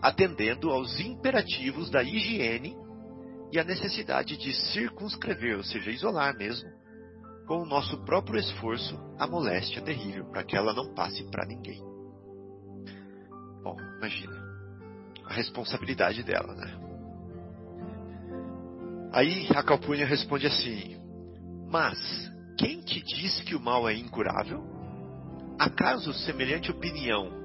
atendendo 0.00 0.70
aos 0.70 0.98
imperativos 1.00 1.90
da 1.90 2.02
higiene 2.02 2.74
e 3.52 3.58
a 3.58 3.64
necessidade 3.64 4.36
de 4.36 4.52
circunscrever, 4.72 5.56
ou 5.56 5.64
seja, 5.64 5.90
isolar 5.90 6.36
mesmo, 6.36 6.68
com 7.46 7.62
o 7.62 7.66
nosso 7.66 7.96
próprio 8.04 8.38
esforço 8.38 8.98
a 9.18 9.26
moléstia 9.26 9.82
terrível, 9.82 10.24
para 10.26 10.44
que 10.44 10.56
ela 10.56 10.72
não 10.72 10.94
passe 10.94 11.22
para 11.30 11.46
ninguém. 11.46 11.80
Bom, 13.62 13.76
imagina 13.98 14.34
a 15.24 15.32
responsabilidade 15.32 16.22
dela, 16.22 16.54
né? 16.54 16.78
Aí 19.12 19.48
a 19.54 19.62
Calpurnia 19.62 20.06
responde 20.06 20.46
assim: 20.46 20.96
Mas 21.70 21.98
quem 22.58 22.80
te 22.80 23.02
diz 23.02 23.40
que 23.42 23.54
o 23.54 23.60
mal 23.60 23.88
é 23.88 23.94
incurável? 23.94 24.62
Acaso 25.58 26.12
semelhante 26.12 26.70
opinião 26.70 27.42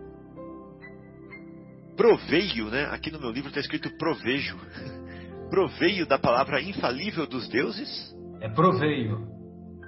proveio, 1.97 2.69
né? 2.69 2.85
Aqui 2.91 3.11
no 3.11 3.19
meu 3.19 3.31
livro 3.31 3.49
está 3.49 3.59
escrito 3.59 3.89
provejo. 3.97 4.55
proveio 5.49 6.05
da 6.05 6.19
palavra 6.19 6.61
infalível 6.61 7.25
dos 7.25 7.49
deuses? 7.49 8.15
É 8.39 8.47
proveio. 8.47 9.26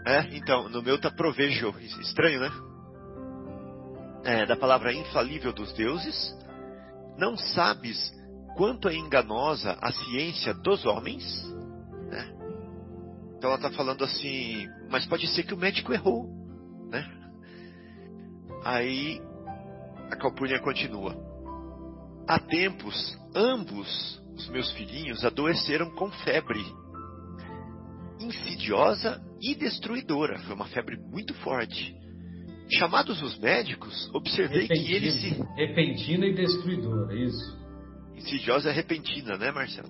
É, 0.10 0.36
então, 0.36 0.68
no 0.70 0.82
meu 0.82 1.00
tá 1.00 1.12
provejo. 1.12 1.70
Estranho, 2.02 2.40
né? 2.40 2.50
É, 4.24 4.46
da 4.48 4.56
palavra 4.56 4.92
infalível 4.92 5.54
dos 5.54 5.72
deuses. 5.74 6.36
Não 7.16 7.38
sabes 7.38 8.12
quanto 8.58 8.90
é 8.90 8.96
enganosa 8.96 9.78
a 9.80 9.92
ciência 9.92 10.52
dos 10.56 10.84
homens? 10.84 11.24
Né? 12.10 12.28
Então 13.38 13.52
ela 13.52 13.58
está 13.58 13.70
falando 13.70 14.04
assim, 14.04 14.68
mas 14.90 15.06
pode 15.06 15.28
ser 15.28 15.44
que 15.44 15.54
o 15.54 15.58
médico 15.58 15.94
errou, 15.94 16.28
né? 16.90 17.08
Aí 18.66 19.22
a 20.10 20.16
Calpurnia 20.16 20.60
continua. 20.60 21.16
Há 22.28 22.40
tempos, 22.40 23.16
ambos 23.36 24.20
os 24.36 24.50
meus 24.50 24.72
filhinhos 24.72 25.24
adoeceram 25.24 25.92
com 25.92 26.10
febre 26.10 26.66
insidiosa 28.20 29.29
e 29.42 29.56
destruidora. 29.56 30.40
Foi 30.40 30.56
uma 30.56 30.68
febre 30.68 30.98
muito 30.98 31.34
forte. 31.36 31.96
Chamados 32.72 33.22
os 33.24 33.38
médicos, 33.40 34.10
observei 34.14 34.62
Repentina, 34.62 34.88
que 34.88 34.94
eles 34.94 35.16
se. 35.16 35.30
Repentina 35.56 36.26
e 36.28 36.36
destruidora, 36.36 37.16
isso. 37.16 37.60
Insidiosa 38.16 38.72
repentina, 38.72 39.38
né, 39.38 39.52
Marcelo? 39.52 39.90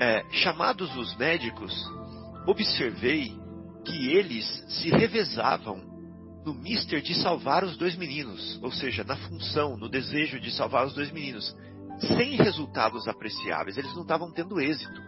É, 0.00 0.24
chamados 0.32 0.96
os 0.96 1.14
médicos, 1.16 1.74
observei 2.46 3.32
que 3.84 4.12
eles 4.12 4.46
se 4.68 4.90
revezavam 4.90 5.92
no 6.44 6.54
mister 6.54 7.00
de 7.00 7.14
salvar 7.14 7.62
os 7.62 7.76
dois 7.76 7.94
meninos, 7.96 8.58
ou 8.62 8.72
seja, 8.72 9.04
na 9.04 9.16
função, 9.16 9.76
no 9.76 9.88
desejo 9.88 10.40
de 10.40 10.50
salvar 10.50 10.86
os 10.86 10.94
dois 10.94 11.12
meninos, 11.12 11.54
sem 12.00 12.36
resultados 12.36 13.06
apreciáveis. 13.06 13.76
Eles 13.76 13.94
não 13.94 14.02
estavam 14.02 14.32
tendo 14.32 14.60
êxito. 14.60 15.00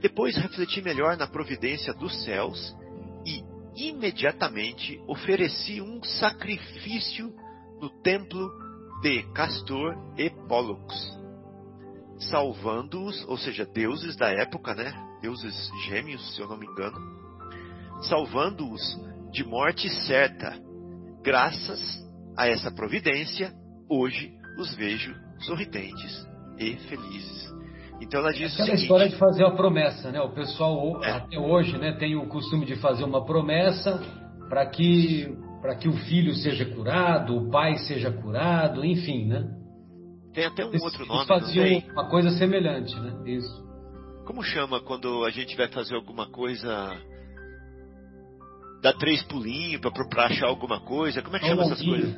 Depois 0.00 0.36
refleti 0.36 0.82
melhor 0.82 1.16
na 1.16 1.26
providência 1.26 1.92
dos 1.94 2.24
céus 2.24 2.76
e 3.24 3.42
imediatamente 3.88 5.00
ofereci 5.06 5.80
um 5.80 6.02
sacrifício 6.02 7.32
no 7.80 7.90
templo 8.02 8.50
de 9.02 9.22
Castor 9.32 9.94
e 10.16 10.30
Pollux, 10.48 10.94
salvando-os, 12.18 13.24
ou 13.28 13.36
seja, 13.36 13.66
deuses 13.66 14.16
da 14.16 14.30
época, 14.30 14.74
né? 14.74 14.92
Deuses 15.20 15.70
gêmeos, 15.86 16.34
se 16.34 16.40
eu 16.40 16.48
não 16.48 16.56
me 16.56 16.66
engano, 16.66 16.98
salvando-os 18.02 18.82
de 19.30 19.44
morte 19.44 19.88
certa. 20.06 20.58
Graças 21.22 22.06
a 22.36 22.48
essa 22.48 22.70
providência, 22.70 23.52
hoje 23.88 24.32
os 24.58 24.74
vejo 24.74 25.14
sorridentes 25.40 26.26
e 26.58 26.76
felizes. 26.88 27.55
Então 28.00 28.20
ela 28.20 28.32
diz 28.32 28.52
Aquela 28.52 28.62
o 28.62 28.66
seguinte, 28.66 28.82
história 28.82 29.08
de 29.08 29.16
fazer 29.16 29.44
a 29.44 29.50
promessa, 29.50 30.10
né? 30.10 30.20
O 30.20 30.30
pessoal 30.30 31.02
É. 31.02 31.10
até 31.12 31.38
hoje, 31.38 31.78
né, 31.78 31.92
tem 31.92 32.16
o 32.16 32.26
costume 32.28 32.66
de 32.66 32.76
fazer 32.76 33.04
uma 33.04 33.24
promessa 33.24 34.00
para 34.48 34.66
que 34.66 35.34
para 35.62 35.74
que 35.74 35.88
o 35.88 35.92
filho 35.92 36.32
seja 36.34 36.64
curado, 36.64 37.36
o 37.36 37.50
pai 37.50 37.76
seja 37.78 38.12
curado, 38.12 38.84
enfim, 38.84 39.26
né? 39.26 39.50
Tem 40.32 40.44
até 40.44 40.64
um 40.64 40.68
Eles, 40.68 40.82
outro 40.82 40.98
eles 41.00 41.08
nome, 41.08 41.20
não 41.20 41.26
faziam 41.26 41.82
uma 41.92 42.08
coisa 42.08 42.30
semelhante, 42.30 42.94
né? 43.00 43.14
Isso. 43.26 43.66
Como 44.26 44.42
chama 44.42 44.80
quando 44.80 45.24
a 45.24 45.30
gente 45.30 45.56
vai 45.56 45.66
fazer 45.68 45.96
alguma 45.96 46.28
coisa. 46.30 46.92
Dá 48.82 48.92
três 48.92 49.22
pulinhos 49.24 49.80
pra, 49.80 49.90
pra 49.90 50.26
achar 50.26 50.46
alguma 50.46 50.80
coisa? 50.80 51.22
Como 51.22 51.36
é 51.36 51.40
que 51.40 51.46
chama 51.46 51.62
essas 51.64 51.82
coisas? 51.82 52.16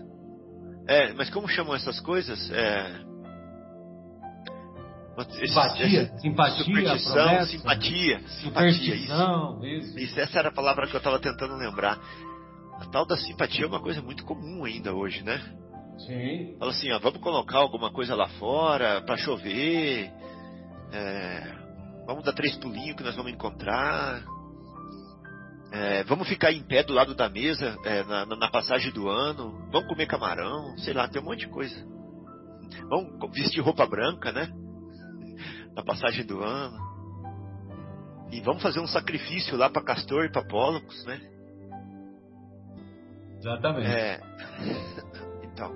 É, 0.88 1.12
mas 1.14 1.30
como 1.30 1.48
chamam 1.48 1.74
essas 1.74 2.00
coisas? 2.00 2.50
É. 2.50 3.00
Esses- 5.22 5.48
Simpatia, 5.48 6.02
essa- 6.02 6.18
simpatia, 6.18 6.64
superstição, 6.64 7.12
promessa, 7.14 7.46
simpatia, 7.46 8.20
simpatia, 8.40 8.94
isso. 8.94 9.12
isso. 9.64 9.98
Isso, 9.98 10.20
essa 10.20 10.38
era 10.38 10.48
a 10.48 10.52
palavra 10.52 10.86
que 10.86 10.94
eu 10.94 10.98
estava 10.98 11.18
tentando 11.18 11.54
lembrar. 11.56 11.98
A 12.80 12.86
tal 12.92 13.04
da 13.06 13.16
simpatia 13.16 13.64
é 13.64 13.68
uma 13.68 13.80
coisa 13.80 14.00
muito 14.00 14.24
comum 14.24 14.64
ainda 14.64 14.94
hoje, 14.94 15.22
né? 15.24 15.40
Sim. 16.06 16.54
Fala 16.58 16.70
assim, 16.70 16.92
ó, 16.92 16.98
vamos 17.00 17.20
colocar 17.20 17.58
alguma 17.58 17.90
coisa 17.90 18.14
lá 18.14 18.28
fora 18.38 19.00
para 19.02 19.16
chover. 19.16 20.10
é, 20.92 21.52
vamos 22.06 22.24
dar 22.24 22.32
três 22.32 22.56
pulinhos 22.56 22.96
que 22.96 23.02
nós 23.02 23.14
vamos 23.16 23.32
encontrar. 23.32 24.22
é, 25.72 26.02
vamos 26.04 26.26
ficar 26.28 26.50
em 26.52 26.62
pé 26.62 26.82
do 26.82 26.94
lado 26.94 27.14
da 27.14 27.28
mesa 27.28 27.76
é, 27.84 28.02
na, 28.04 28.24
na- 28.24 28.50
passagem 28.50 28.90
do 28.92 29.08
ano. 29.08 29.68
Vamos 29.70 29.86
comer 29.88 30.06
camarão, 30.06 30.78
sei 30.78 30.94
lá, 30.94 31.06
tem 31.08 31.20
um 31.20 31.24
monte 31.26 31.40
de 31.40 31.48
coisa. 31.48 31.76
Vamos 32.88 33.34
vestir 33.34 33.60
roupa 33.60 33.86
branca, 33.86 34.32
né? 34.32 34.50
Na 35.78 35.84
passagem 35.84 36.26
do 36.26 36.42
ano. 36.42 36.76
E 38.32 38.40
vamos 38.40 38.60
fazer 38.60 38.80
um 38.80 38.86
sacrifício 38.88 39.56
lá 39.56 39.70
para 39.70 39.80
Castor 39.80 40.24
e 40.24 40.28
para 40.28 40.42
Pólocos, 40.44 41.04
né? 41.06 41.20
Exatamente. 43.38 43.86
É. 43.88 44.20
Então. 45.44 45.74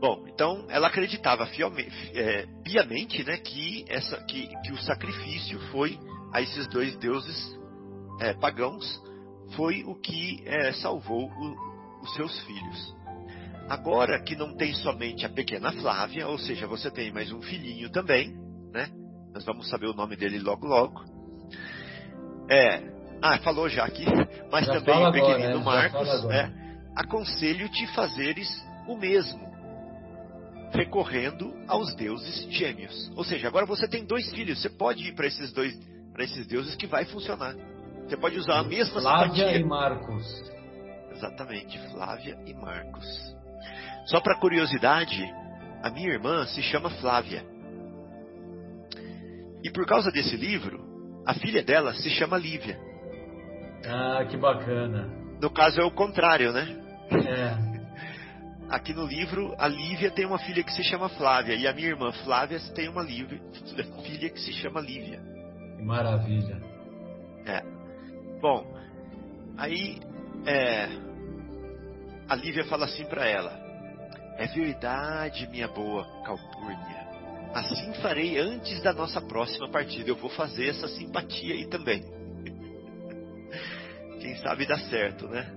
Bom, 0.00 0.24
então 0.28 0.64
ela 0.68 0.86
acreditava 0.86 1.44
fielmente, 1.46 1.90
é, 2.16 2.46
piamente, 2.62 3.24
né, 3.24 3.36
que 3.38 3.84
essa, 3.88 4.16
que, 4.24 4.46
que 4.62 4.70
o 4.72 4.76
sacrifício 4.82 5.58
foi 5.72 5.98
a 6.32 6.40
esses 6.40 6.68
dois 6.68 6.96
deuses 6.98 7.58
é, 8.20 8.32
pagãos, 8.34 8.84
foi 9.56 9.82
o 9.82 9.96
que 9.96 10.40
é, 10.46 10.72
salvou 10.74 11.28
o- 11.28 12.00
os 12.02 12.14
seus 12.14 12.38
filhos. 12.44 12.96
Agora 13.68 14.20
que 14.22 14.36
não 14.36 14.54
tem 14.54 14.74
somente 14.74 15.24
a 15.24 15.28
pequena 15.28 15.72
Flávia, 15.72 16.28
ou 16.28 16.38
seja, 16.38 16.66
você 16.66 16.90
tem 16.90 17.12
mais 17.12 17.32
um 17.32 17.40
filhinho 17.40 17.90
também, 17.90 18.34
né? 18.72 18.88
Nós 19.32 19.44
vamos 19.44 19.68
saber 19.68 19.86
o 19.86 19.94
nome 19.94 20.16
dele 20.16 20.38
logo 20.38 20.66
logo. 20.66 21.02
É, 22.50 22.82
ah, 23.22 23.38
falou 23.38 23.68
já 23.68 23.84
aqui, 23.84 24.04
mas 24.50 24.66
Já 24.66 24.74
também 24.74 25.06
o 25.06 25.12
pequenino 25.12 25.60
agora, 25.60 25.82
né? 25.82 25.88
Marcos, 25.90 26.24
é, 26.30 26.52
aconselho-te 26.96 27.86
fazeres 27.94 28.48
o 28.86 28.96
mesmo, 28.96 29.40
recorrendo 30.72 31.54
aos 31.68 31.94
deuses 31.94 32.46
gêmeos. 32.50 33.10
Ou 33.16 33.24
seja, 33.24 33.48
agora 33.48 33.64
você 33.64 33.88
tem 33.88 34.04
dois 34.04 34.30
filhos, 34.32 34.60
você 34.60 34.68
pode 34.68 35.08
ir 35.08 35.14
para 35.14 35.26
esses 35.26 35.52
dois, 35.52 35.74
para 36.12 36.24
esses 36.24 36.46
deuses 36.46 36.74
que 36.74 36.86
vai 36.86 37.04
funcionar. 37.04 37.54
Você 38.06 38.16
pode 38.16 38.38
usar 38.38 38.58
a 38.58 38.62
mesma 38.64 39.00
Flávia 39.00 39.34
simpatia. 39.34 39.58
e 39.58 39.64
Marcos. 39.64 40.52
Exatamente, 41.12 41.78
Flávia 41.90 42.38
e 42.44 42.52
Marcos. 42.52 43.36
Só 44.06 44.20
para 44.20 44.38
curiosidade, 44.38 45.22
a 45.82 45.90
minha 45.90 46.08
irmã 46.08 46.46
se 46.46 46.62
chama 46.62 46.90
Flávia. 46.90 47.44
E 49.62 49.70
por 49.70 49.86
causa 49.86 50.10
desse 50.10 50.36
livro, 50.36 50.80
a 51.26 51.34
filha 51.34 51.62
dela 51.62 51.94
se 51.94 52.10
chama 52.10 52.36
Lívia. 52.36 52.78
Ah, 53.86 54.24
que 54.24 54.36
bacana. 54.36 55.08
No 55.40 55.50
caso 55.50 55.80
é 55.80 55.84
o 55.84 55.90
contrário, 55.90 56.52
né? 56.52 56.76
É. 57.10 57.72
Aqui 58.68 58.94
no 58.94 59.06
livro, 59.06 59.54
a 59.58 59.68
Lívia 59.68 60.10
tem 60.10 60.24
uma 60.24 60.38
filha 60.38 60.62
que 60.62 60.72
se 60.72 60.82
chama 60.82 61.08
Flávia 61.10 61.54
e 61.54 61.66
a 61.66 61.72
minha 61.72 61.88
irmã 61.88 62.10
Flávia 62.24 62.58
tem 62.74 62.88
uma 62.88 63.02
Lívia, 63.02 63.40
filha 64.04 64.30
que 64.30 64.40
se 64.40 64.52
chama 64.54 64.80
Lívia. 64.80 65.20
Que 65.76 65.82
maravilha. 65.82 66.72
Bom, 68.42 68.66
aí 69.56 70.00
é, 70.44 70.88
a 72.28 72.34
Lívia 72.34 72.64
fala 72.64 72.86
assim 72.86 73.04
para 73.04 73.24
ela: 73.24 73.56
É 74.36 74.46
verdade, 74.46 75.46
minha 75.48 75.68
boa 75.68 76.04
Calpurnia. 76.24 77.02
Assim 77.54 77.92
farei 77.94 78.38
antes 78.38 78.82
da 78.82 78.92
nossa 78.92 79.20
próxima 79.20 79.68
partida. 79.68 80.08
Eu 80.08 80.16
vou 80.16 80.30
fazer 80.30 80.70
essa 80.70 80.88
simpatia 80.88 81.54
aí 81.54 81.66
também. 81.66 82.02
Quem 84.20 84.36
sabe 84.36 84.66
dá 84.66 84.78
certo, 84.78 85.28
né? 85.28 85.52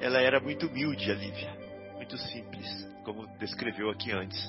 Ela 0.00 0.20
era 0.20 0.40
muito 0.40 0.66
humilde, 0.66 1.10
a 1.10 1.14
Lívia. 1.14 1.52
Muito 1.96 2.16
simples, 2.16 2.88
como 3.04 3.26
descreveu 3.38 3.90
aqui 3.90 4.12
antes. 4.12 4.40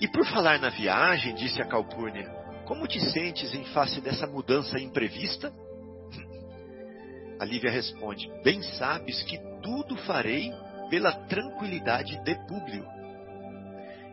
E 0.00 0.06
por 0.08 0.24
falar 0.26 0.60
na 0.60 0.68
viagem, 0.68 1.34
disse 1.34 1.60
a 1.60 1.66
Calpurnia, 1.66 2.28
como 2.66 2.86
te 2.86 3.00
sentes 3.10 3.54
em 3.54 3.64
face 3.66 4.00
dessa 4.00 4.26
mudança 4.26 4.78
imprevista? 4.78 5.52
A 7.40 7.44
Lívia 7.44 7.70
responde: 7.70 8.30
Bem 8.44 8.62
sabes 8.62 9.22
que 9.24 9.38
tudo 9.62 9.96
farei 9.96 10.52
pela 10.92 11.10
tranquilidade 11.10 12.22
de 12.22 12.34
Públio 12.46 12.86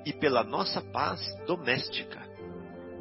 e 0.05 0.13
pela 0.13 0.45
nossa 0.45 0.79
paz 0.79 1.19
doméstica. 1.45 2.17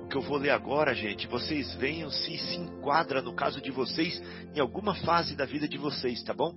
O 0.03 0.09
que 0.09 0.17
eu 0.17 0.21
vou 0.21 0.37
ler 0.37 0.51
agora, 0.51 0.93
gente, 0.93 1.29
vocês 1.29 1.77
venham 1.77 2.11
se 2.11 2.37
se 2.39 2.57
enquadra 2.57 3.23
no 3.23 3.37
caso 3.37 3.61
de 3.61 3.71
vocês 3.71 4.21
em 4.53 4.59
alguma 4.59 4.97
fase 4.97 5.37
da 5.37 5.45
vida 5.45 5.69
de 5.69 5.79
vocês, 5.79 6.21
tá 6.25 6.35
bom? 6.35 6.57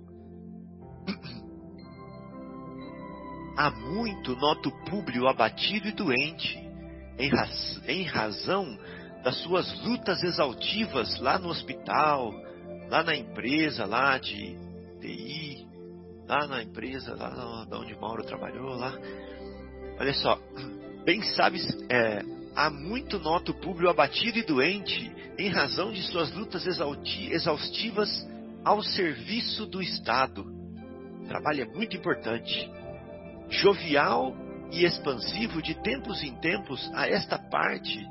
Há 3.56 3.70
muito 3.70 4.34
noto 4.34 4.72
Públio 4.90 5.28
abatido 5.28 5.86
e 5.86 5.92
doente, 5.92 6.58
em, 7.20 7.28
raz- 7.28 7.80
em 7.86 8.02
razão 8.02 8.76
das 9.22 9.36
suas 9.42 9.72
lutas 9.84 10.20
exaltivas 10.24 11.20
lá 11.20 11.38
no 11.38 11.50
hospital, 11.50 12.32
lá 12.88 13.04
na 13.04 13.14
empresa 13.14 13.86
lá 13.86 14.18
de 14.18 14.56
TI, 15.00 15.61
lá 16.26 16.46
na 16.46 16.62
empresa 16.62 17.14
lá 17.14 17.64
da 17.64 17.78
onde 17.78 17.94
Mauro 17.98 18.24
trabalhou 18.24 18.74
lá. 18.74 18.92
Olha 19.98 20.14
só, 20.14 20.38
bem 21.04 21.22
sabes, 21.22 21.62
é, 21.88 22.22
há 22.54 22.70
muito 22.70 23.18
noto 23.18 23.54
Públio 23.54 23.90
abatido 23.90 24.38
e 24.38 24.42
doente 24.42 25.12
em 25.38 25.48
razão 25.48 25.92
de 25.92 26.02
suas 26.02 26.32
lutas 26.32 26.66
exaustivas 26.66 28.28
ao 28.64 28.82
serviço 28.82 29.66
do 29.66 29.82
Estado. 29.82 30.44
O 31.22 31.26
trabalho 31.26 31.62
é 31.62 31.66
muito 31.66 31.96
importante. 31.96 32.70
Jovial 33.48 34.34
e 34.70 34.84
expansivo 34.84 35.60
de 35.60 35.74
tempos 35.82 36.22
em 36.22 36.34
tempos 36.36 36.90
a 36.94 37.06
esta 37.08 37.38
parte 37.38 38.02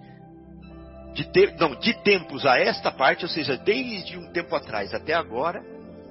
de 1.13 1.25
te- 1.25 1.53
não, 1.59 1.75
de 1.75 1.93
tempos 2.03 2.45
a 2.45 2.57
esta 2.57 2.91
parte, 2.91 3.25
ou 3.25 3.29
seja, 3.29 3.57
desde 3.57 4.17
um 4.17 4.31
tempo 4.31 4.55
atrás 4.55 4.93
até 4.93 5.13
agora, 5.13 5.61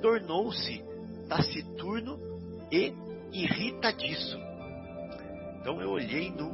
tornou-se 0.03 0.83
taciturno 1.31 2.19
e 2.73 2.93
irritadiço. 3.33 4.37
Então 5.61 5.81
eu 5.81 5.91
olhei 5.91 6.31
no, 6.31 6.53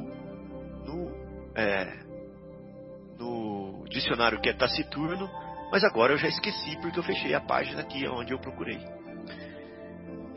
no, 0.85 1.11
é, 1.55 1.97
no 3.17 3.83
dicionário 3.89 4.39
que 4.39 4.49
é 4.49 4.53
taciturno, 4.53 5.27
mas 5.71 5.83
agora 5.83 6.13
eu 6.13 6.17
já 6.17 6.27
esqueci 6.27 6.77
porque 6.79 6.99
eu 6.99 7.03
fechei 7.03 7.33
a 7.33 7.41
página 7.41 7.81
aqui 7.81 8.07
onde 8.07 8.31
eu 8.31 8.39
procurei. 8.39 8.79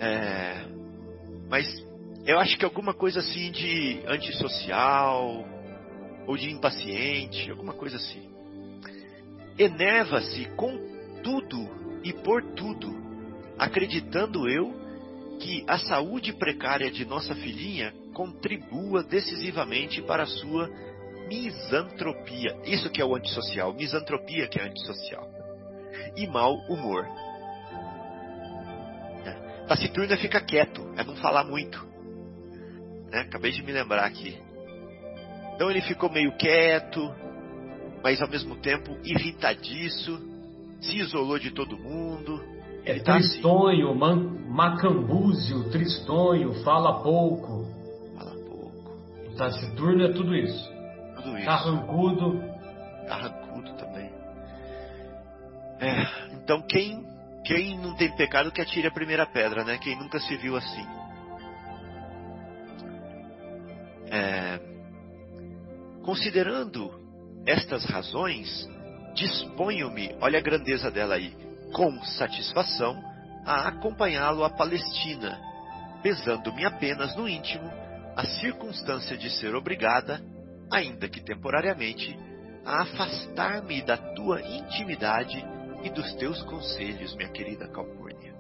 É, 0.01 0.65
mas 1.51 1.67
eu 2.25 2.39
acho 2.39 2.57
que 2.57 2.65
alguma 2.65 2.95
coisa 2.95 3.21
assim 3.21 3.51
de 3.53 4.03
antissocial, 4.07 5.45
ou 6.27 6.37
de 6.37 6.51
impaciente, 6.51 7.51
alguma 7.51 7.75
coisa 7.75 7.97
assim. 7.97 8.31
Enerva-se 9.59 10.47
com 10.57 10.79
tudo 11.23 11.69
e 12.03 12.13
por 12.13 12.43
tudo, 12.55 13.10
acreditando 13.61 14.49
eu 14.49 14.75
que 15.39 15.63
a 15.69 15.79
saúde 15.79 16.33
precária 16.33 16.91
de 16.91 17.05
nossa 17.05 17.35
filhinha 17.35 17.93
contribua 18.15 19.03
decisivamente 19.03 20.01
para 20.01 20.23
a 20.23 20.27
sua 20.27 20.71
misantropia. 21.29 22.57
Isso 22.65 22.89
que 22.89 23.03
é 23.03 23.05
o 23.05 23.15
antissocial, 23.15 23.75
misantropia 23.75 24.49
que 24.49 24.59
é 24.59 24.65
antissocial. 24.65 25.29
E 26.17 26.27
mau 26.27 26.55
humor. 26.71 27.07
É. 29.27 29.67
Taciturna 29.67 30.17
fica 30.17 30.41
quieto, 30.41 30.95
é 30.97 31.05
não 31.05 31.17
falar 31.17 31.45
muito. 31.45 31.87
Né? 33.11 33.21
Acabei 33.21 33.53
de 33.53 33.63
me 33.63 33.73
lembrar 33.73 34.07
aqui. 34.07 34.39
Então 35.55 35.71
ele 35.71 35.83
ficou 35.83 36.11
meio 36.11 36.35
quieto, 36.39 37.15
mas 38.03 38.23
ao 38.23 38.29
mesmo 38.29 38.57
tempo 38.57 38.97
irritadiço, 39.05 40.19
se 40.81 40.97
isolou 40.97 41.39
de 41.39 41.51
todo 41.51 41.77
mundo. 41.77 42.60
É 42.85 42.99
tá 43.01 43.17
assim, 43.17 43.29
tristonho, 43.29 43.95
man- 43.95 44.39
macambúzio, 44.49 45.71
tristonho, 45.71 46.55
fala 46.65 47.03
pouco. 47.03 47.67
fala 48.17 48.35
pouco, 48.47 49.37
Taciturno 49.37 50.05
é 50.05 50.13
tudo 50.13 50.35
isso. 50.35 50.73
tudo 51.17 51.37
isso. 51.37 51.47
Carrancudo. 51.47 52.43
Carrancudo 53.07 53.73
também. 53.75 54.11
É, 55.81 56.33
então 56.35 56.63
quem, 56.63 57.05
quem 57.45 57.79
não 57.79 57.95
tem 57.97 58.15
pecado 58.17 58.51
que 58.53 58.61
atire 58.61 58.87
a 58.87 58.93
primeira 58.93 59.27
pedra, 59.27 59.65
né? 59.65 59.79
Quem 59.79 59.97
nunca 59.99 60.19
se 60.21 60.37
viu 60.37 60.57
assim. 60.57 60.87
É, 64.11 64.59
considerando 66.03 66.91
estas 67.47 67.85
razões, 67.85 68.69
disponho-me, 69.15 70.17
olha 70.21 70.39
a 70.39 70.43
grandeza 70.43 70.91
dela 70.91 71.15
aí, 71.15 71.33
com 71.73 72.03
satisfação, 72.03 73.03
a 73.45 73.69
acompanhá-lo 73.69 74.45
à 74.45 74.51
Palestina, 74.51 75.39
pesando-me 76.03 76.65
apenas 76.65 77.17
no 77.17 77.29
íntimo 77.29 77.71
a 78.17 78.25
circunstância 78.25 79.17
de 79.17 79.31
ser 79.31 79.55
obrigada, 79.55 80.21
ainda 80.71 81.09
que 81.09 81.23
temporariamente, 81.23 82.19
a 82.65 82.83
afastar-me 82.83 83.83
da 83.83 83.97
tua 83.97 84.41
intimidade 84.43 85.45
e 85.83 85.91
dos 85.91 86.13
teus 86.17 86.43
conselhos, 86.43 87.15
minha 87.17 87.31
querida 87.31 87.69
Calpurnia. 87.69 88.35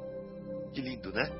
Que 0.72 0.81
lindo, 0.81 1.11
né? 1.12 1.31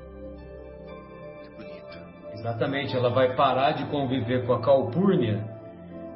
Que 1.43 1.51
bonito. 1.51 1.99
Exatamente, 2.33 2.97
ela 2.97 3.11
vai 3.11 3.37
parar 3.37 3.73
de 3.73 3.85
conviver 3.87 4.47
com 4.47 4.55
a 4.55 4.63
Calpurnia, 4.63 5.45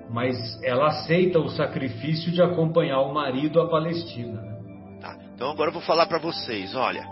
mas 0.09 0.37
ela 0.63 0.89
aceita 0.89 1.39
o 1.39 1.51
sacrifício 1.51 2.33
de 2.33 2.43
acompanhar 2.43 3.01
o 3.01 3.13
marido 3.13 3.61
à 3.61 3.69
Palestina. 3.69 4.54
Então 5.45 5.53
agora 5.53 5.69
eu 5.69 5.75
vou 5.75 5.83
falar 5.83 6.07
para 6.07 6.17
vocês, 6.17 6.75
olha. 6.75 7.07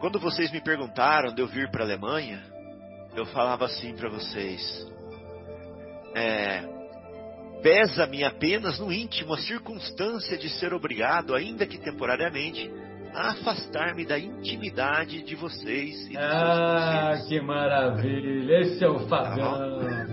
Quando 0.00 0.18
vocês 0.18 0.50
me 0.50 0.60
perguntaram 0.60 1.32
de 1.32 1.40
eu 1.40 1.46
vir 1.46 1.70
para 1.70 1.84
a 1.84 1.86
Alemanha, 1.86 2.42
eu 3.14 3.24
falava 3.26 3.66
assim 3.66 3.94
para 3.94 4.08
vocês: 4.08 4.84
é, 6.12 6.60
pesa-me 7.62 8.24
apenas 8.24 8.80
no 8.80 8.92
íntimo 8.92 9.32
a 9.32 9.38
circunstância 9.38 10.36
de 10.36 10.48
ser 10.58 10.74
obrigado, 10.74 11.36
ainda 11.36 11.68
que 11.68 11.78
temporariamente, 11.78 12.68
a 13.14 13.30
afastar-me 13.30 14.04
da 14.04 14.18
intimidade 14.18 15.22
de 15.22 15.36
vocês. 15.36 16.10
Ah, 16.16 17.12
que 17.28 17.40
maravilha! 17.40 18.58
Esse 18.58 18.84
é 18.84 18.88
o 18.88 19.06
Fagão. 19.06 20.11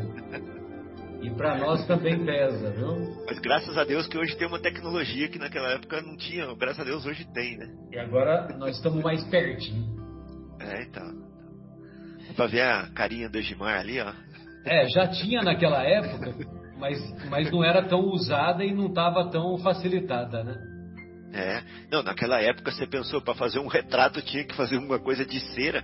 E 1.22 1.30
para 1.32 1.58
nós 1.58 1.86
também 1.86 2.26
pesa, 2.26 2.72
viu? 2.72 3.26
Mas 3.26 3.40
graças 3.40 3.78
a 3.78 3.84
Deus 3.84 4.08
que 4.08 4.18
hoje 4.18 4.38
tem 4.38 4.48
uma 4.48 4.60
tecnologia 4.60 5.28
que 5.28 5.38
naquela 5.38 5.72
época 5.74 6.02
não 6.02 6.16
tinha. 6.16 6.54
Graças 6.56 6.80
a 6.80 6.84
Deus 6.84 7.06
hoje 7.06 7.26
tem, 7.34 7.58
né? 7.58 7.68
E 7.92 8.00
agora 8.00 8.56
nós 8.58 8.78
estamos 8.78 9.04
mais 9.04 9.24
pertinho. 9.26 9.86
É, 10.62 10.84
então. 10.84 11.30
Pra 12.36 12.48
ver 12.48 12.62
a 12.62 12.90
carinha 12.94 13.30
do 13.30 13.38
Egimar 13.38 13.80
ali, 13.80 14.00
ó. 14.00 14.14
É, 14.66 14.88
já 14.88 15.08
tinha 15.08 15.42
naquela 15.42 15.84
época, 15.84 16.34
mas, 16.78 17.30
mas 17.30 17.52
não 17.52 17.64
era 17.64 17.84
tão 17.84 18.02
usada 18.02 18.64
e 18.64 18.74
não 18.74 18.88
estava 18.88 19.30
tão 19.30 19.58
facilitada, 19.58 20.44
né? 20.44 20.56
É, 21.34 21.62
não, 21.92 22.02
naquela 22.02 22.42
época 22.42 22.72
você 22.72 22.88
pensou 22.88 23.22
para 23.22 23.36
fazer 23.36 23.60
um 23.60 23.68
retrato 23.68 24.22
tinha 24.22 24.44
que 24.44 24.56
fazer 24.56 24.78
uma 24.78 25.00
coisa 25.00 25.26
de 25.26 25.40
cera. 25.54 25.84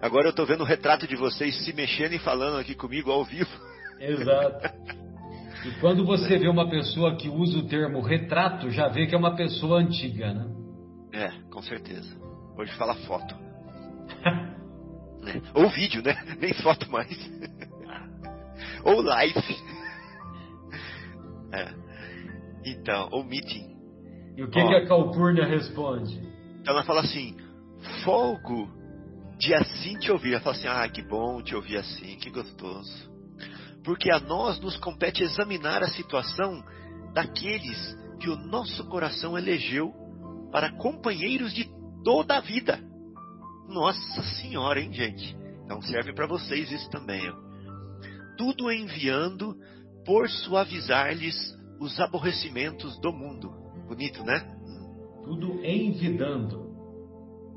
Agora 0.00 0.28
eu 0.28 0.34
tô 0.34 0.44
vendo 0.44 0.60
o 0.60 0.66
retrato 0.66 1.06
de 1.06 1.16
vocês 1.16 1.64
se 1.64 1.72
mexendo 1.72 2.12
e 2.12 2.18
falando 2.18 2.58
aqui 2.58 2.74
comigo 2.74 3.10
ao 3.10 3.24
vivo. 3.24 3.50
Exato. 4.10 4.68
E 5.64 5.80
quando 5.80 6.04
você 6.04 6.38
vê 6.38 6.48
uma 6.48 6.68
pessoa 6.68 7.16
que 7.16 7.28
usa 7.28 7.58
o 7.58 7.66
termo 7.66 8.00
retrato, 8.00 8.68
já 8.70 8.88
vê 8.88 9.06
que 9.06 9.14
é 9.14 9.18
uma 9.18 9.34
pessoa 9.34 9.78
antiga, 9.78 10.32
né? 10.32 10.46
É, 11.12 11.30
com 11.50 11.62
certeza. 11.62 12.14
Hoje 12.56 12.72
fala 12.74 12.94
foto. 13.06 13.34
né? 15.22 15.40
Ou 15.54 15.68
vídeo, 15.70 16.02
né? 16.02 16.14
Nem 16.38 16.52
foto 16.54 16.90
mais. 16.90 17.16
ou 18.84 19.00
live. 19.00 19.34
É. 21.52 21.72
Então, 22.66 23.08
ou 23.10 23.24
meeting. 23.24 23.74
E 24.36 24.42
o 24.42 24.50
que, 24.50 24.60
Ó, 24.60 24.68
que 24.68 24.74
a 24.74 24.86
Calpurnia 24.86 25.46
responde? 25.46 26.20
Ela 26.66 26.82
fala 26.84 27.00
assim: 27.00 27.36
folgo 28.04 28.68
de 29.38 29.54
assim 29.54 29.98
te 29.98 30.10
ouvir. 30.10 30.32
Ela 30.32 30.40
fala 30.40 30.56
assim: 30.56 30.68
ah, 30.68 30.88
que 30.88 31.02
bom 31.02 31.42
te 31.42 31.54
ouvir 31.54 31.76
assim, 31.76 32.16
que 32.16 32.30
gostoso. 32.30 33.13
Porque 33.84 34.10
a 34.10 34.18
nós 34.18 34.58
nos 34.60 34.76
compete 34.78 35.22
examinar 35.22 35.82
a 35.82 35.88
situação 35.88 36.64
daqueles 37.12 37.96
que 38.18 38.30
o 38.30 38.36
nosso 38.36 38.84
coração 38.86 39.36
elegeu 39.36 39.92
para 40.50 40.72
companheiros 40.78 41.52
de 41.52 41.68
toda 42.02 42.38
a 42.38 42.40
vida. 42.40 42.80
Nossa 43.68 44.22
Senhora, 44.40 44.80
hein, 44.80 44.92
gente? 44.92 45.36
Então 45.64 45.80
serve 45.82 46.12
para 46.12 46.26
vocês 46.26 46.70
isso 46.70 46.88
também. 46.90 47.28
Ó. 47.28 47.34
Tudo 48.36 48.70
enviando 48.72 49.56
por 50.04 50.28
suavizar-lhes 50.28 51.36
os 51.80 51.98
aborrecimentos 52.00 52.98
do 53.00 53.12
mundo. 53.12 53.50
Bonito, 53.86 54.22
né? 54.24 54.40
Tudo 55.22 55.64
envidando. 55.64 56.74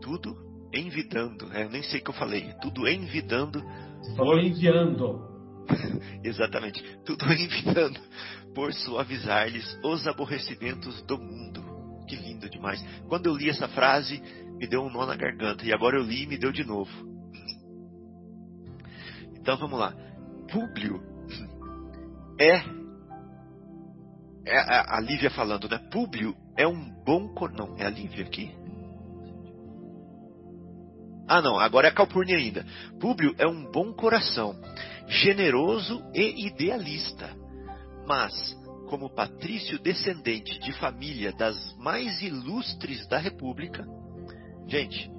Tudo 0.01 0.35
envidando. 0.73 1.51
É, 1.53 1.63
eu 1.63 1.69
nem 1.69 1.83
sei 1.83 1.99
o 1.99 2.03
que 2.03 2.09
eu 2.09 2.15
falei. 2.15 2.53
Tudo 2.61 2.87
envidando. 2.87 3.61
Você 4.01 4.15
por... 4.15 4.39
enviando. 4.39 5.26
Exatamente. 6.23 6.83
Tudo 7.05 7.25
envidando 7.33 7.99
por 8.53 8.73
suavizar-lhes 8.73 9.79
os 9.83 10.07
aborrecimentos 10.07 11.01
do 11.03 11.17
mundo. 11.17 11.63
Que 12.07 12.15
lindo 12.15 12.49
demais. 12.49 12.83
Quando 13.07 13.27
eu 13.27 13.35
li 13.35 13.49
essa 13.49 13.67
frase, 13.67 14.21
me 14.57 14.67
deu 14.67 14.83
um 14.83 14.89
nó 14.89 15.05
na 15.05 15.15
garganta. 15.15 15.65
E 15.65 15.73
agora 15.73 15.97
eu 15.97 16.03
li 16.03 16.23
e 16.23 16.27
me 16.27 16.37
deu 16.37 16.51
de 16.51 16.63
novo. 16.63 16.91
Então 19.35 19.57
vamos 19.57 19.79
lá. 19.79 19.93
Públio 20.51 21.01
é, 22.39 22.63
é 24.45 24.57
a, 24.57 24.97
a 24.97 25.01
Lívia 25.01 25.29
falando, 25.31 25.67
né? 25.67 25.77
Públio 25.91 26.35
é 26.57 26.67
um 26.67 26.89
bom 27.03 27.33
não 27.53 27.75
é 27.77 27.85
a 27.85 27.89
Lívia 27.89 28.25
aqui? 28.25 28.55
Ah, 31.27 31.41
não, 31.41 31.59
agora 31.59 31.87
é 31.87 31.91
Calpurnia 31.91 32.37
ainda. 32.37 32.65
Públio 32.99 33.35
é 33.37 33.45
um 33.45 33.69
bom 33.71 33.91
coração, 33.91 34.55
generoso 35.07 36.01
e 36.13 36.47
idealista, 36.47 37.29
mas 38.05 38.55
como 38.89 39.13
patrício 39.13 39.77
descendente 39.79 40.57
de 40.59 40.71
família 40.73 41.33
das 41.33 41.75
mais 41.77 42.21
ilustres 42.21 43.05
da 43.07 43.17
República, 43.17 43.85
gente, 44.67 45.11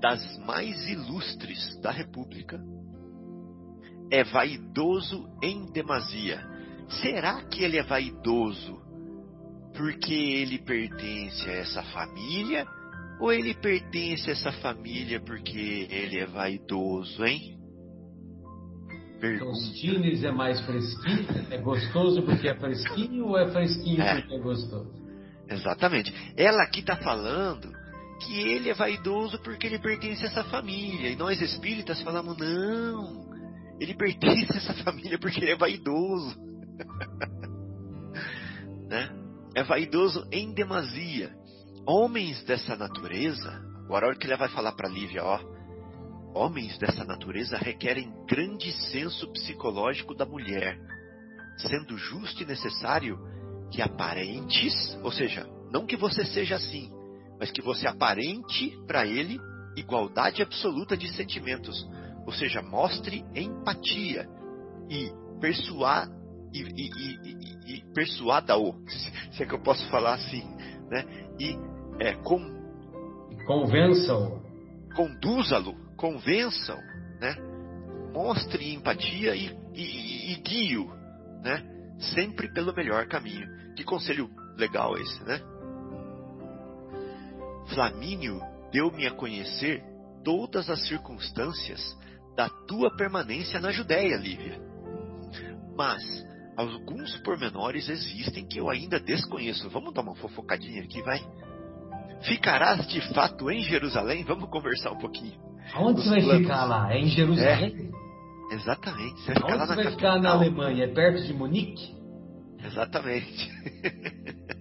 das 0.00 0.38
mais 0.38 0.88
ilustres 0.88 1.80
da 1.80 1.90
República, 1.92 2.60
é 4.10 4.24
vaidoso 4.24 5.28
em 5.42 5.66
demasia. 5.72 6.44
Será 7.00 7.42
que 7.44 7.62
ele 7.62 7.78
é 7.78 7.82
vaidoso 7.82 8.82
porque 9.74 10.12
ele 10.12 10.58
pertence 10.58 11.48
a 11.48 11.52
essa 11.52 11.82
família? 11.84 12.66
Ou 13.20 13.32
ele 13.32 13.54
pertence 13.54 14.28
a 14.28 14.32
essa 14.32 14.52
família 14.52 15.20
porque 15.20 15.86
ele 15.90 16.18
é 16.18 16.26
vaidoso, 16.26 17.24
hein? 17.24 17.58
Tostines 19.38 20.22
é 20.22 20.30
mais 20.30 20.60
fresquinho? 20.60 21.26
É 21.50 21.56
gostoso 21.58 22.22
porque 22.22 22.48
é 22.48 22.54
fresquinho 22.54 23.28
ou 23.28 23.38
é 23.38 23.50
fresquinho 23.50 24.02
é. 24.02 24.20
porque 24.20 24.34
é 24.34 24.38
gostoso? 24.38 24.92
Exatamente. 25.48 26.12
Ela 26.36 26.62
aqui 26.62 26.80
está 26.80 26.96
falando 26.96 27.72
que 28.20 28.38
ele 28.40 28.68
é 28.68 28.74
vaidoso 28.74 29.40
porque 29.42 29.66
ele 29.66 29.78
pertence 29.78 30.24
a 30.24 30.28
essa 30.28 30.44
família. 30.44 31.10
E 31.10 31.16
nós 31.16 31.40
espíritas 31.40 32.02
falamos, 32.02 32.36
não, 32.36 33.24
ele 33.80 33.94
pertence 33.94 34.52
a 34.52 34.56
essa 34.56 34.74
família 34.84 35.18
porque 35.18 35.40
ele 35.40 35.52
é 35.52 35.56
vaidoso. 35.56 36.36
né? 38.88 39.10
É 39.54 39.62
vaidoso 39.62 40.26
em 40.32 40.52
demasia. 40.52 41.32
Homens 41.86 42.42
dessa 42.44 42.74
natureza, 42.76 43.62
agora 43.84 44.06
olha 44.06 44.16
o 44.16 44.18
que 44.18 44.26
ele 44.26 44.36
vai 44.36 44.48
falar 44.48 44.72
para 44.72 44.88
Lívia, 44.88 45.22
ó. 45.22 45.38
Homens 46.34 46.78
dessa 46.78 47.04
natureza 47.04 47.58
requerem 47.58 48.10
grande 48.26 48.72
senso 48.90 49.30
psicológico 49.32 50.14
da 50.14 50.24
mulher, 50.24 50.78
sendo 51.58 51.96
justo 51.98 52.42
e 52.42 52.46
necessário 52.46 53.18
que 53.70 53.82
aparentes, 53.82 54.98
ou 55.02 55.12
seja, 55.12 55.46
não 55.70 55.84
que 55.84 55.96
você 55.96 56.24
seja 56.24 56.56
assim, 56.56 56.90
mas 57.38 57.50
que 57.50 57.60
você 57.60 57.86
aparente 57.86 58.74
para 58.86 59.06
ele 59.06 59.38
igualdade 59.76 60.42
absoluta 60.42 60.96
de 60.96 61.12
sentimentos, 61.14 61.86
ou 62.26 62.32
seja, 62.32 62.62
mostre 62.62 63.22
empatia 63.34 64.26
e 64.88 65.12
persuar 65.38 66.08
e, 66.54 66.62
e, 66.62 66.90
e, 67.66 67.74
e 67.76 67.92
persuada-o, 67.92 68.74
se 69.32 69.42
é 69.42 69.46
que 69.46 69.54
eu 69.54 69.62
posso 69.62 69.86
falar 69.90 70.14
assim, 70.14 70.42
né? 70.88 71.04
E 71.38 71.73
é, 71.98 72.14
com, 72.14 72.40
convença-o, 73.46 74.42
conduza-lo, 74.94 75.74
convença-o, 75.96 76.78
né? 77.20 77.36
Mostre 78.12 78.72
empatia 78.72 79.34
e, 79.34 79.56
e, 79.74 80.32
e 80.32 80.36
guie-o, 80.36 80.86
né? 81.42 81.62
Sempre 82.14 82.52
pelo 82.52 82.74
melhor 82.74 83.06
caminho. 83.06 83.46
Que 83.74 83.84
conselho 83.84 84.30
legal 84.56 84.96
esse, 84.96 85.22
né? 85.24 85.40
Flamínio 87.68 88.40
deu-me 88.70 89.06
a 89.06 89.10
conhecer 89.12 89.82
todas 90.24 90.68
as 90.70 90.86
circunstâncias 90.86 91.96
da 92.36 92.48
tua 92.48 92.94
permanência 92.96 93.60
na 93.60 93.70
Judéia, 93.70 94.16
Lívia. 94.16 94.60
Mas 95.76 96.02
alguns 96.56 97.16
pormenores 97.18 97.88
existem 97.88 98.46
que 98.46 98.58
eu 98.58 98.68
ainda 98.70 99.00
desconheço. 99.00 99.68
Vamos 99.70 99.92
dar 99.92 100.02
uma 100.02 100.14
fofocadinha 100.16 100.82
aqui, 100.82 101.02
vai? 101.02 101.20
Ficarás 102.24 102.86
de 102.88 103.00
fato 103.12 103.50
em 103.50 103.62
Jerusalém? 103.62 104.24
Vamos 104.24 104.48
conversar 104.48 104.92
um 104.92 104.98
pouquinho. 104.98 105.38
Onde 105.76 106.02
você 106.02 106.20
vai 106.20 106.38
ficar 106.38 106.64
lá? 106.64 106.92
É 106.92 106.98
em 106.98 107.08
Jerusalém? 107.08 107.90
Exatamente. 108.50 109.20
Você 109.20 109.32
vai 109.32 109.34
ficar 109.34 109.46
Onde 109.46 109.56
lá 109.56 109.66
você 109.66 109.74
na 109.74 109.82
vai 109.82 109.92
ficar 109.92 110.08
na 110.08 110.14
capital. 110.14 110.36
Alemanha? 110.36 110.84
É 110.84 110.88
perto 110.88 111.22
de 111.24 111.32
Munique? 111.32 111.94
Exatamente. 112.64 113.50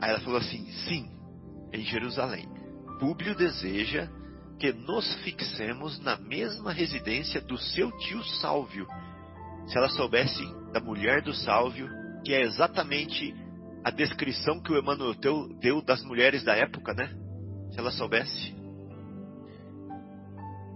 Aí 0.00 0.10
ela 0.10 0.20
falou 0.20 0.38
assim: 0.38 0.64
sim, 0.88 1.10
em 1.72 1.82
Jerusalém. 1.84 2.48
Públio 3.00 3.34
deseja 3.34 4.08
que 4.58 4.72
nos 4.72 5.12
fixemos 5.22 5.98
na 6.00 6.16
mesma 6.16 6.72
residência 6.72 7.40
do 7.40 7.58
seu 7.58 7.90
tio 7.98 8.22
Sálvio. 8.40 8.86
Se 9.66 9.76
ela 9.76 9.88
soubesse 9.88 10.42
da 10.72 10.80
mulher 10.80 11.22
do 11.22 11.34
Sálvio, 11.34 11.88
que 12.24 12.32
é 12.32 12.42
exatamente 12.42 13.34
a 13.84 13.90
descrição 13.90 14.60
que 14.60 14.72
o 14.72 14.78
Emmanuel 14.78 15.14
deu, 15.14 15.82
das 15.82 16.02
mulheres 16.04 16.44
da 16.44 16.54
época, 16.54 16.94
né? 16.94 17.08
Se 17.72 17.78
ela 17.78 17.90
soubesse. 17.90 18.54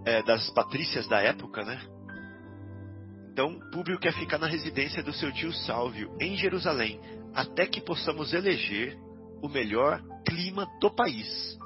É, 0.04 0.22
das 0.22 0.50
patrícias 0.50 1.06
da 1.08 1.20
época, 1.20 1.64
né? 1.64 1.80
Então, 3.32 3.58
Públio 3.70 3.98
quer 3.98 4.12
ficar 4.14 4.38
na 4.38 4.46
residência 4.46 5.02
do 5.02 5.12
seu 5.12 5.30
tio 5.32 5.52
Sálvio, 5.52 6.16
em 6.20 6.36
Jerusalém, 6.36 7.00
até 7.34 7.66
que 7.66 7.80
possamos 7.80 8.32
eleger 8.32 8.96
o 9.42 9.48
melhor 9.48 10.02
clima 10.26 10.66
do 10.80 10.90
país, 10.90 11.58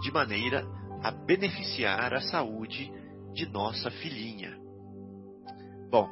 de 0.00 0.12
maneira 0.12 0.64
a 1.02 1.10
beneficiar 1.10 2.14
a 2.14 2.20
saúde 2.20 2.90
de 3.34 3.46
nossa 3.46 3.90
filhinha. 3.90 4.56
Bom, 5.90 6.08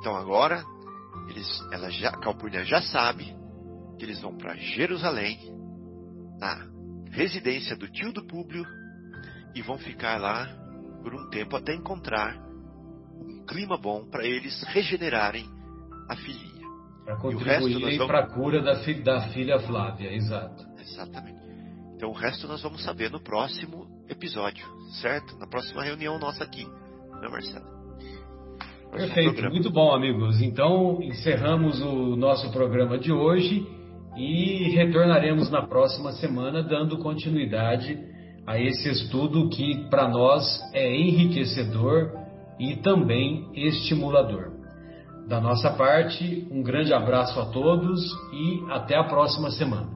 então 0.00 0.14
agora 0.14 0.62
eles, 1.28 1.48
ela 1.72 1.90
já, 1.90 2.12
Calpurnia 2.12 2.64
já 2.64 2.82
sabe 2.82 3.34
que 3.98 4.04
eles 4.04 4.20
vão 4.20 4.36
para 4.36 4.54
Jerusalém, 4.56 5.38
na 6.38 6.66
residência 7.10 7.76
do 7.76 7.88
tio 7.88 8.12
do 8.12 8.26
Públio, 8.26 8.64
e 9.54 9.62
vão 9.62 9.78
ficar 9.78 10.20
lá 10.20 10.46
por 11.02 11.14
um 11.14 11.28
tempo 11.30 11.56
até 11.56 11.74
encontrar 11.74 12.36
um 13.20 13.44
clima 13.46 13.78
bom 13.78 14.04
para 14.10 14.24
eles 14.26 14.62
regenerarem 14.68 15.46
a 16.10 16.16
filhinha. 16.16 16.66
Para 17.04 17.14
E 17.14 17.18
contribuírem 17.18 17.96
vamos- 17.98 18.06
para 18.06 18.18
a 18.20 18.26
cura 18.26 18.60
da, 18.60 18.76
fi- 18.80 19.02
da 19.02 19.28
filha 19.28 19.58
Flávia, 19.60 20.12
exato. 20.12 20.64
Exatamente. 20.80 21.38
Então 21.94 22.10
o 22.10 22.12
resto 22.12 22.46
nós 22.46 22.62
vamos 22.62 22.82
saber 22.82 23.10
no 23.10 23.20
próximo 23.22 23.86
episódio, 24.08 24.66
certo? 25.00 25.38
Na 25.38 25.46
próxima 25.46 25.82
reunião 25.82 26.18
nossa 26.18 26.44
aqui, 26.44 26.64
né, 26.66 27.28
Marcelo? 27.30 27.64
Perfeito, 28.90 29.30
programa. 29.32 29.50
muito 29.54 29.70
bom, 29.70 29.94
amigos. 29.94 30.40
Então, 30.42 31.00
encerramos 31.02 31.80
o 31.82 32.16
nosso 32.16 32.50
programa 32.52 32.98
de 32.98 33.12
hoje 33.12 33.66
e 34.16 34.70
retornaremos 34.74 35.50
na 35.50 35.62
próxima 35.62 36.12
semana, 36.12 36.62
dando 36.62 36.98
continuidade 36.98 37.98
a 38.46 38.58
esse 38.58 38.88
estudo 38.88 39.48
que, 39.48 39.88
para 39.90 40.08
nós, 40.08 40.44
é 40.72 40.96
enriquecedor 40.96 42.12
e 42.58 42.76
também 42.76 43.50
estimulador. 43.54 44.52
Da 45.28 45.40
nossa 45.40 45.70
parte, 45.72 46.46
um 46.50 46.62
grande 46.62 46.92
abraço 46.92 47.38
a 47.40 47.46
todos 47.46 48.00
e 48.32 48.64
até 48.70 48.96
a 48.96 49.04
próxima 49.04 49.50
semana. 49.50 49.95